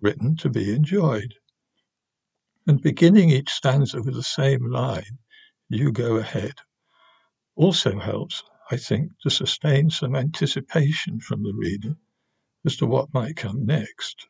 written 0.00 0.36
to 0.36 0.50
be 0.50 0.74
enjoyed. 0.74 1.34
And 2.66 2.82
beginning 2.82 3.30
each 3.30 3.50
stanza 3.50 4.02
with 4.02 4.14
the 4.14 4.22
same 4.22 4.70
line, 4.70 5.18
you 5.70 5.90
go 5.90 6.16
ahead, 6.16 6.54
also 7.56 7.98
helps, 7.98 8.42
I 8.70 8.76
think, 8.76 9.12
to 9.22 9.30
sustain 9.30 9.88
some 9.88 10.14
anticipation 10.14 11.20
from 11.20 11.42
the 11.42 11.54
reader 11.54 11.96
as 12.66 12.76
to 12.76 12.86
what 12.86 13.14
might 13.14 13.36
come 13.36 13.64
next. 13.64 14.26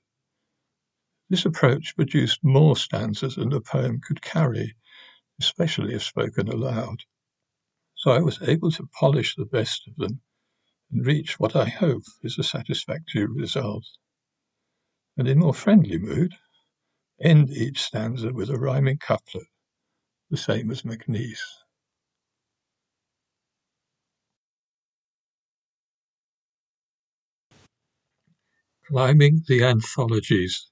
This 1.30 1.44
approach 1.44 1.96
produced 1.96 2.44
more 2.44 2.76
stanzas 2.76 3.34
than 3.34 3.48
the 3.48 3.60
poem 3.60 4.00
could 4.00 4.22
carry, 4.22 4.76
especially 5.40 5.94
if 5.94 6.04
spoken 6.04 6.46
aloud 6.46 7.02
so 8.04 8.10
I 8.10 8.18
was 8.18 8.42
able 8.42 8.70
to 8.72 8.86
polish 9.00 9.34
the 9.34 9.46
best 9.46 9.88
of 9.88 9.96
them 9.96 10.20
and 10.92 11.06
reach 11.06 11.40
what 11.40 11.56
I 11.56 11.64
hope 11.64 12.02
is 12.22 12.38
a 12.38 12.42
satisfactory 12.42 13.24
result. 13.24 13.86
And 15.16 15.26
in 15.26 15.38
more 15.38 15.54
friendly 15.54 15.96
mood, 15.96 16.34
end 17.18 17.48
each 17.48 17.80
stanza 17.80 18.30
with 18.30 18.50
a 18.50 18.58
rhyming 18.58 18.98
couplet, 18.98 19.46
the 20.28 20.36
same 20.36 20.70
as 20.70 20.82
MacNeice. 20.82 21.38
Climbing 28.86 29.44
the 29.48 29.64
Anthologies, 29.64 30.70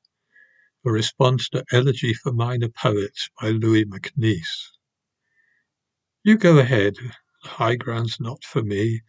a 0.85 0.91
response 0.91 1.49
to 1.49 1.65
Elegy 1.73 2.13
for 2.13 2.31
Minor 2.31 2.69
Poets 2.69 3.31
by 3.41 3.49
Louis 3.49 3.87
MacNeice. 3.87 4.69
You 6.25 6.37
go 6.37 6.59
ahead, 6.59 6.97
high 7.49 7.77
ground's 7.77 8.19
not 8.21 8.45
for 8.45 8.63
me. 8.63 9.01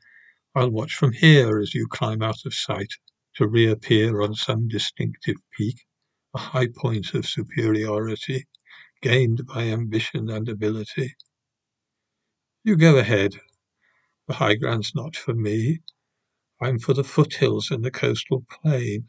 I'll 0.55 0.69
watch 0.69 0.95
from 0.95 1.13
here 1.13 1.59
as 1.59 1.73
you 1.73 1.87
climb 1.87 2.21
out 2.21 2.45
of 2.45 2.53
sight 2.53 2.93
to 3.35 3.47
reappear 3.47 4.21
on 4.21 4.35
some 4.35 4.67
distinctive 4.67 5.37
peak, 5.57 5.85
a 6.33 6.39
high 6.39 6.67
point 6.67 7.13
of 7.13 7.25
superiority 7.25 8.45
gained 9.01 9.45
by 9.45 9.63
ambition 9.63 10.29
and 10.29 10.47
ability. 10.47 11.15
You 12.63 12.77
go 12.77 12.97
ahead. 12.97 13.33
The 14.27 14.35
high 14.35 14.55
ground's 14.55 14.95
not 14.95 15.15
for 15.15 15.33
me. 15.33 15.81
I'm 16.61 16.79
for 16.79 16.93
the 16.93 17.03
foothills 17.03 17.71
and 17.71 17.83
the 17.83 17.91
coastal 17.91 18.45
plain, 18.49 19.07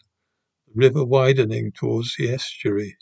the 0.66 0.72
river 0.74 1.04
widening 1.04 1.70
towards 1.70 2.16
the 2.16 2.30
estuary, 2.30 2.96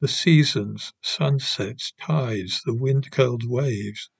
the 0.00 0.08
seasons, 0.08 0.92
sunsets, 1.02 1.92
tides, 2.00 2.62
the 2.64 2.74
wind-curled 2.74 3.48
waves, 3.48 4.10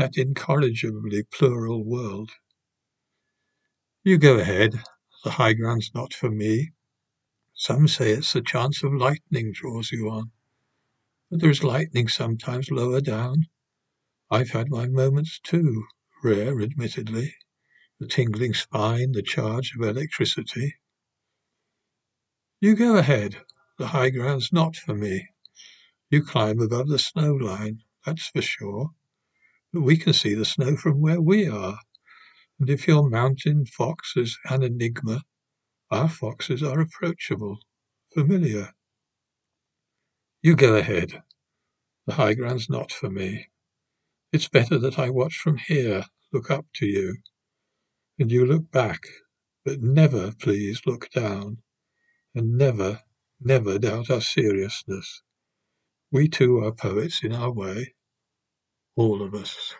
that 0.00 0.16
incorrigibly 0.16 1.22
plural 1.24 1.84
world. 1.84 2.30
You 4.02 4.16
go 4.16 4.38
ahead, 4.38 4.82
the 5.24 5.32
high 5.32 5.52
ground's 5.52 5.90
not 5.94 6.14
for 6.14 6.30
me. 6.30 6.70
Some 7.52 7.86
say 7.86 8.12
it's 8.12 8.32
the 8.32 8.40
chance 8.40 8.82
of 8.82 8.94
lightning 8.94 9.52
draws 9.52 9.92
you 9.92 10.08
on, 10.08 10.30
but 11.30 11.42
there's 11.42 11.62
lightning 11.62 12.08
sometimes 12.08 12.70
lower 12.70 13.02
down. 13.02 13.48
I've 14.30 14.52
had 14.52 14.70
my 14.70 14.88
moments 14.88 15.38
too, 15.38 15.84
rare 16.24 16.62
admittedly, 16.62 17.34
the 17.98 18.06
tingling 18.06 18.54
spine, 18.54 19.12
the 19.12 19.22
charge 19.22 19.74
of 19.76 19.86
electricity. 19.86 20.76
You 22.58 22.74
go 22.74 22.96
ahead, 22.96 23.36
the 23.76 23.88
high 23.88 24.08
ground's 24.08 24.50
not 24.50 24.76
for 24.76 24.94
me. 24.94 25.28
You 26.08 26.24
climb 26.24 26.58
above 26.58 26.88
the 26.88 26.98
snow 26.98 27.34
line, 27.34 27.82
that's 28.06 28.28
for 28.28 28.40
sure 28.40 28.92
we 29.72 29.96
can 29.96 30.12
see 30.12 30.34
the 30.34 30.44
snow 30.44 30.76
from 30.76 31.00
where 31.00 31.20
we 31.20 31.48
are. 31.48 31.78
And 32.60 32.70
if 32.70 32.88
your 32.88 33.08
mountain 33.10 33.66
fox 33.66 34.14
is 34.16 34.38
an 34.50 34.62
enigma, 34.62 35.20
Our 35.90 36.10
foxes 36.10 36.62
are 36.64 36.80
approachable, 36.80 37.60
familiar. 38.14 38.72
You 40.42 40.56
go 40.56 40.76
ahead. 40.76 41.22
The 42.06 42.14
high 42.14 42.34
ground's 42.34 42.70
not 42.70 42.92
for 42.92 43.10
me. 43.10 43.48
It's 44.32 44.48
better 44.48 44.78
that 44.78 44.98
I 44.98 45.10
watch 45.10 45.36
from 45.36 45.58
here, 45.58 46.04
look 46.32 46.50
up 46.50 46.66
to 46.76 46.86
you. 46.86 47.16
And 48.18 48.32
you 48.32 48.46
look 48.46 48.70
back, 48.72 49.00
but 49.64 49.82
never, 49.82 50.32
please, 50.32 50.82
look 50.86 51.10
down. 51.10 51.58
And 52.34 52.58
never, 52.58 53.02
never 53.40 53.78
doubt 53.78 54.10
our 54.10 54.22
seriousness. 54.22 55.22
We 56.12 56.28
too 56.28 56.58
are 56.64 56.72
poets 56.72 57.24
in 57.24 57.34
our 57.34 57.52
way. 57.52 57.94
All 58.96 59.22
of 59.22 59.34
us. 59.34 59.74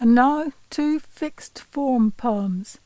And 0.00 0.14
now 0.14 0.52
two 0.70 0.98
fixed 0.98 1.60
form 1.60 2.10
poems, 2.12 2.78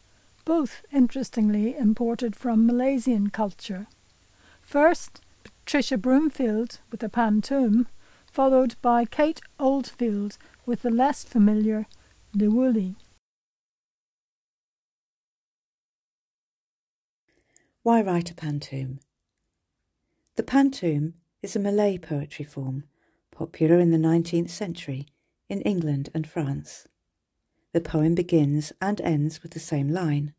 both 0.44 0.84
interestingly 0.92 1.76
imported 1.76 2.36
from 2.36 2.66
Malaysian 2.66 3.30
culture. 3.30 3.86
First, 4.62 5.20
Patricia 5.42 5.96
Broomfield 5.96 6.78
with 6.90 7.02
a 7.02 7.08
pantoum, 7.08 7.86
followed 8.30 8.76
by 8.82 9.04
Kate 9.04 9.40
Oldfield 9.58 10.38
with 10.64 10.82
the 10.82 10.90
less 10.90 11.24
familiar 11.24 11.86
Lewuli. 12.36 12.94
Why 17.88 18.02
write 18.02 18.30
a 18.30 18.34
pantoum? 18.34 19.00
The 20.36 20.42
pantoum 20.42 21.14
is 21.40 21.56
a 21.56 21.58
Malay 21.58 21.96
poetry 21.96 22.44
form 22.44 22.84
popular 23.30 23.78
in 23.78 23.92
the 23.92 23.96
19th 23.96 24.50
century 24.50 25.06
in 25.48 25.62
England 25.62 26.10
and 26.12 26.26
France. 26.26 26.86
The 27.72 27.80
poem 27.80 28.14
begins 28.14 28.74
and 28.82 29.00
ends 29.00 29.42
with 29.42 29.52
the 29.52 29.58
same 29.58 29.88
line. 29.88 30.34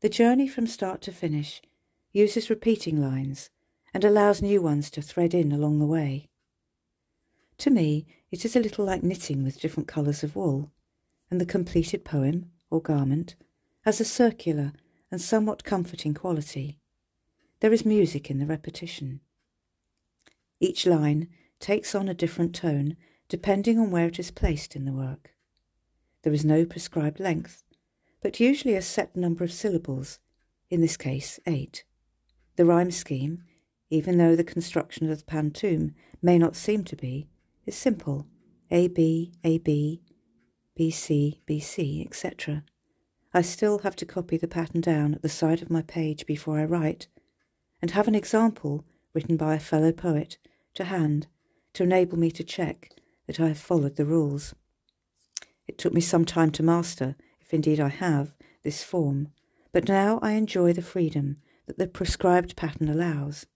The 0.00 0.08
journey 0.08 0.48
from 0.48 0.66
start 0.66 1.02
to 1.02 1.12
finish 1.12 1.60
uses 2.12 2.48
repeating 2.48 2.98
lines 2.98 3.50
and 3.92 4.02
allows 4.02 4.40
new 4.40 4.62
ones 4.62 4.90
to 4.92 5.02
thread 5.02 5.34
in 5.34 5.52
along 5.52 5.80
the 5.80 5.84
way. 5.84 6.30
To 7.58 7.68
me, 7.68 8.06
it 8.30 8.46
is 8.46 8.56
a 8.56 8.60
little 8.60 8.86
like 8.86 9.02
knitting 9.02 9.44
with 9.44 9.60
different 9.60 9.86
colours 9.86 10.24
of 10.24 10.34
wool, 10.34 10.72
and 11.30 11.42
the 11.42 11.44
completed 11.44 12.06
poem, 12.06 12.52
or 12.70 12.80
garment, 12.80 13.36
has 13.82 14.00
a 14.00 14.04
circular 14.06 14.72
and 15.10 15.20
somewhat 15.20 15.64
comforting 15.64 16.14
quality. 16.14 16.78
There 17.60 17.72
is 17.72 17.84
music 17.84 18.30
in 18.30 18.38
the 18.38 18.46
repetition. 18.46 19.20
Each 20.60 20.86
line 20.86 21.28
takes 21.60 21.94
on 21.94 22.08
a 22.08 22.14
different 22.14 22.54
tone 22.54 22.96
depending 23.28 23.78
on 23.78 23.90
where 23.90 24.06
it 24.06 24.18
is 24.18 24.30
placed 24.30 24.74
in 24.74 24.84
the 24.84 24.92
work. 24.92 25.34
There 26.22 26.32
is 26.32 26.44
no 26.44 26.64
prescribed 26.64 27.20
length, 27.20 27.62
but 28.22 28.40
usually 28.40 28.74
a 28.74 28.82
set 28.82 29.16
number 29.16 29.44
of 29.44 29.52
syllables, 29.52 30.18
in 30.70 30.80
this 30.80 30.96
case 30.96 31.38
eight. 31.46 31.84
The 32.56 32.64
rhyme 32.64 32.90
scheme, 32.90 33.44
even 33.90 34.18
though 34.18 34.34
the 34.34 34.44
construction 34.44 35.10
of 35.10 35.18
the 35.18 35.24
pantoum 35.24 35.94
may 36.20 36.38
not 36.38 36.56
seem 36.56 36.84
to 36.84 36.96
be, 36.96 37.28
is 37.66 37.76
simple 37.76 38.26
A 38.70 38.88
B 38.88 39.32
A 39.44 39.58
B 39.58 40.02
B 40.74 40.90
C 40.90 41.40
B 41.46 41.60
C, 41.60 42.04
etc. 42.04 42.64
I 43.38 43.42
still 43.42 43.78
have 43.78 43.94
to 43.94 44.04
copy 44.04 44.36
the 44.36 44.48
pattern 44.48 44.80
down 44.80 45.14
at 45.14 45.22
the 45.22 45.28
side 45.28 45.62
of 45.62 45.70
my 45.70 45.82
page 45.82 46.26
before 46.26 46.58
I 46.58 46.64
write, 46.64 47.06
and 47.80 47.92
have 47.92 48.08
an 48.08 48.16
example 48.16 48.84
written 49.14 49.36
by 49.36 49.54
a 49.54 49.60
fellow 49.60 49.92
poet 49.92 50.38
to 50.74 50.82
hand 50.82 51.28
to 51.74 51.84
enable 51.84 52.18
me 52.18 52.32
to 52.32 52.42
check 52.42 52.90
that 53.28 53.38
I 53.38 53.46
have 53.46 53.58
followed 53.60 53.94
the 53.94 54.04
rules. 54.04 54.56
It 55.68 55.78
took 55.78 55.92
me 55.92 56.00
some 56.00 56.24
time 56.24 56.50
to 56.50 56.64
master, 56.64 57.14
if 57.40 57.54
indeed 57.54 57.78
I 57.78 57.90
have, 57.90 58.34
this 58.64 58.82
form, 58.82 59.28
but 59.70 59.86
now 59.86 60.18
I 60.20 60.32
enjoy 60.32 60.72
the 60.72 60.82
freedom 60.82 61.36
that 61.66 61.78
the 61.78 61.86
prescribed 61.86 62.56
pattern 62.56 62.88
allows. 62.88 63.46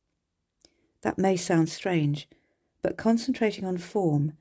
That 1.00 1.18
may 1.18 1.36
sound 1.36 1.68
strange, 1.68 2.28
but 2.82 2.96
concentrating 2.96 3.64
on 3.64 3.78
form 3.78 4.34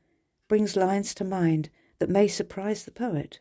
brings 0.48 0.76
lines 0.76 1.16
to 1.16 1.24
mind 1.24 1.72
that 1.98 2.10
may 2.12 2.28
surprise 2.28 2.86
the 2.86 2.92
poet. 2.92 3.40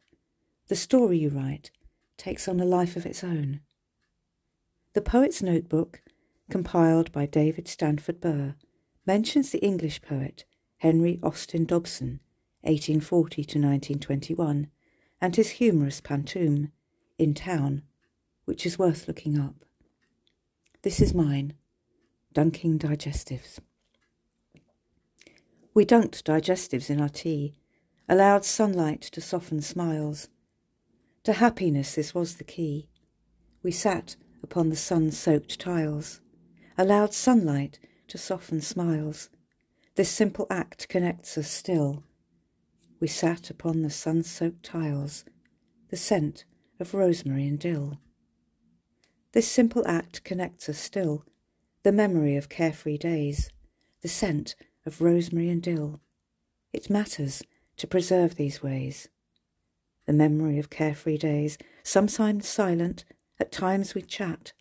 The 0.69 0.77
story 0.77 1.19
you 1.19 1.29
write 1.29 1.71
takes 2.21 2.47
on 2.47 2.61
a 2.61 2.67
life 2.67 2.97
of 2.97 3.07
its 3.07 3.25
own. 3.25 3.61
The 4.93 5.01
Poet's 5.01 5.43
Notebook, 5.43 6.03
compiled 6.51 7.11
by 7.13 7.25
David 7.25 7.67
Stanford 7.67 8.21
Burr, 8.21 8.55
mentions 9.07 9.51
the 9.51 9.65
English 9.65 10.03
poet 10.03 10.45
Henry 10.79 11.19
Austin 11.23 11.65
Dobson, 11.65 12.21
1840 12.61 13.37
to 13.37 13.59
1921, 13.59 14.67
and 15.19 15.37
his 15.37 15.51
humorous 15.51 16.03
pantoum, 16.03 16.73
In 17.19 17.33
Town, 17.33 17.83
which 18.45 18.67
is 18.67 18.79
worth 18.79 19.09
looking 19.09 19.39
up. 19.39 19.65
This 20.83 21.01
is 21.01 21.15
mine, 21.15 21.55
Dunking 22.35 22.79
Digestives. 22.79 23.61
We 25.73 25.87
dunked 25.87 26.23
digestives 26.25 26.91
in 26.91 27.01
our 27.01 27.09
tea, 27.09 27.55
allowed 28.09 28.45
sunlight 28.45 29.01
to 29.03 29.23
soften 29.23 29.63
smiles. 29.63 30.29
To 31.31 31.35
happiness 31.35 31.95
this 31.95 32.13
was 32.13 32.35
the 32.35 32.43
key. 32.43 32.89
We 33.63 33.71
sat 33.71 34.17
upon 34.43 34.69
the 34.69 34.75
sun 34.75 35.13
soaked 35.13 35.61
tiles, 35.61 36.21
allowed 36.77 37.15
sunlight 37.15 37.79
to 38.09 38.19
soften 38.19 38.61
smiles. 38.61 39.31
This 39.95 40.11
simple 40.11 40.49
act 40.51 40.89
connects 40.89 41.39
us 41.39 41.49
still. 41.49 42.03
We 42.99 43.07
sat 43.07 43.49
upon 43.49 43.83
the 43.83 43.91
sun 43.91 44.25
soaked 44.25 44.65
tiles, 44.65 45.25
the 45.89 45.97
scent 45.97 46.47
of 46.81 46.95
rosemary 46.95 47.47
and 47.47 47.61
dill. 47.61 48.01
This 49.31 49.47
simple 49.47 49.87
act 49.87 50.25
connects 50.25 50.69
us 50.69 50.79
still, 50.79 51.25
the 51.85 51.93
memory 51.93 52.35
of 52.35 52.49
carefree 52.49 52.99
days, 52.99 53.53
the 54.03 54.09
scent 54.09 54.57
of 54.85 55.01
rosemary 55.01 55.49
and 55.49 55.63
dill. 55.63 56.01
It 56.73 56.91
matters 56.91 57.45
to 57.77 57.87
preserve 57.87 58.35
these 58.35 58.65
ways. 58.65 59.09
The 60.07 60.13
memory 60.13 60.59
of 60.59 60.71
carefree 60.71 61.19
days, 61.19 61.59
sometimes 61.83 62.49
silent, 62.49 63.05
at 63.39 63.53
times 63.53 63.95
we 63.95 64.03
chat. 64.03 64.53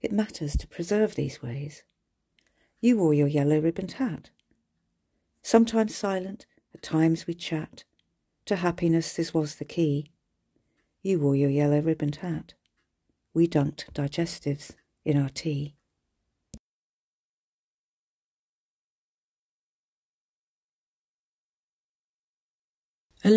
It 0.00 0.12
matters 0.12 0.56
to 0.56 0.68
preserve 0.68 1.14
these 1.14 1.42
ways. 1.42 1.82
You 2.80 2.98
wore 2.98 3.14
your 3.14 3.26
yellow 3.26 3.58
ribboned 3.58 3.92
hat. 3.92 4.30
Sometimes 5.42 5.94
silent, 5.94 6.46
at 6.74 6.82
times 6.82 7.26
we 7.26 7.34
chat. 7.34 7.84
To 8.46 8.56
happiness 8.56 9.14
this 9.14 9.34
was 9.34 9.56
the 9.56 9.64
key. 9.64 10.10
You 11.02 11.20
wore 11.20 11.36
your 11.36 11.50
yellow 11.50 11.80
ribboned 11.80 12.16
hat. 12.16 12.54
We 13.34 13.48
dunked 13.48 13.92
digestives 13.92 14.72
in 15.04 15.20
our 15.20 15.28
tea. 15.28 15.74
A 23.24 23.30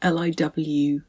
liwuli, 0.00 1.02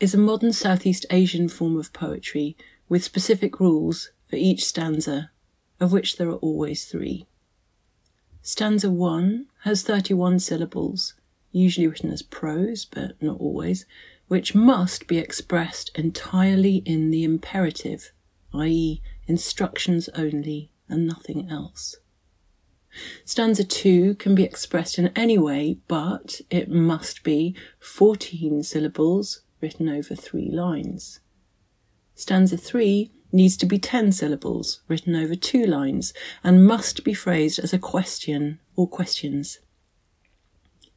is 0.00 0.14
a 0.14 0.18
modern 0.18 0.52
Southeast 0.52 1.06
Asian 1.10 1.48
form 1.48 1.76
of 1.76 1.92
poetry 1.92 2.56
with 2.88 3.04
specific 3.04 3.60
rules 3.60 4.10
for 4.28 4.36
each 4.36 4.64
stanza, 4.64 5.30
of 5.78 5.92
which 5.92 6.16
there 6.16 6.28
are 6.28 6.36
always 6.36 6.86
three. 6.86 7.26
Stanza 8.40 8.90
1 8.90 9.46
has 9.60 9.82
31 9.82 10.40
syllables, 10.40 11.14
usually 11.52 11.86
written 11.86 12.10
as 12.10 12.22
prose, 12.22 12.84
but 12.84 13.22
not 13.22 13.38
always, 13.38 13.86
which 14.28 14.54
must 14.54 15.06
be 15.06 15.18
expressed 15.18 15.90
entirely 15.94 16.76
in 16.86 17.10
the 17.10 17.22
imperative, 17.22 18.12
i.e., 18.54 19.02
instructions 19.26 20.08
only 20.14 20.70
and 20.88 21.06
nothing 21.06 21.48
else. 21.50 21.96
Stanza 23.24 23.64
2 23.64 24.16
can 24.16 24.34
be 24.34 24.44
expressed 24.44 24.98
in 24.98 25.08
any 25.16 25.38
way, 25.38 25.78
but 25.88 26.40
it 26.50 26.70
must 26.70 27.22
be 27.22 27.54
14 27.80 28.62
syllables 28.62 29.42
written 29.60 29.88
over 29.88 30.14
three 30.14 30.50
lines. 30.50 31.20
Stanza 32.14 32.56
3 32.56 33.10
needs 33.32 33.56
to 33.56 33.66
be 33.66 33.78
10 33.78 34.12
syllables 34.12 34.80
written 34.88 35.16
over 35.16 35.34
two 35.34 35.64
lines 35.64 36.12
and 36.44 36.66
must 36.66 37.02
be 37.04 37.14
phrased 37.14 37.58
as 37.58 37.72
a 37.72 37.78
question 37.78 38.60
or 38.76 38.86
questions. 38.86 39.60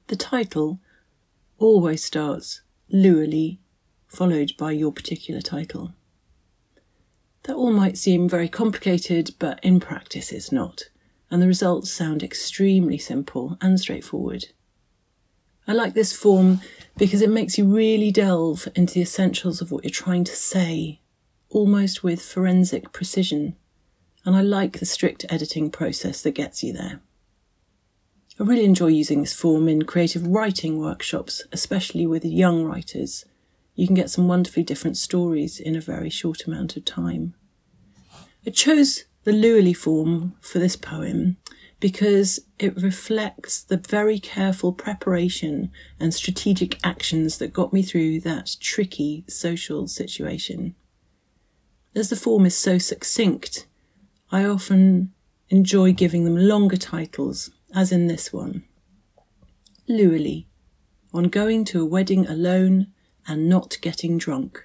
The 0.08 0.16
title 0.16 0.80
always 1.58 2.04
starts 2.04 2.62
Liwuli, 2.94 3.60
followed 4.08 4.52
by 4.58 4.72
your 4.72 4.92
particular 4.92 5.42
title. 5.42 5.94
That 7.44 7.56
all 7.56 7.72
might 7.72 7.98
seem 7.98 8.28
very 8.28 8.50
complicated, 8.50 9.36
but 9.40 9.60
in 9.64 9.80
practice 9.80 10.32
it's 10.32 10.52
not 10.52 10.90
and 11.30 11.42
the 11.42 11.48
results 11.48 11.92
sound 11.92 12.24
extremely 12.24 12.98
simple 12.98 13.58
and 13.62 13.80
straightforward. 13.80 14.48
I 15.68 15.74
like 15.74 15.94
this 15.94 16.14
form 16.14 16.62
because 16.98 17.22
it 17.22 17.30
makes 17.30 17.58
you 17.58 17.66
really 17.66 18.12
delve 18.12 18.68
into 18.76 18.94
the 18.96 19.02
essentials 19.02 19.62
of 19.62 19.72
what 19.72 19.84
you're 19.84 19.92
trying 19.92 20.24
to 20.26 20.36
say, 20.36 21.02
almost 21.50 22.04
with 22.04 22.22
forensic 22.22 22.92
precision, 22.92 23.56
and 24.24 24.36
I 24.36 24.42
like 24.42 24.80
the 24.80 24.86
strict 24.86 25.26
editing 25.30 25.72
process 25.72 26.22
that 26.22 26.32
gets 26.32 26.64
you 26.64 26.74
there. 26.74 27.02
I 28.40 28.44
really 28.44 28.66
enjoy 28.66 28.88
using 28.88 29.22
this 29.22 29.34
form 29.34 29.70
in 29.70 29.84
creative 29.84 30.28
writing 30.28 30.78
workshops, 30.78 31.44
especially 31.52 32.06
with 32.06 32.26
young 32.26 32.64
writers. 32.66 33.26
You 33.76 33.88
can 33.88 33.96
get 33.96 34.10
some 34.10 34.28
wonderfully 34.28 34.64
different 34.64 34.98
stories 34.98 35.60
in 35.60 35.76
a 35.76 35.82
very 35.82 36.10
short 36.10 36.46
amount 36.46 36.76
of 36.76 36.86
time. 36.86 37.34
I 38.46 38.50
chose 38.50 39.06
the 39.26 39.32
Lewley 39.32 39.76
form 39.76 40.36
for 40.40 40.60
this 40.60 40.76
poem 40.76 41.38
because 41.80 42.40
it 42.58 42.82
reflects 42.82 43.62
the 43.62 43.78
very 43.78 44.20
careful 44.20 44.72
preparation 44.72 45.72
and 46.00 46.14
strategic 46.14 46.80
actions 46.86 47.40
that 47.40 47.52
got 47.52 47.74
me 47.74 47.82
through 47.82 48.20
that 48.22 48.56
tricky 48.62 49.26
social 49.28 49.88
situation. 49.88 50.76
As 51.96 52.10
the 52.10 52.16
form 52.16 52.46
is 52.46 52.56
so 52.56 52.78
succinct, 52.78 53.68
I 54.32 54.46
often 54.46 55.12
enjoy 55.50 55.92
giving 55.92 56.24
them 56.24 56.38
longer 56.38 56.78
titles, 56.78 57.52
as 57.74 57.92
in 57.92 58.08
this 58.08 58.32
one. 58.32 58.64
Lewley, 59.90 60.46
on 61.14 61.26
going 61.26 61.66
to 61.66 61.82
a 61.82 61.86
wedding 61.86 62.28
alone 62.28 62.88
and 63.28 63.50
not 63.50 63.78
getting 63.82 64.18
drunk. 64.18 64.64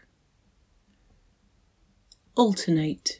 Alternate, 2.37 3.20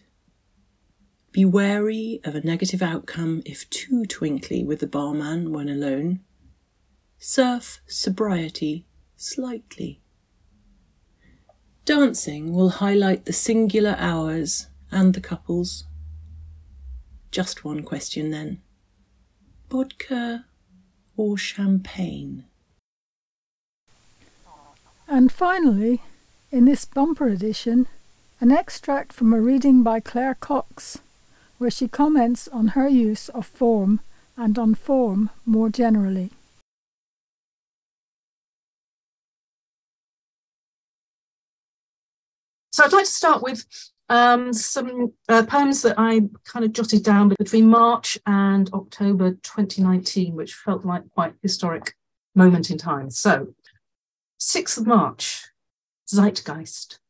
be 1.33 1.45
wary 1.45 2.21
of 2.25 2.35
a 2.35 2.41
negative 2.41 2.83
outcome 2.83 3.43
if 3.47 3.69
too 3.71 4.05
twinkly 4.05 4.65
with 4.65 4.81
the 4.81 4.87
barman 4.87 5.53
when 5.53 5.69
alone. 5.69 6.21
Surf 7.19 7.81
sobriety 7.87 8.87
slightly. 9.17 10.01
Dancing 11.85 12.53
will 12.53 12.71
highlight 12.71 13.27
the 13.27 13.33
singular 13.33 13.95
hours 13.99 14.67
and 14.91 15.15
the 15.15 15.21
couples. 15.21 15.85
Just 17.31 17.65
one 17.65 17.83
question 17.83 18.31
then. 18.31 18.61
Vodka 19.71 20.47
or 21.17 21.39
champagne? 21.39 22.45
And 25.07 25.31
finally, 25.31 26.03
in 26.51 26.65
this 26.65 26.85
bumper 26.85 27.29
edition, 27.29 27.87
an 28.41 28.51
extract 28.51 29.13
from 29.13 29.33
a 29.33 29.41
reading 29.41 29.83
by 29.83 30.01
Claire 30.01 30.35
Cox 30.35 30.99
where 31.61 31.71
she 31.71 31.87
comments 31.87 32.49
on 32.49 32.69
her 32.69 32.89
use 32.89 33.29
of 33.29 33.45
form 33.45 34.01
and 34.35 34.59
on 34.59 34.75
form 34.75 35.29
more 35.45 35.69
generally. 35.69 36.31
So 42.73 42.83
I'd 42.83 42.95
like 42.95 43.05
to 43.05 43.11
start 43.11 43.43
with 43.43 43.67
um, 44.09 44.55
some 44.55 45.13
uh, 45.29 45.43
poems 45.43 45.83
that 45.83 45.97
I 45.99 46.23
kind 46.47 46.65
of 46.65 46.73
jotted 46.73 47.05
down 47.05 47.35
between 47.39 47.69
March 47.69 48.17
and 48.25 48.71
October 48.73 49.33
2019, 49.33 50.35
which 50.35 50.55
felt 50.55 50.87
like 50.87 51.03
quite 51.11 51.35
historic 51.43 51.95
moment 52.35 52.71
in 52.71 52.79
time. 52.79 53.11
So, 53.11 53.49
6th 54.41 54.79
of 54.79 54.87
March, 54.87 55.45
Zeitgeist. 56.09 57.01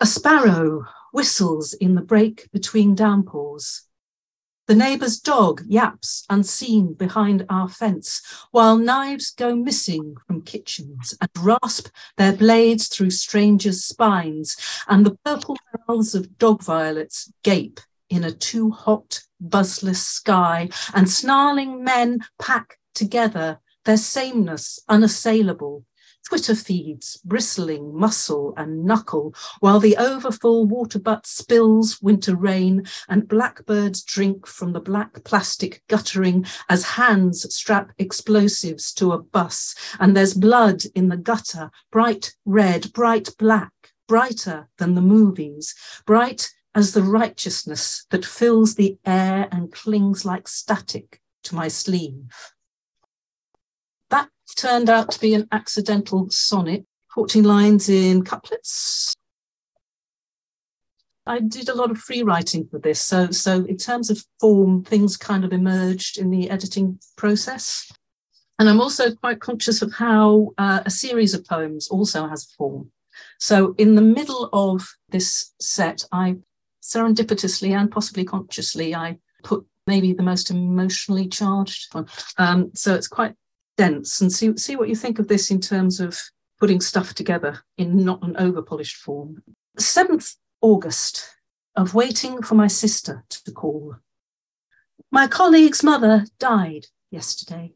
A 0.00 0.04
sparrow 0.04 0.84
whistles 1.14 1.74
in 1.74 1.94
the 1.94 2.02
break 2.02 2.50
between 2.50 2.92
downpours. 2.92 3.82
The 4.66 4.74
neighbour's 4.74 5.20
dog 5.20 5.62
yaps 5.64 6.24
unseen 6.28 6.94
behind 6.94 7.46
our 7.48 7.68
fence, 7.68 8.20
while 8.50 8.76
knives 8.76 9.30
go 9.30 9.54
missing 9.54 10.16
from 10.26 10.42
kitchens 10.42 11.14
and 11.20 11.30
rasp 11.38 11.88
their 12.16 12.32
blades 12.32 12.88
through 12.88 13.10
strangers' 13.10 13.84
spines, 13.84 14.56
and 14.88 15.06
the 15.06 15.16
purple 15.24 15.56
mouths 15.86 16.16
of 16.16 16.36
dog 16.36 16.64
violets 16.64 17.30
gape 17.44 17.78
in 18.10 18.24
a 18.24 18.32
too 18.32 18.72
hot, 18.72 19.20
buzzless 19.40 20.04
sky, 20.04 20.68
and 20.94 21.08
snarling 21.08 21.84
men 21.84 22.24
pack 22.40 22.78
together, 22.92 23.60
their 23.84 23.98
sameness 23.98 24.80
unassailable, 24.88 25.84
Twitter 26.24 26.54
feeds 26.54 27.18
bristling 27.18 27.94
muscle 27.94 28.54
and 28.56 28.84
knuckle, 28.84 29.34
while 29.60 29.78
the 29.78 29.96
overfull 29.98 30.66
water 30.66 30.98
butt 30.98 31.26
spills 31.26 32.00
winter 32.00 32.34
rain, 32.34 32.84
and 33.08 33.28
blackbirds 33.28 34.02
drink 34.02 34.46
from 34.46 34.72
the 34.72 34.80
black 34.80 35.22
plastic 35.24 35.82
guttering 35.88 36.46
as 36.68 36.84
hands 36.84 37.54
strap 37.54 37.92
explosives 37.98 38.92
to 38.94 39.12
a 39.12 39.18
bus, 39.18 39.74
and 40.00 40.16
there's 40.16 40.34
blood 40.34 40.82
in 40.94 41.08
the 41.08 41.16
gutter, 41.16 41.70
bright 41.92 42.34
red, 42.46 42.92
bright 42.94 43.28
black, 43.38 43.72
brighter 44.08 44.68
than 44.78 44.94
the 44.94 45.02
movies, 45.02 45.74
bright 46.06 46.50
as 46.74 46.92
the 46.92 47.02
righteousness 47.02 48.06
that 48.10 48.24
fills 48.24 48.74
the 48.74 48.98
air 49.04 49.46
and 49.52 49.72
clings 49.72 50.24
like 50.24 50.48
static 50.48 51.20
to 51.42 51.54
my 51.54 51.68
sleeve 51.68 52.54
turned 54.56 54.88
out 54.88 55.10
to 55.12 55.20
be 55.20 55.34
an 55.34 55.48
accidental 55.52 56.28
sonnet, 56.30 56.84
14 57.14 57.44
lines 57.44 57.88
in 57.88 58.24
couplets. 58.24 59.14
I 61.26 61.40
did 61.40 61.68
a 61.68 61.74
lot 61.74 61.90
of 61.90 61.98
free 61.98 62.22
writing 62.22 62.66
for 62.70 62.78
this. 62.78 63.00
So, 63.00 63.30
so 63.30 63.64
in 63.64 63.78
terms 63.78 64.10
of 64.10 64.24
form, 64.40 64.84
things 64.84 65.16
kind 65.16 65.44
of 65.44 65.52
emerged 65.52 66.18
in 66.18 66.30
the 66.30 66.50
editing 66.50 66.98
process. 67.16 67.90
And 68.58 68.68
I'm 68.68 68.80
also 68.80 69.14
quite 69.14 69.40
conscious 69.40 69.82
of 69.82 69.92
how 69.94 70.52
uh, 70.58 70.82
a 70.84 70.90
series 70.90 71.34
of 71.34 71.46
poems 71.46 71.88
also 71.88 72.28
has 72.28 72.44
form. 72.44 72.90
So, 73.38 73.74
in 73.78 73.94
the 73.94 74.02
middle 74.02 74.50
of 74.52 74.86
this 75.08 75.52
set, 75.60 76.04
I 76.12 76.36
serendipitously 76.82 77.70
and 77.70 77.90
possibly 77.90 78.24
consciously, 78.24 78.94
I 78.94 79.18
put 79.42 79.66
maybe 79.86 80.12
the 80.12 80.22
most 80.22 80.50
emotionally 80.50 81.28
charged 81.28 81.92
one. 81.94 82.06
Um, 82.38 82.70
so 82.74 82.94
it's 82.94 83.08
quite 83.08 83.34
dense 83.76 84.20
and 84.20 84.32
see, 84.32 84.56
see 84.56 84.76
what 84.76 84.88
you 84.88 84.96
think 84.96 85.18
of 85.18 85.28
this 85.28 85.50
in 85.50 85.60
terms 85.60 86.00
of 86.00 86.18
putting 86.58 86.80
stuff 86.80 87.14
together 87.14 87.60
in 87.76 88.04
not 88.04 88.22
an 88.22 88.36
over 88.36 88.62
polished 88.62 88.96
form. 88.96 89.42
7th 89.78 90.36
August, 90.60 91.34
of 91.76 91.94
waiting 91.94 92.42
for 92.42 92.54
my 92.54 92.66
sister 92.66 93.24
to 93.28 93.52
call. 93.52 93.96
My 95.10 95.26
colleague's 95.26 95.82
mother 95.82 96.26
died 96.38 96.86
yesterday. 97.10 97.74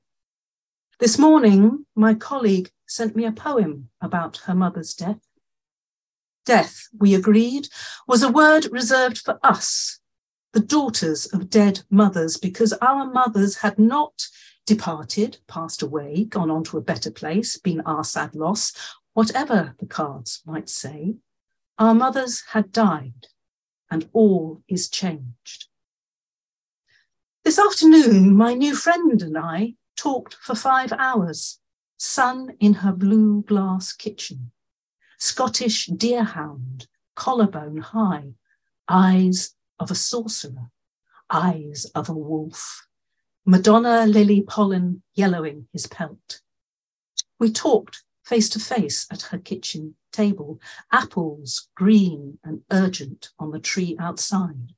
This 1.01 1.18
morning, 1.18 1.86
my 1.94 2.14
colleague 2.14 2.70
sent 2.86 3.14
me 3.14 3.24
a 3.24 3.32
poem 3.32 3.90
about 4.01 4.38
her 4.46 4.55
mother's 4.55 4.94
death. 4.94 5.20
Death, 6.46 6.88
we 6.99 7.14
agreed, 7.14 7.68
was 8.07 8.22
a 8.22 8.32
word 8.32 8.66
reserved 8.72 9.18
for 9.18 9.38
us, 9.42 10.01
the 10.53 10.61
daughters 10.61 11.26
of 11.26 11.51
dead 11.51 11.82
mothers, 11.90 12.36
because 12.36 12.72
our 12.74 13.05
mothers 13.12 13.59
had 13.59 13.78
not 13.78 14.26
departed, 14.68 15.38
passed 15.48 15.80
away, 15.80 16.24
gone 16.24 16.50
on 16.50 16.62
to 16.62 16.76
a 16.76 16.82
better 16.82 17.10
place, 17.10 17.56
been 17.56 17.80
our 17.80 18.04
sad 18.04 18.34
loss, 18.34 18.74
whatever 19.14 19.74
the 19.78 19.86
cards 19.86 20.42
might 20.44 20.68
say, 20.68 21.16
our 21.78 21.94
mothers 21.94 22.42
had 22.50 22.70
died, 22.70 23.28
and 23.90 24.10
all 24.12 24.62
is 24.68 24.90
changed. 24.90 25.68
This 27.44 27.58
afternoon, 27.58 28.36
my 28.36 28.52
new 28.52 28.76
friend 28.76 29.22
and 29.22 29.38
I 29.38 29.74
talked 29.96 30.34
for 30.34 30.54
five 30.54 30.92
hours, 30.92 31.60
sun 31.96 32.54
in 32.60 32.74
her 32.74 32.92
blue 32.92 33.42
glass 33.42 33.94
kitchen, 33.94 34.52
Scottish 35.18 35.88
deerhound, 35.88 36.88
collarbone 37.16 37.78
high, 37.78 38.34
eyes 38.86 39.54
of 39.80 39.90
a 39.90 39.94
sorcerer, 39.94 40.70
eyes 41.30 41.86
of 41.94 42.10
a 42.10 42.12
wolf, 42.12 42.88
Madonna 43.51 44.05
lily 44.05 44.42
pollen 44.42 45.03
yellowing 45.14 45.68
his 45.72 45.86
pelt. 45.86 46.42
We 47.38 47.51
talked 47.51 48.05
face 48.22 48.51
to 48.51 48.61
face 48.61 49.07
at 49.11 49.22
her 49.22 49.38
kitchen 49.38 49.94
table, 50.12 50.61
apples 50.92 51.70
green 51.74 52.38
and 52.44 52.61
urgent 52.70 53.30
on 53.38 53.51
the 53.51 53.59
tree 53.59 53.96
outside. 53.99 54.74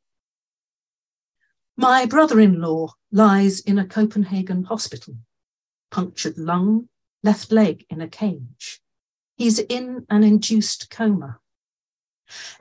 My 1.77 2.07
brother 2.07 2.39
in 2.39 2.61
law 2.61 2.95
lies 3.11 3.59
in 3.59 3.77
a 3.77 3.85
Copenhagen 3.85 4.63
hospital, 4.63 5.17
punctured 5.91 6.39
lung, 6.39 6.89
left 7.25 7.51
leg 7.51 7.85
in 7.91 8.01
a 8.01 8.07
cage. 8.07 8.81
He's 9.35 9.59
in 9.59 10.07
an 10.09 10.23
induced 10.23 10.91
coma. 10.91 11.41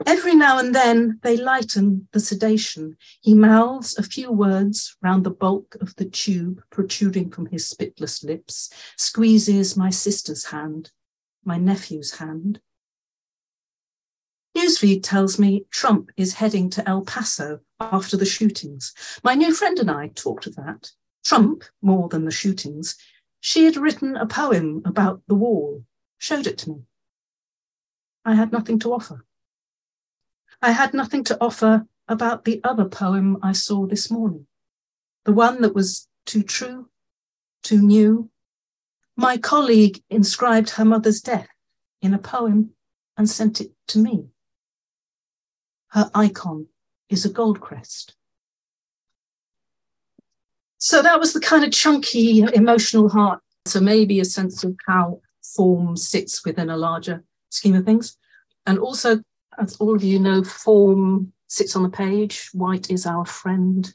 Every 0.06 0.34
now 0.34 0.58
and 0.58 0.74
then 0.74 1.18
they 1.22 1.36
lighten 1.36 2.08
the 2.12 2.20
sedation. 2.20 2.96
He 3.20 3.34
mouths 3.34 3.96
a 3.98 4.02
few 4.02 4.32
words 4.32 4.96
round 5.02 5.24
the 5.24 5.30
bulk 5.30 5.76
of 5.80 5.94
the 5.96 6.04
tube 6.04 6.62
protruding 6.70 7.30
from 7.30 7.46
his 7.46 7.68
spitless 7.68 8.24
lips, 8.24 8.70
squeezes 8.96 9.76
my 9.76 9.90
sister's 9.90 10.46
hand, 10.46 10.90
my 11.44 11.58
nephew's 11.58 12.18
hand. 12.18 12.60
Newsfeed 14.56 15.02
tells 15.02 15.38
me 15.38 15.64
Trump 15.70 16.10
is 16.16 16.34
heading 16.34 16.70
to 16.70 16.88
El 16.88 17.02
Paso 17.02 17.60
after 17.78 18.16
the 18.16 18.26
shootings. 18.26 18.92
My 19.22 19.34
new 19.34 19.54
friend 19.54 19.78
and 19.78 19.90
I 19.90 20.08
talked 20.08 20.46
of 20.46 20.56
that. 20.56 20.90
Trump, 21.24 21.64
more 21.82 22.08
than 22.08 22.24
the 22.24 22.30
shootings, 22.30 22.96
she 23.40 23.64
had 23.64 23.76
written 23.76 24.16
a 24.16 24.26
poem 24.26 24.82
about 24.84 25.22
the 25.28 25.34
wall, 25.34 25.84
showed 26.18 26.46
it 26.46 26.58
to 26.58 26.70
me. 26.70 26.82
I 28.24 28.34
had 28.34 28.52
nothing 28.52 28.78
to 28.80 28.92
offer. 28.92 29.24
I 30.62 30.72
had 30.72 30.92
nothing 30.92 31.24
to 31.24 31.38
offer 31.40 31.86
about 32.06 32.44
the 32.44 32.60
other 32.64 32.84
poem 32.84 33.38
I 33.42 33.52
saw 33.52 33.86
this 33.86 34.10
morning, 34.10 34.46
the 35.24 35.32
one 35.32 35.62
that 35.62 35.74
was 35.74 36.08
too 36.26 36.42
true, 36.42 36.88
too 37.62 37.80
new. 37.80 38.30
My 39.16 39.38
colleague 39.38 40.02
inscribed 40.10 40.70
her 40.70 40.84
mother's 40.84 41.20
death 41.20 41.48
in 42.02 42.12
a 42.12 42.18
poem 42.18 42.70
and 43.16 43.28
sent 43.28 43.60
it 43.60 43.72
to 43.88 43.98
me. 43.98 44.26
Her 45.88 46.10
icon 46.14 46.66
is 47.08 47.24
a 47.24 47.30
gold 47.30 47.60
crest. 47.60 48.14
So 50.78 51.02
that 51.02 51.20
was 51.20 51.32
the 51.32 51.40
kind 51.40 51.64
of 51.64 51.72
chunky 51.72 52.40
emotional 52.54 53.08
heart. 53.08 53.40
So 53.66 53.80
maybe 53.80 54.20
a 54.20 54.24
sense 54.24 54.64
of 54.64 54.76
how 54.86 55.20
form 55.42 55.96
sits 55.96 56.44
within 56.44 56.70
a 56.70 56.76
larger 56.76 57.24
scheme 57.50 57.74
of 57.74 57.84
things. 57.84 58.16
And 58.66 58.78
also, 58.78 59.22
as 59.60 59.76
all 59.76 59.94
of 59.94 60.02
you 60.02 60.18
know, 60.18 60.42
form 60.42 61.32
sits 61.46 61.76
on 61.76 61.82
the 61.82 61.90
page. 61.90 62.50
White 62.52 62.90
is 62.90 63.06
our 63.06 63.24
friend. 63.26 63.92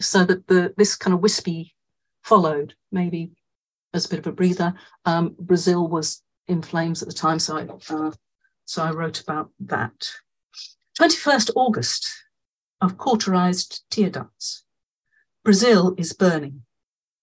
So 0.00 0.24
that 0.24 0.46
the 0.46 0.74
this 0.76 0.94
kind 0.94 1.12
of 1.12 1.20
wispy 1.20 1.74
followed, 2.22 2.74
maybe 2.92 3.32
as 3.94 4.06
a 4.06 4.08
bit 4.08 4.18
of 4.20 4.26
a 4.26 4.32
breather. 4.32 4.74
Um, 5.04 5.34
Brazil 5.38 5.88
was 5.88 6.22
in 6.46 6.62
flames 6.62 7.02
at 7.02 7.08
the 7.08 7.14
time, 7.14 7.38
so 7.38 7.56
I, 7.56 7.66
uh, 7.92 8.12
so 8.64 8.82
I 8.82 8.90
wrote 8.90 9.20
about 9.20 9.50
that. 9.60 10.10
21st 11.00 11.50
August 11.56 12.08
of 12.80 12.98
cauterized 12.98 13.82
tear 13.90 14.10
ducts. 14.10 14.64
Brazil 15.44 15.94
is 15.96 16.12
burning. 16.12 16.62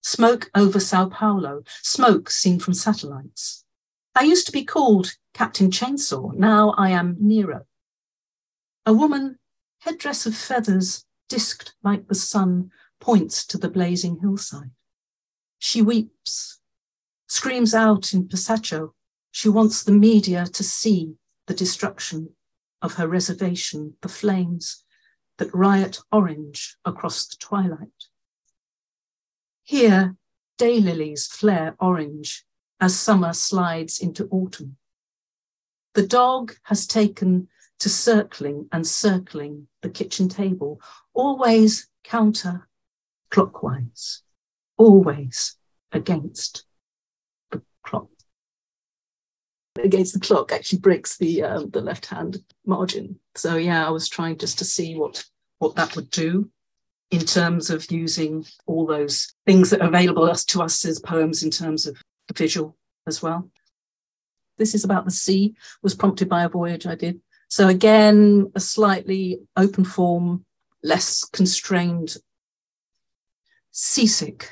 Smoke 0.02 0.50
over 0.54 0.80
Sao 0.80 1.08
Paulo, 1.08 1.62
smoke 1.82 2.30
seen 2.30 2.58
from 2.58 2.74
satellites. 2.74 3.64
I 4.18 4.22
used 4.22 4.46
to 4.46 4.52
be 4.52 4.64
called 4.64 5.12
Captain 5.34 5.70
Chainsaw, 5.70 6.32
now 6.32 6.70
I 6.78 6.88
am 6.88 7.18
Nero. 7.20 7.66
A 8.86 8.94
woman, 8.94 9.38
headdress 9.80 10.24
of 10.24 10.34
feathers, 10.34 11.04
disked 11.28 11.74
like 11.82 12.08
the 12.08 12.14
sun, 12.14 12.70
points 12.98 13.44
to 13.48 13.58
the 13.58 13.68
blazing 13.68 14.20
hillside. 14.22 14.70
She 15.58 15.82
weeps, 15.82 16.60
screams 17.28 17.74
out 17.74 18.14
in 18.14 18.26
Pasacho. 18.26 18.94
She 19.32 19.50
wants 19.50 19.84
the 19.84 19.92
media 19.92 20.46
to 20.46 20.64
see 20.64 21.16
the 21.46 21.52
destruction 21.52 22.30
of 22.80 22.94
her 22.94 23.06
reservation, 23.06 23.96
the 24.00 24.08
flames 24.08 24.82
that 25.36 25.54
riot 25.54 25.98
orange 26.10 26.78
across 26.86 27.26
the 27.26 27.36
twilight. 27.38 28.08
Here, 29.62 30.16
daylilies 30.58 31.28
flare 31.28 31.76
orange 31.78 32.45
as 32.80 32.98
summer 32.98 33.32
slides 33.32 34.00
into 34.00 34.28
autumn. 34.30 34.76
The 35.94 36.06
dog 36.06 36.54
has 36.64 36.86
taken 36.86 37.48
to 37.78 37.88
circling 37.88 38.68
and 38.72 38.86
circling 38.86 39.68
the 39.82 39.90
kitchen 39.90 40.28
table, 40.28 40.80
always 41.14 41.88
counter 42.04 42.68
clockwise, 43.30 44.22
always 44.76 45.56
against 45.92 46.64
the 47.50 47.62
clock. 47.82 48.08
Against 49.78 50.14
the 50.14 50.20
clock 50.20 50.52
actually 50.52 50.78
breaks 50.78 51.18
the 51.18 51.42
um, 51.42 51.70
the 51.70 51.82
left 51.82 52.06
hand 52.06 52.38
margin. 52.64 53.18
So 53.34 53.56
yeah, 53.56 53.86
I 53.86 53.90
was 53.90 54.08
trying 54.08 54.38
just 54.38 54.58
to 54.58 54.64
see 54.64 54.96
what 54.96 55.24
what 55.58 55.76
that 55.76 55.96
would 55.96 56.10
do 56.10 56.50
in 57.10 57.20
terms 57.20 57.70
of 57.70 57.90
using 57.90 58.44
all 58.66 58.86
those 58.86 59.34
things 59.44 59.70
that 59.70 59.80
are 59.80 59.88
available 59.88 60.32
to 60.34 60.62
us 60.62 60.84
as 60.84 60.98
poems 60.98 61.42
in 61.42 61.50
terms 61.50 61.86
of 61.86 61.96
visual 62.34 62.76
as 63.06 63.22
well. 63.22 63.50
This 64.58 64.74
is 64.74 64.84
about 64.84 65.04
the 65.04 65.10
sea, 65.10 65.54
was 65.82 65.94
prompted 65.94 66.28
by 66.28 66.44
a 66.44 66.48
voyage 66.48 66.86
I 66.86 66.94
did. 66.94 67.20
So 67.48 67.68
again, 67.68 68.50
a 68.54 68.60
slightly 68.60 69.40
open 69.56 69.84
form, 69.84 70.44
less 70.82 71.24
constrained, 71.24 72.16
seasick. 73.70 74.50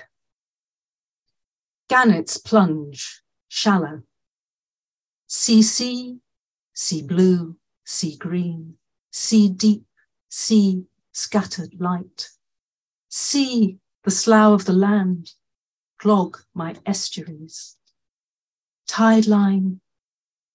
Gannets 1.88 2.38
plunge, 2.38 3.22
shallow. 3.48 4.02
Sea 5.26 5.62
sea, 5.62 6.18
sea 6.72 7.02
blue, 7.02 7.56
sea 7.84 8.16
green, 8.16 8.76
sea 9.10 9.48
deep, 9.48 9.84
sea 10.28 10.84
scattered 11.12 11.80
light. 11.80 12.30
See 13.08 13.78
the 14.04 14.10
slough 14.10 14.60
of 14.60 14.64
the 14.66 14.72
land, 14.72 15.32
clog 16.04 16.36
my 16.52 16.76
estuaries. 16.84 17.78
Tide 18.86 19.26
line, 19.26 19.80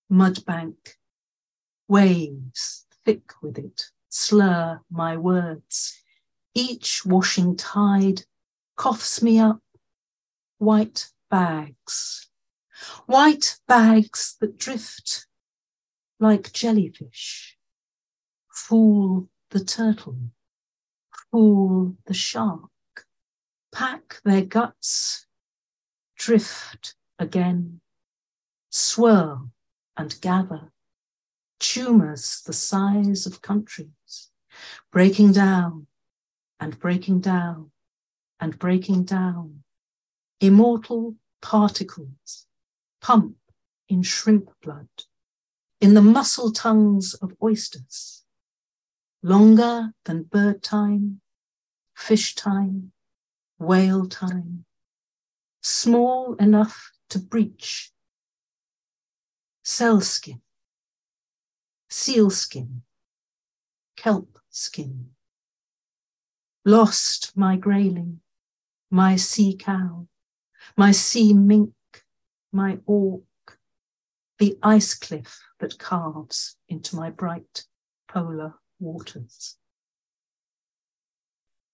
mud 0.08 0.46
bank, 0.46 1.00
waves 1.88 2.86
thick 3.04 3.32
with 3.42 3.58
it, 3.58 3.86
slur 4.10 4.82
my 4.92 5.18
words. 5.18 6.04
Each 6.54 7.04
washing 7.04 7.58
tide 7.58 8.26
coughs 8.76 9.24
me 9.24 9.40
up, 9.40 9.60
white 10.60 11.08
bags, 11.32 12.30
white 13.08 13.58
bags 13.68 14.38
that 14.40 14.60
drift 14.60 15.26
like 16.20 16.54
jellyfish, 16.54 17.58
fool 18.54 19.30
the 19.50 19.66
turtle 19.66 20.20
fool 21.32 21.96
the 22.06 22.14
shark, 22.14 22.70
pack 23.72 24.22
their 24.24 24.46
guts, 24.46 25.26
drift 26.20 26.96
again, 27.18 27.80
swirl 28.70 29.50
and 29.98 30.20
gather, 30.22 30.72
tumours 31.60 32.44
the 32.46 32.54
size 32.54 33.26
of 33.26 33.42
countries, 33.42 34.30
breaking 34.92 35.32
down 35.32 35.88
and 36.60 36.78
breaking 36.78 37.22
down 37.22 37.72
and 38.40 38.60
breaking 38.60 39.04
down, 39.06 39.64
immortal 40.42 41.16
particles 41.42 42.46
pump 43.02 43.38
in 43.88 44.04
shrimp 44.04 44.52
blood, 44.62 44.90
in 45.80 45.94
the 45.94 46.02
muscle 46.02 46.52
tongues 46.52 47.14
of 47.16 47.34
oysters, 47.42 48.26
longer 49.24 49.94
than 50.04 50.24
bird 50.24 50.62
time, 50.62 51.22
fish 51.96 52.36
time, 52.36 52.92
whale 53.58 54.06
time, 54.06 54.66
small 55.62 56.36
enough 56.36 56.92
to 57.10 57.20
breach, 57.20 57.92
cell 59.64 60.02
skin, 60.02 60.42
seal 61.90 62.30
skin, 62.30 62.82
kelp 63.98 64.40
skin. 64.50 65.10
Lost 66.66 67.32
my 67.36 67.56
grayling, 67.56 68.20
my 68.92 69.16
sea 69.16 69.56
cow, 69.56 70.08
my 70.78 70.92
sea 70.92 71.34
mink, 71.34 71.74
my 72.52 72.80
auk, 72.88 73.24
the 74.38 74.58
ice 74.62 74.94
cliff 74.94 75.40
that 75.60 75.80
carves 75.80 76.58
into 76.68 76.96
my 76.96 77.10
bright 77.10 77.66
polar 78.08 78.56
waters. 78.80 79.58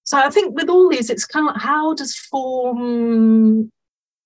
So 0.04 0.18
I 0.20 0.30
think 0.30 0.56
with 0.56 0.70
all 0.70 0.90
these, 0.90 1.10
it's 1.10 1.26
kind 1.26 1.50
of 1.50 1.62
how 1.62 1.94
does 1.96 2.16
form 2.16 3.72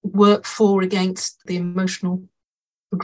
work 0.03 0.45
for 0.45 0.81
against 0.81 1.41
the 1.45 1.57
emotional 1.57 2.23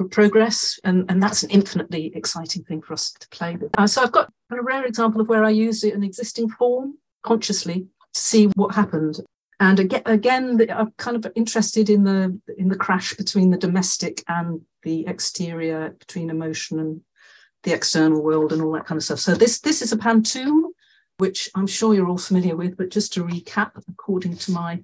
progress 0.10 0.80
and, 0.84 1.06
and 1.10 1.22
that's 1.22 1.43
an 1.43 1.50
infinitely 1.52 2.12
exciting 2.16 2.64
thing 2.64 2.82
for 2.82 2.93
us 2.93 3.14
to 3.14 3.28
play 3.30 3.56
with. 3.56 3.70
Uh, 3.78 3.86
so 3.86 4.02
I've 4.02 4.12
got 4.12 4.32
a 4.52 4.62
rare 4.62 4.86
example 4.86 5.22
of 5.22 5.30
where 5.30 5.43
I 5.43 5.52
used 5.52 5.84
an 5.84 6.04
existing 6.04 6.50
form 6.50 6.98
consciously 7.24 7.86
to 8.14 8.20
see 8.20 8.46
what 8.56 8.74
happened. 8.74 9.20
And 9.60 9.80
again, 9.80 10.02
again, 10.06 10.68
I'm 10.70 10.91
kind 10.98 11.16
of 11.16 11.32
interested 11.36 11.89
in 11.89 12.04
the 12.04 12.38
in 12.58 12.68
the 12.68 12.76
crash 12.76 13.14
between 13.14 13.52
the 13.52 13.58
domestic 13.58 14.22
and 14.28 14.62
the 14.84 15.08
exterior, 15.08 15.96
between 15.98 16.30
emotion 16.30 16.80
and 16.80 17.02
the 17.64 17.74
external 17.74 18.22
world 18.22 18.52
and 18.52 18.62
all 18.62 18.74
that 18.74 18.86
kind 18.86 18.98
of 18.98 19.04
stuff. 19.04 19.20
So 19.20 19.34
this 19.34 19.60
this 19.62 19.82
is 19.82 19.93
a 19.93 19.98
pantoum, 19.98 20.64
which 21.20 21.50
I'm 21.56 21.68
sure 21.68 21.93
you're 21.93 22.10
all 22.10 22.18
familiar 22.18 22.58
with, 22.58 22.76
but 22.76 22.89
just 22.89 23.14
to 23.14 23.24
recap, 23.24 23.72
according 23.88 24.36
to 24.38 24.52
my 24.52 24.84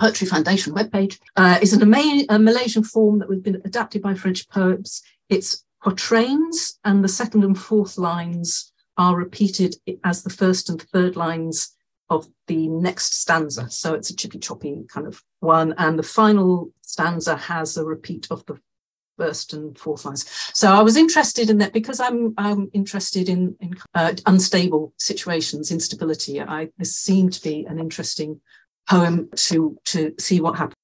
Poetry 0.00 0.26
Foundation 0.26 0.74
webpage, 0.74 1.18
uh, 1.36 1.58
is 1.60 1.72
an 1.72 1.82
ama- 1.82 2.24
a 2.28 2.38
Malaysian 2.38 2.82
form 2.82 3.18
that 3.18 3.28
has 3.30 3.40
been 3.40 3.60
adapted 3.64 4.00
by 4.02 4.14
French 4.14 4.48
poets. 4.48 5.02
It's 5.28 5.64
quatrains, 5.82 6.78
and 6.84 7.04
the 7.04 7.08
second 7.08 7.44
and 7.44 7.58
fourth 7.58 7.98
lines 7.98 8.72
are 8.96 9.16
repeated 9.16 9.76
as 10.04 10.22
the 10.22 10.30
first 10.30 10.70
and 10.70 10.80
third 10.80 11.16
lines 11.16 11.76
of 12.08 12.26
the 12.48 12.68
next 12.68 13.20
stanza. 13.20 13.70
So 13.70 13.94
it's 13.94 14.10
a 14.10 14.16
chippy 14.16 14.38
choppy 14.38 14.84
kind 14.88 15.06
of 15.06 15.22
one. 15.38 15.74
And 15.78 15.98
the 15.98 16.02
final 16.02 16.72
stanza 16.82 17.36
has 17.36 17.76
a 17.76 17.84
repeat 17.84 18.26
of 18.30 18.44
the 18.46 18.58
first 19.16 19.52
and 19.52 19.78
fourth 19.78 20.04
lines. 20.04 20.24
So 20.54 20.72
I 20.72 20.82
was 20.82 20.96
interested 20.96 21.50
in 21.50 21.58
that 21.58 21.72
because 21.72 22.00
I'm 22.00 22.34
I'm 22.36 22.70
interested 22.72 23.28
in, 23.28 23.54
in 23.60 23.74
uh, 23.94 24.14
unstable 24.26 24.92
situations, 24.98 25.70
instability. 25.70 26.40
I 26.40 26.70
this 26.78 26.96
seemed 26.96 27.32
to 27.34 27.42
be 27.42 27.66
an 27.66 27.78
interesting 27.78 28.40
poem 28.90 29.28
to 29.36 29.78
to 29.84 30.12
see 30.18 30.40
what 30.40 30.58
happened. 30.58 30.74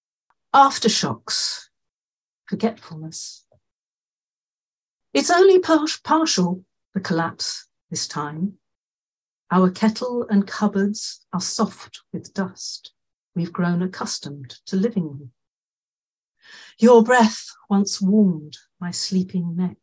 Aftershocks, 0.54 1.64
forgetfulness. 2.46 3.44
It's 5.12 5.30
only 5.30 5.58
par- 5.58 5.88
partial 6.04 6.64
the 6.94 7.00
collapse 7.00 7.66
this 7.90 8.06
time. 8.06 8.54
Our 9.50 9.70
kettle 9.70 10.26
and 10.30 10.46
cupboards 10.46 11.26
are 11.32 11.40
soft 11.40 12.00
with 12.12 12.32
dust. 12.32 12.92
we've 13.34 13.52
grown 13.52 13.82
accustomed 13.82 14.50
to 14.64 14.76
living 14.76 15.18
with. 15.18 15.28
Your 16.78 17.02
breath 17.02 17.50
once 17.68 18.00
warmed 18.00 18.56
my 18.80 18.90
sleeping 18.90 19.56
neck. 19.56 19.76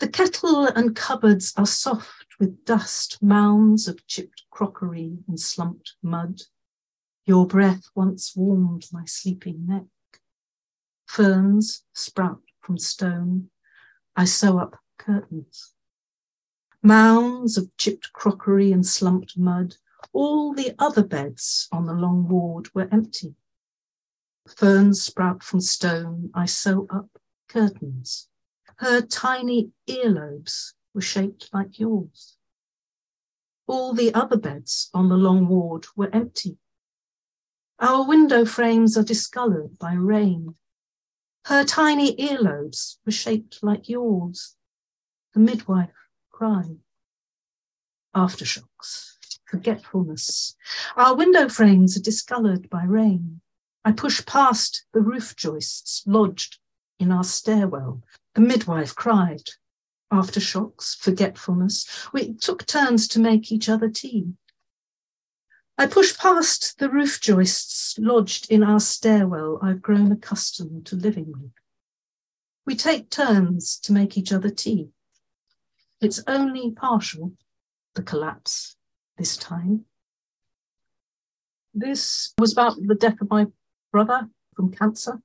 The 0.00 0.08
kettle 0.08 0.66
and 0.66 0.94
cupboards 0.94 1.54
are 1.56 1.66
soft 1.66 2.26
with 2.38 2.64
dust, 2.64 3.22
mounds 3.22 3.88
of 3.88 4.06
chipped 4.06 4.42
crockery 4.50 5.18
and 5.26 5.40
slumped 5.40 5.94
mud. 6.02 6.42
Your 7.28 7.46
breath 7.46 7.90
once 7.94 8.34
warmed 8.34 8.86
my 8.90 9.04
sleeping 9.04 9.66
neck. 9.66 9.84
Ferns 11.04 11.84
sprout 11.92 12.40
from 12.58 12.78
stone. 12.78 13.50
I 14.16 14.24
sew 14.24 14.58
up 14.58 14.76
curtains. 14.96 15.74
Mounds 16.82 17.58
of 17.58 17.68
chipped 17.76 18.14
crockery 18.14 18.72
and 18.72 18.86
slumped 18.86 19.36
mud. 19.36 19.76
All 20.14 20.54
the 20.54 20.74
other 20.78 21.04
beds 21.04 21.68
on 21.70 21.84
the 21.84 21.92
long 21.92 22.26
ward 22.28 22.74
were 22.74 22.88
empty. 22.90 23.34
Ferns 24.56 25.02
sprout 25.02 25.42
from 25.42 25.60
stone. 25.60 26.30
I 26.32 26.46
sew 26.46 26.86
up 26.88 27.10
curtains. 27.46 28.28
Her 28.76 29.02
tiny 29.02 29.72
earlobes 29.86 30.72
were 30.94 31.02
shaped 31.02 31.50
like 31.52 31.78
yours. 31.78 32.38
All 33.66 33.92
the 33.92 34.14
other 34.14 34.38
beds 34.38 34.88
on 34.94 35.10
the 35.10 35.18
long 35.18 35.46
ward 35.46 35.84
were 35.94 36.08
empty. 36.10 36.56
Our 37.80 38.04
window 38.04 38.44
frames 38.44 38.96
are 38.96 39.04
discoloured 39.04 39.78
by 39.78 39.92
rain. 39.92 40.56
Her 41.44 41.64
tiny 41.64 42.16
earlobes 42.16 42.96
were 43.06 43.12
shaped 43.12 43.60
like 43.62 43.88
yours. 43.88 44.56
The 45.32 45.40
midwife 45.40 45.94
cried. 46.30 46.78
Aftershocks, 48.16 49.12
forgetfulness. 49.44 50.56
Our 50.96 51.14
window 51.14 51.48
frames 51.48 51.96
are 51.96 52.02
discoloured 52.02 52.68
by 52.68 52.82
rain. 52.82 53.40
I 53.84 53.92
push 53.92 54.26
past 54.26 54.84
the 54.92 55.00
roof 55.00 55.36
joists 55.36 56.02
lodged 56.04 56.58
in 56.98 57.12
our 57.12 57.24
stairwell. 57.24 58.02
The 58.34 58.40
midwife 58.40 58.94
cried. 58.96 59.42
Aftershocks, 60.12 60.96
forgetfulness. 60.96 62.08
We 62.12 62.34
took 62.34 62.66
turns 62.66 63.06
to 63.08 63.20
make 63.20 63.52
each 63.52 63.68
other 63.68 63.88
tea. 63.88 64.32
I 65.80 65.86
push 65.86 66.18
past 66.18 66.80
the 66.80 66.90
roof 66.90 67.20
joists 67.20 67.96
lodged 68.00 68.50
in 68.50 68.64
our 68.64 68.80
stairwell 68.80 69.60
I've 69.62 69.80
grown 69.80 70.10
accustomed 70.10 70.86
to 70.86 70.96
living 70.96 71.30
with. 71.30 71.52
We 72.66 72.74
take 72.74 73.10
turns 73.10 73.78
to 73.84 73.92
make 73.92 74.18
each 74.18 74.32
other 74.32 74.50
tea. 74.50 74.88
It's 76.00 76.20
only 76.26 76.72
partial, 76.72 77.32
the 77.94 78.02
collapse 78.02 78.76
this 79.18 79.36
time. 79.36 79.84
This 81.72 82.34
was 82.38 82.52
about 82.52 82.74
the 82.84 82.96
death 82.96 83.20
of 83.20 83.30
my 83.30 83.46
brother 83.92 84.28
from 84.56 84.72
cancer, 84.72 85.20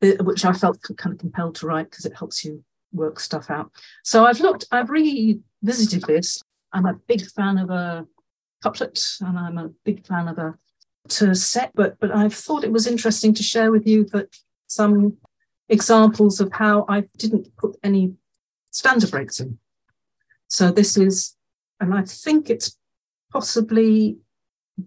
eh, 0.00 0.16
which 0.20 0.46
I 0.46 0.54
felt 0.54 0.80
kind 0.96 1.12
of 1.12 1.20
compelled 1.20 1.56
to 1.56 1.66
write 1.66 1.90
because 1.90 2.06
it 2.06 2.16
helps 2.16 2.42
you 2.42 2.64
work 2.90 3.20
stuff 3.20 3.50
out. 3.50 3.70
So 4.02 4.24
I've 4.24 4.40
looked, 4.40 4.64
I've 4.72 4.88
revisited 4.88 6.04
this. 6.04 6.42
I'm 6.72 6.86
a 6.86 6.94
big 7.06 7.20
fan 7.26 7.58
of 7.58 7.68
a 7.68 8.06
couplet 8.62 9.00
and 9.20 9.38
I'm 9.38 9.58
a 9.58 9.70
big 9.84 10.06
fan 10.06 10.28
of 10.28 10.38
a 10.38 10.54
tercet, 11.08 11.70
but 11.74 11.98
but 12.00 12.14
I've 12.14 12.34
thought 12.34 12.64
it 12.64 12.72
was 12.72 12.86
interesting 12.86 13.34
to 13.34 13.42
share 13.42 13.70
with 13.70 13.86
you 13.86 14.04
that 14.12 14.36
some 14.66 15.16
examples 15.68 16.40
of 16.40 16.52
how 16.52 16.84
I 16.88 17.04
didn't 17.16 17.54
put 17.56 17.76
any 17.82 18.14
stanza 18.70 19.08
breaks 19.08 19.40
in. 19.40 19.58
So 20.48 20.70
this 20.70 20.96
is, 20.96 21.36
and 21.80 21.94
I 21.94 22.02
think 22.02 22.48
it's 22.48 22.76
possibly 23.32 24.18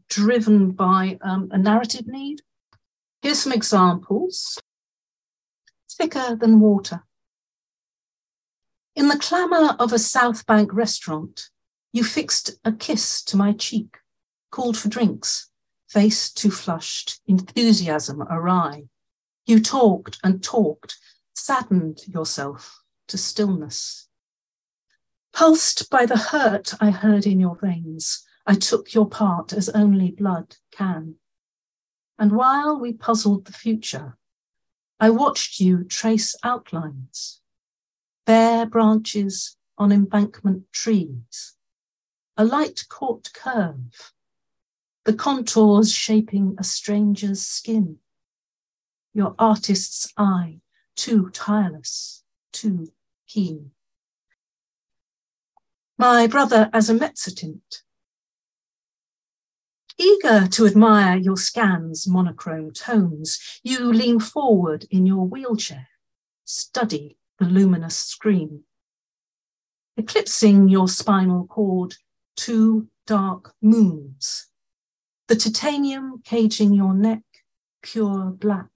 driven 0.10 0.72
by 0.72 1.20
um, 1.22 1.50
a 1.52 1.58
narrative 1.58 2.08
need. 2.08 2.42
Here's 3.22 3.40
some 3.40 3.54
examples. 3.54 4.60
Thicker 5.92 6.36
than 6.36 6.60
water. 6.60 7.04
In 8.96 9.08
the 9.08 9.20
clamour 9.20 9.76
of 9.80 9.94
a 9.94 10.00
South 10.00 10.46
Bank 10.46 10.74
restaurant, 10.74 11.50
you 11.92 12.04
fixed 12.04 12.52
a 12.64 12.72
kiss 12.72 13.22
to 13.24 13.38
my 13.38 13.54
cheek, 13.54 13.98
called 14.50 14.78
for 14.78 14.89
drinks, 14.89 15.50
face 15.89 16.32
too 16.32 16.52
flushed, 16.52 17.20
enthusiasm 17.28 18.22
awry. 18.24 18.84
You 19.46 19.60
talked 19.62 20.18
and 20.24 20.42
talked, 20.42 20.98
saddened 21.34 22.00
yourself 22.08 22.82
to 23.08 23.18
stillness. 23.18 24.08
Pulsed 25.34 25.89
by 25.89 26.06
the 26.06 26.18
hurt 26.18 26.74
I 26.80 26.92
heard 26.92 27.26
in 27.26 27.39
your 27.39 27.58
veins, 27.58 28.24
I 28.46 28.56
took 28.56 28.94
your 28.94 29.08
part 29.08 29.54
as 29.54 29.70
only 29.70 30.12
blood 30.12 30.56
can. 30.72 31.16
And 32.18 32.34
while 32.34 32.80
we 32.80 32.94
puzzled 32.94 33.46
the 33.46 33.54
future, 33.54 34.18
I 35.00 35.10
watched 35.10 35.60
you 35.60 35.84
trace 35.84 36.36
outlines, 36.44 37.42
bare 38.26 38.66
branches 38.66 39.58
on 39.78 39.92
embankment 39.92 40.72
trees, 40.72 41.56
a 42.38 42.46
light 42.46 42.86
caught 42.90 43.32
curve, 43.34 44.14
the 45.06 45.14
contours 45.14 45.92
shaping 45.92 46.56
a 46.58 46.64
stranger's 46.64 47.42
skin, 47.42 47.98
your 49.14 49.36
artist's 49.38 50.12
eye 50.18 50.62
too 50.96 51.30
tireless, 51.32 52.24
too 52.52 52.92
keen. 53.28 53.72
My 55.98 56.28
brother 56.28 56.70
as 56.74 56.90
a 56.90 56.94
mezzotint, 56.94 57.84
Eager 59.98 60.48
to 60.48 60.66
admire 60.66 61.18
your 61.18 61.38
scan's 61.38 62.08
monochrome 62.08 62.72
tones, 62.72 63.40
you 63.62 63.94
lean 63.94 64.20
forward 64.20 64.86
in 64.90 65.06
your 65.06 65.28
wheelchair, 65.28 65.90
study 66.44 67.18
the 67.38 67.46
luminous 67.46 67.96
screen. 67.96 68.64
Eclipsing 69.98 70.70
your 70.70 70.88
spinal 70.88 71.46
cord, 71.46 71.96
two 72.36 72.88
dark 73.08 73.54
moons. 73.62 74.48
The 75.28 75.36
titanium 75.36 76.22
caging 76.24 76.74
your 76.74 76.94
neck, 76.94 77.24
pure 77.82 78.32
black. 78.32 78.70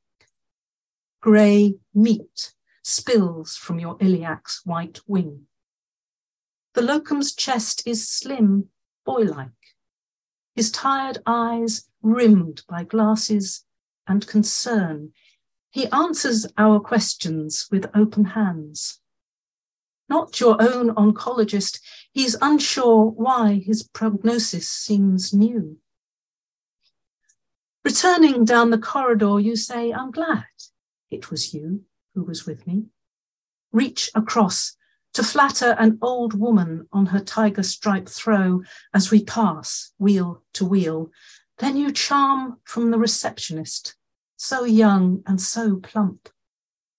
Grey 1.21 1.75
meat 1.93 2.53
spills 2.83 3.55
from 3.55 3.79
your 3.79 3.97
iliac's 3.99 4.61
white 4.63 4.99
wing. 5.07 5.47
The 6.73 6.81
locum's 6.81 7.33
chest 7.33 7.83
is 7.87 8.07
slim, 8.07 8.69
boy-like 9.05 9.49
his 10.55 10.71
tired 10.71 11.17
eyes 11.25 11.89
rimmed 12.01 12.63
by 12.67 12.83
glasses 12.83 13.65
and 14.07 14.25
concern. 14.25 15.11
He 15.69 15.87
answers 15.87 16.47
our 16.57 16.79
questions 16.79 17.67
with 17.69 17.89
open 17.93 18.25
hands. 18.25 19.01
Not 20.07 20.39
your 20.39 20.61
own 20.61 20.95
oncologist, 20.95 21.79
he's 22.15 22.37
unsure 22.41 23.07
why 23.07 23.61
his 23.63 23.83
prognosis 23.83 24.69
seems 24.69 25.33
new. 25.33 25.77
Returning 27.83 28.45
down 28.45 28.69
the 28.69 28.79
corridor, 28.79 29.39
you 29.39 29.57
say, 29.57 29.91
I'm 29.91 30.11
glad 30.11 30.45
it 31.11 31.29
was 31.29 31.53
you 31.53 31.83
who 32.15 32.23
was 32.23 32.45
with 32.45 32.65
me. 32.65 32.85
Reach 33.73 34.09
across 34.15 34.77
to 35.13 35.23
flatter 35.23 35.75
an 35.77 35.99
old 36.01 36.33
woman 36.33 36.87
on 36.93 37.07
her 37.07 37.19
tiger 37.19 37.63
stripe 37.63 38.07
throw 38.07 38.63
as 38.93 39.11
we 39.11 39.23
pass 39.23 39.91
wheel 39.99 40.41
to 40.53 40.65
wheel. 40.65 41.11
Then 41.59 41.75
you 41.75 41.91
charm 41.91 42.59
from 42.63 42.91
the 42.91 42.97
receptionist, 42.97 43.95
so 44.37 44.63
young 44.63 45.21
and 45.27 45.39
so 45.41 45.77
plump, 45.77 46.29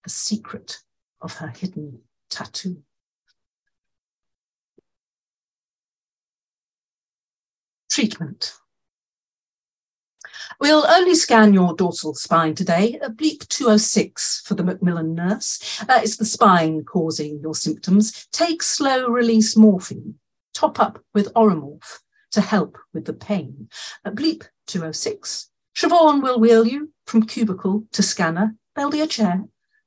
the 0.04 0.10
secret 0.10 0.80
of 1.22 1.34
her 1.38 1.48
hidden 1.48 2.00
tattoo. 2.28 2.82
Treatment. 7.96 8.52
We'll 10.60 10.86
only 10.86 11.14
scan 11.14 11.54
your 11.54 11.74
dorsal 11.74 12.12
spine 12.12 12.54
today, 12.54 12.98
a 13.00 13.08
bleep 13.08 13.48
206 13.48 14.42
for 14.44 14.54
the 14.54 14.62
Macmillan 14.62 15.14
nurse. 15.14 15.80
Uh, 15.80 16.00
it's 16.02 16.18
the 16.18 16.26
spine 16.26 16.84
causing 16.84 17.40
your 17.40 17.54
symptoms. 17.54 18.28
Take 18.32 18.62
slow 18.62 19.06
release 19.06 19.56
morphine, 19.56 20.16
top 20.52 20.78
up 20.78 21.02
with 21.14 21.32
Oromorph 21.32 22.00
to 22.32 22.42
help 22.42 22.76
with 22.92 23.06
the 23.06 23.14
pain. 23.14 23.70
A 24.04 24.10
bleep 24.10 24.44
206. 24.66 25.48
Siobhan 25.74 26.22
will 26.22 26.38
wheel 26.38 26.66
you 26.66 26.92
from 27.06 27.22
cubicle 27.22 27.86
to 27.92 28.02
scanner. 28.02 28.56
There'll 28.74 28.90
be 28.90 29.00
a 29.00 29.06
chair. 29.06 29.42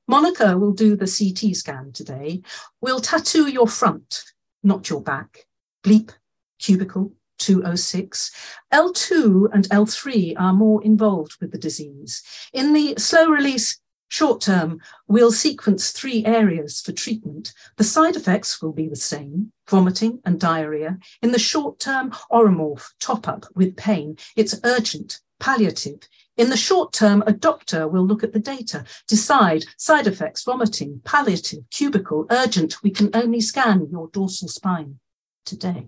Monica 0.07 0.57
will 0.57 0.73
do 0.73 0.95
the 0.95 1.05
CT 1.05 1.55
scan 1.55 1.91
today. 1.91 2.41
We'll 2.81 3.01
tattoo 3.01 3.51
your 3.51 3.67
front, 3.67 4.23
not 4.63 4.89
your 4.89 5.03
back. 5.03 5.45
Bleep, 5.83 6.09
cubicle, 6.57 7.13
206. 7.39 8.31
L2 8.71 9.49
and 9.53 9.69
L3 9.69 10.35
are 10.39 10.53
more 10.53 10.83
involved 10.83 11.37
with 11.41 11.51
the 11.51 11.57
disease. 11.57 12.23
In 12.53 12.73
the 12.73 12.95
slow 12.97 13.27
release 13.29 13.79
short 14.09 14.41
term, 14.41 14.79
we'll 15.07 15.31
sequence 15.31 15.91
three 15.91 16.25
areas 16.25 16.81
for 16.81 16.91
treatment. 16.91 17.53
The 17.77 17.83
side 17.83 18.15
effects 18.15 18.61
will 18.61 18.73
be 18.73 18.87
the 18.87 18.95
same 18.95 19.51
vomiting 19.67 20.19
and 20.25 20.39
diarrhea. 20.39 20.97
In 21.21 21.31
the 21.31 21.39
short 21.39 21.79
term, 21.79 22.11
oromorph 22.31 22.91
top 22.99 23.27
up 23.27 23.45
with 23.55 23.77
pain. 23.77 24.17
It's 24.35 24.59
urgent 24.63 25.21
palliative. 25.39 25.99
In 26.37 26.49
the 26.49 26.57
short 26.57 26.93
term, 26.93 27.23
a 27.25 27.33
doctor 27.33 27.87
will 27.87 28.05
look 28.05 28.23
at 28.23 28.33
the 28.33 28.39
data, 28.39 28.85
decide 29.07 29.65
side 29.77 30.07
effects, 30.07 30.43
vomiting, 30.43 31.01
palliative, 31.03 31.69
cubicle, 31.69 32.25
urgent. 32.29 32.81
We 32.83 32.91
can 32.91 33.09
only 33.13 33.41
scan 33.41 33.87
your 33.91 34.07
dorsal 34.09 34.47
spine 34.47 34.99
today. 35.45 35.87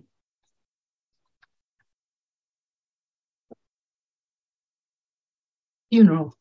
Funeral. 5.91 6.37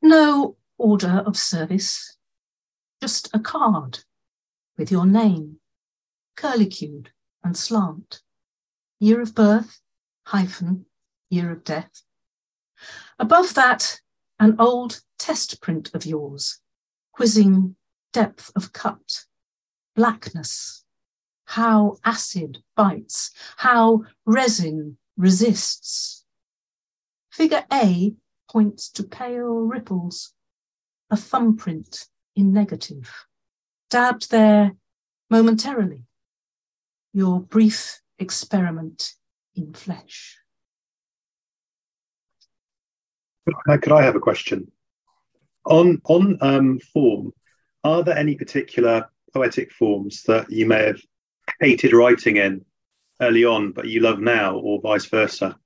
No 0.00 0.56
order 0.78 1.24
of 1.26 1.36
service, 1.36 2.16
just 3.02 3.28
a 3.34 3.40
card 3.40 4.04
with 4.78 4.92
your 4.92 5.04
name, 5.04 5.56
curlicued 6.36 7.08
and 7.42 7.56
slant, 7.56 8.20
year 9.00 9.20
of 9.20 9.34
birth, 9.34 9.80
hyphen, 10.26 10.86
year 11.28 11.50
of 11.50 11.64
death. 11.64 12.02
Above 13.18 13.54
that, 13.54 14.00
an 14.38 14.54
old 14.60 15.00
test 15.18 15.60
print 15.60 15.90
of 15.92 16.06
yours, 16.06 16.60
quizzing 17.12 17.74
depth 18.12 18.52
of 18.54 18.72
cut, 18.72 19.24
blackness, 19.96 20.84
how 21.46 21.96
acid 22.04 22.62
bites, 22.76 23.32
how 23.56 24.04
resin 24.24 24.98
resists. 25.16 26.23
Figure 27.34 27.64
A 27.72 28.14
points 28.48 28.88
to 28.90 29.02
pale 29.02 29.56
ripples, 29.56 30.34
a 31.10 31.16
thumbprint 31.16 32.06
in 32.36 32.52
negative, 32.52 33.10
dabbed 33.90 34.30
there 34.30 34.76
momentarily, 35.28 36.04
your 37.12 37.40
brief 37.40 38.00
experiment 38.20 39.14
in 39.56 39.72
flesh. 39.72 40.38
Could 43.66 43.90
I 43.90 44.02
have 44.02 44.14
a 44.14 44.20
question? 44.20 44.70
On 45.66 46.00
on 46.04 46.38
um, 46.40 46.78
form, 46.78 47.32
are 47.82 48.04
there 48.04 48.16
any 48.16 48.36
particular 48.36 49.10
poetic 49.32 49.72
forms 49.72 50.22
that 50.28 50.52
you 50.52 50.66
may 50.66 50.84
have 50.84 51.00
hated 51.58 51.94
writing 51.94 52.36
in 52.36 52.64
early 53.20 53.44
on, 53.44 53.72
but 53.72 53.88
you 53.88 53.98
love 53.98 54.20
now, 54.20 54.56
or 54.56 54.80
vice 54.80 55.06
versa? 55.06 55.58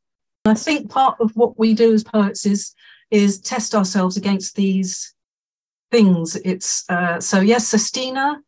I 0.45 0.55
think 0.55 0.91
part 0.91 1.17
of 1.21 1.33
what 1.37 1.59
we 1.59 1.75
do 1.75 1.93
as 1.93 2.05
poets 2.05 2.47
is 2.47 2.75
is 3.11 3.41
test 3.41 3.75
ourselves 3.75 4.17
against 4.17 4.57
these 4.57 5.15
things. 5.91 6.37
It's 6.37 6.89
uh, 6.89 7.21
so 7.21 7.41
yes, 7.41 7.69
Sestina. 7.69 8.41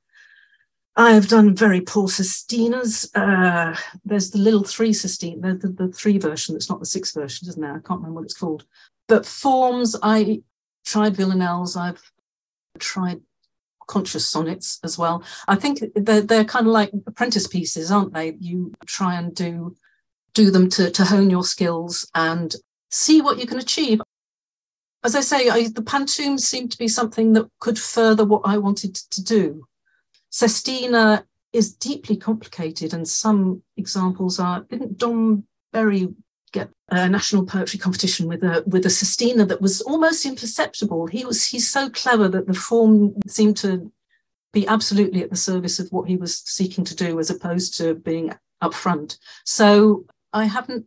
I've 0.96 1.28
done 1.28 1.54
very 1.54 1.80
poor 1.80 2.08
Sestinas. 2.08 3.08
Uh, 3.14 3.78
there's 4.04 4.32
the 4.32 4.38
little 4.38 4.64
three 4.64 4.92
Sestina, 4.92 5.54
the, 5.54 5.68
the, 5.68 5.86
the, 5.86 5.92
three 5.92 6.18
version. 6.18 6.54
That's 6.54 6.68
not 6.68 6.80
the 6.80 6.84
six 6.84 7.12
version, 7.12 7.48
isn't 7.48 7.62
there? 7.62 7.70
I 7.70 7.86
can't 7.86 8.00
remember 8.00 8.16
what 8.16 8.24
it's 8.24 8.34
called. 8.36 8.66
But 9.08 9.24
forms, 9.24 9.96
I 10.02 10.42
tried 10.84 11.16
villanelles. 11.16 11.76
I've 11.76 12.02
tried 12.78 13.20
conscious 13.86 14.26
sonnets 14.26 14.78
as 14.84 14.98
well. 14.98 15.22
I 15.48 15.56
think 15.56 15.82
they're, 15.94 16.20
they're 16.22 16.44
kind 16.44 16.66
of 16.66 16.72
like 16.72 16.90
apprentice 17.06 17.46
pieces, 17.46 17.90
aren't 17.90 18.12
they? 18.12 18.36
You 18.38 18.72
try 18.86 19.14
and 19.14 19.34
do 19.34 19.76
do 20.40 20.50
them 20.50 20.70
to, 20.70 20.90
to 20.90 21.04
hone 21.04 21.28
your 21.28 21.44
skills 21.44 22.08
and 22.14 22.54
see 22.90 23.20
what 23.20 23.38
you 23.38 23.46
can 23.46 23.58
achieve. 23.58 24.00
As 25.04 25.14
I 25.14 25.20
say, 25.20 25.48
I, 25.50 25.68
the 25.68 25.82
pantoums 25.82 26.46
seemed 26.46 26.72
to 26.72 26.78
be 26.78 26.88
something 26.88 27.34
that 27.34 27.46
could 27.60 27.78
further 27.78 28.24
what 28.24 28.42
I 28.44 28.56
wanted 28.56 28.94
to 28.94 29.22
do. 29.22 29.66
Sestina 30.30 31.24
is 31.52 31.74
deeply 31.74 32.16
complicated, 32.16 32.94
and 32.94 33.06
some 33.06 33.62
examples 33.76 34.38
are. 34.38 34.60
Didn't 34.60 34.98
Dom 34.98 35.44
Bury 35.72 36.08
get 36.52 36.70
a 36.88 37.08
national 37.08 37.44
poetry 37.44 37.78
competition 37.78 38.26
with 38.26 38.42
a 38.42 38.62
with 38.66 38.86
a 38.86 38.90
sestina 38.90 39.44
that 39.46 39.60
was 39.60 39.80
almost 39.82 40.24
imperceptible? 40.24 41.06
He 41.06 41.24
was 41.24 41.46
he's 41.46 41.68
so 41.68 41.90
clever 41.90 42.28
that 42.28 42.46
the 42.46 42.54
form 42.54 43.14
seemed 43.26 43.56
to 43.58 43.90
be 44.52 44.66
absolutely 44.66 45.22
at 45.22 45.30
the 45.30 45.36
service 45.36 45.78
of 45.80 45.88
what 45.90 46.08
he 46.08 46.16
was 46.16 46.38
seeking 46.38 46.84
to 46.84 46.94
do, 46.94 47.18
as 47.18 47.30
opposed 47.30 47.76
to 47.78 47.94
being 47.94 48.32
upfront. 48.62 49.18
So 49.44 50.04
I 50.32 50.44
haven't 50.44 50.86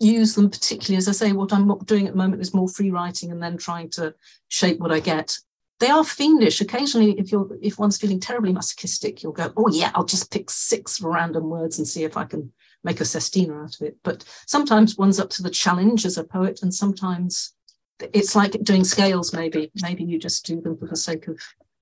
used 0.00 0.36
them 0.36 0.50
particularly. 0.50 0.96
As 0.96 1.08
I 1.08 1.12
say, 1.12 1.32
what 1.32 1.52
I'm 1.52 1.68
doing 1.80 2.06
at 2.06 2.12
the 2.12 2.18
moment 2.18 2.42
is 2.42 2.54
more 2.54 2.68
free 2.68 2.90
writing 2.90 3.30
and 3.30 3.42
then 3.42 3.56
trying 3.56 3.90
to 3.90 4.14
shape 4.48 4.80
what 4.80 4.92
I 4.92 5.00
get. 5.00 5.38
They 5.78 5.88
are 5.88 6.04
fiendish. 6.04 6.60
Occasionally, 6.60 7.18
if 7.18 7.32
you're 7.32 7.48
if 7.62 7.78
one's 7.78 7.98
feeling 7.98 8.20
terribly 8.20 8.52
masochistic, 8.52 9.22
you'll 9.22 9.32
go, 9.32 9.52
"Oh 9.56 9.68
yeah, 9.70 9.90
I'll 9.94 10.04
just 10.04 10.30
pick 10.30 10.50
six 10.50 11.00
random 11.00 11.48
words 11.48 11.78
and 11.78 11.88
see 11.88 12.04
if 12.04 12.16
I 12.16 12.24
can 12.24 12.52
make 12.84 13.00
a 13.00 13.04
sestina 13.04 13.62
out 13.62 13.76
of 13.76 13.82
it." 13.86 13.96
But 14.02 14.24
sometimes 14.46 14.98
one's 14.98 15.18
up 15.18 15.30
to 15.30 15.42
the 15.42 15.50
challenge 15.50 16.04
as 16.04 16.18
a 16.18 16.24
poet, 16.24 16.60
and 16.62 16.74
sometimes 16.74 17.54
it's 18.12 18.36
like 18.36 18.52
doing 18.62 18.84
scales. 18.84 19.32
Maybe 19.32 19.70
maybe 19.82 20.04
you 20.04 20.18
just 20.18 20.44
do 20.44 20.60
them 20.60 20.76
for 20.76 20.86
the 20.86 20.96
sake 20.96 21.28
of 21.28 21.40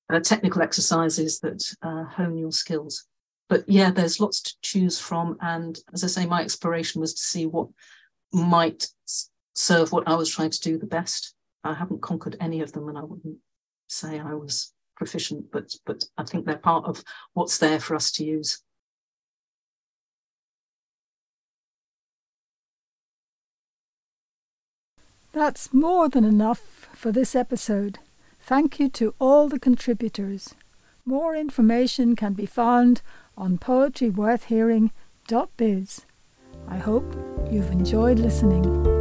uh, 0.09 0.21
technical 0.21 0.61
exercises 0.61 1.39
that 1.41 1.61
uh, 1.81 2.05
hone 2.05 2.37
your 2.37 2.53
skills 2.53 3.05
but 3.49 3.67
yeah, 3.67 3.91
there's 3.91 4.19
lots 4.19 4.41
to 4.41 4.55
choose 4.61 4.99
from. 4.99 5.35
And 5.41 5.77
as 5.93 6.03
I 6.03 6.07
say, 6.07 6.25
my 6.25 6.41
exploration 6.41 7.01
was 7.01 7.13
to 7.15 7.23
see 7.23 7.47
what 7.47 7.67
might 8.31 8.87
serve 9.53 9.91
what 9.91 10.07
I 10.07 10.15
was 10.15 10.29
trying 10.29 10.51
to 10.51 10.61
do 10.61 10.77
the 10.77 10.85
best. 10.85 11.33
I 11.63 11.73
haven't 11.73 12.01
conquered 12.01 12.37
any 12.39 12.61
of 12.61 12.71
them, 12.71 12.87
and 12.87 12.97
I 12.97 13.03
wouldn't 13.03 13.37
say 13.87 14.19
I 14.19 14.35
was 14.35 14.71
proficient, 14.95 15.51
but 15.51 15.73
but 15.85 16.03
I 16.17 16.23
think 16.23 16.45
they're 16.45 16.57
part 16.57 16.85
of 16.85 17.03
what's 17.33 17.57
there 17.57 17.79
for 17.79 17.95
us 17.95 18.11
to 18.13 18.23
use. 18.23 18.61
That's 25.31 25.73
more 25.73 26.09
than 26.09 26.23
enough 26.23 26.89
for 26.93 27.11
this 27.11 27.35
episode. 27.35 27.99
Thank 28.39 28.79
you 28.79 28.89
to 28.89 29.13
all 29.19 29.47
the 29.47 29.59
contributors. 29.59 30.55
More 31.05 31.35
information 31.35 32.15
can 32.15 32.33
be 32.33 32.45
found 32.45 33.01
on 33.39 33.57
poetryworthhearing.biz. 33.57 36.05
I 36.67 36.77
hope 36.77 37.15
you've 37.49 37.71
enjoyed 37.71 38.19
listening. 38.19 38.98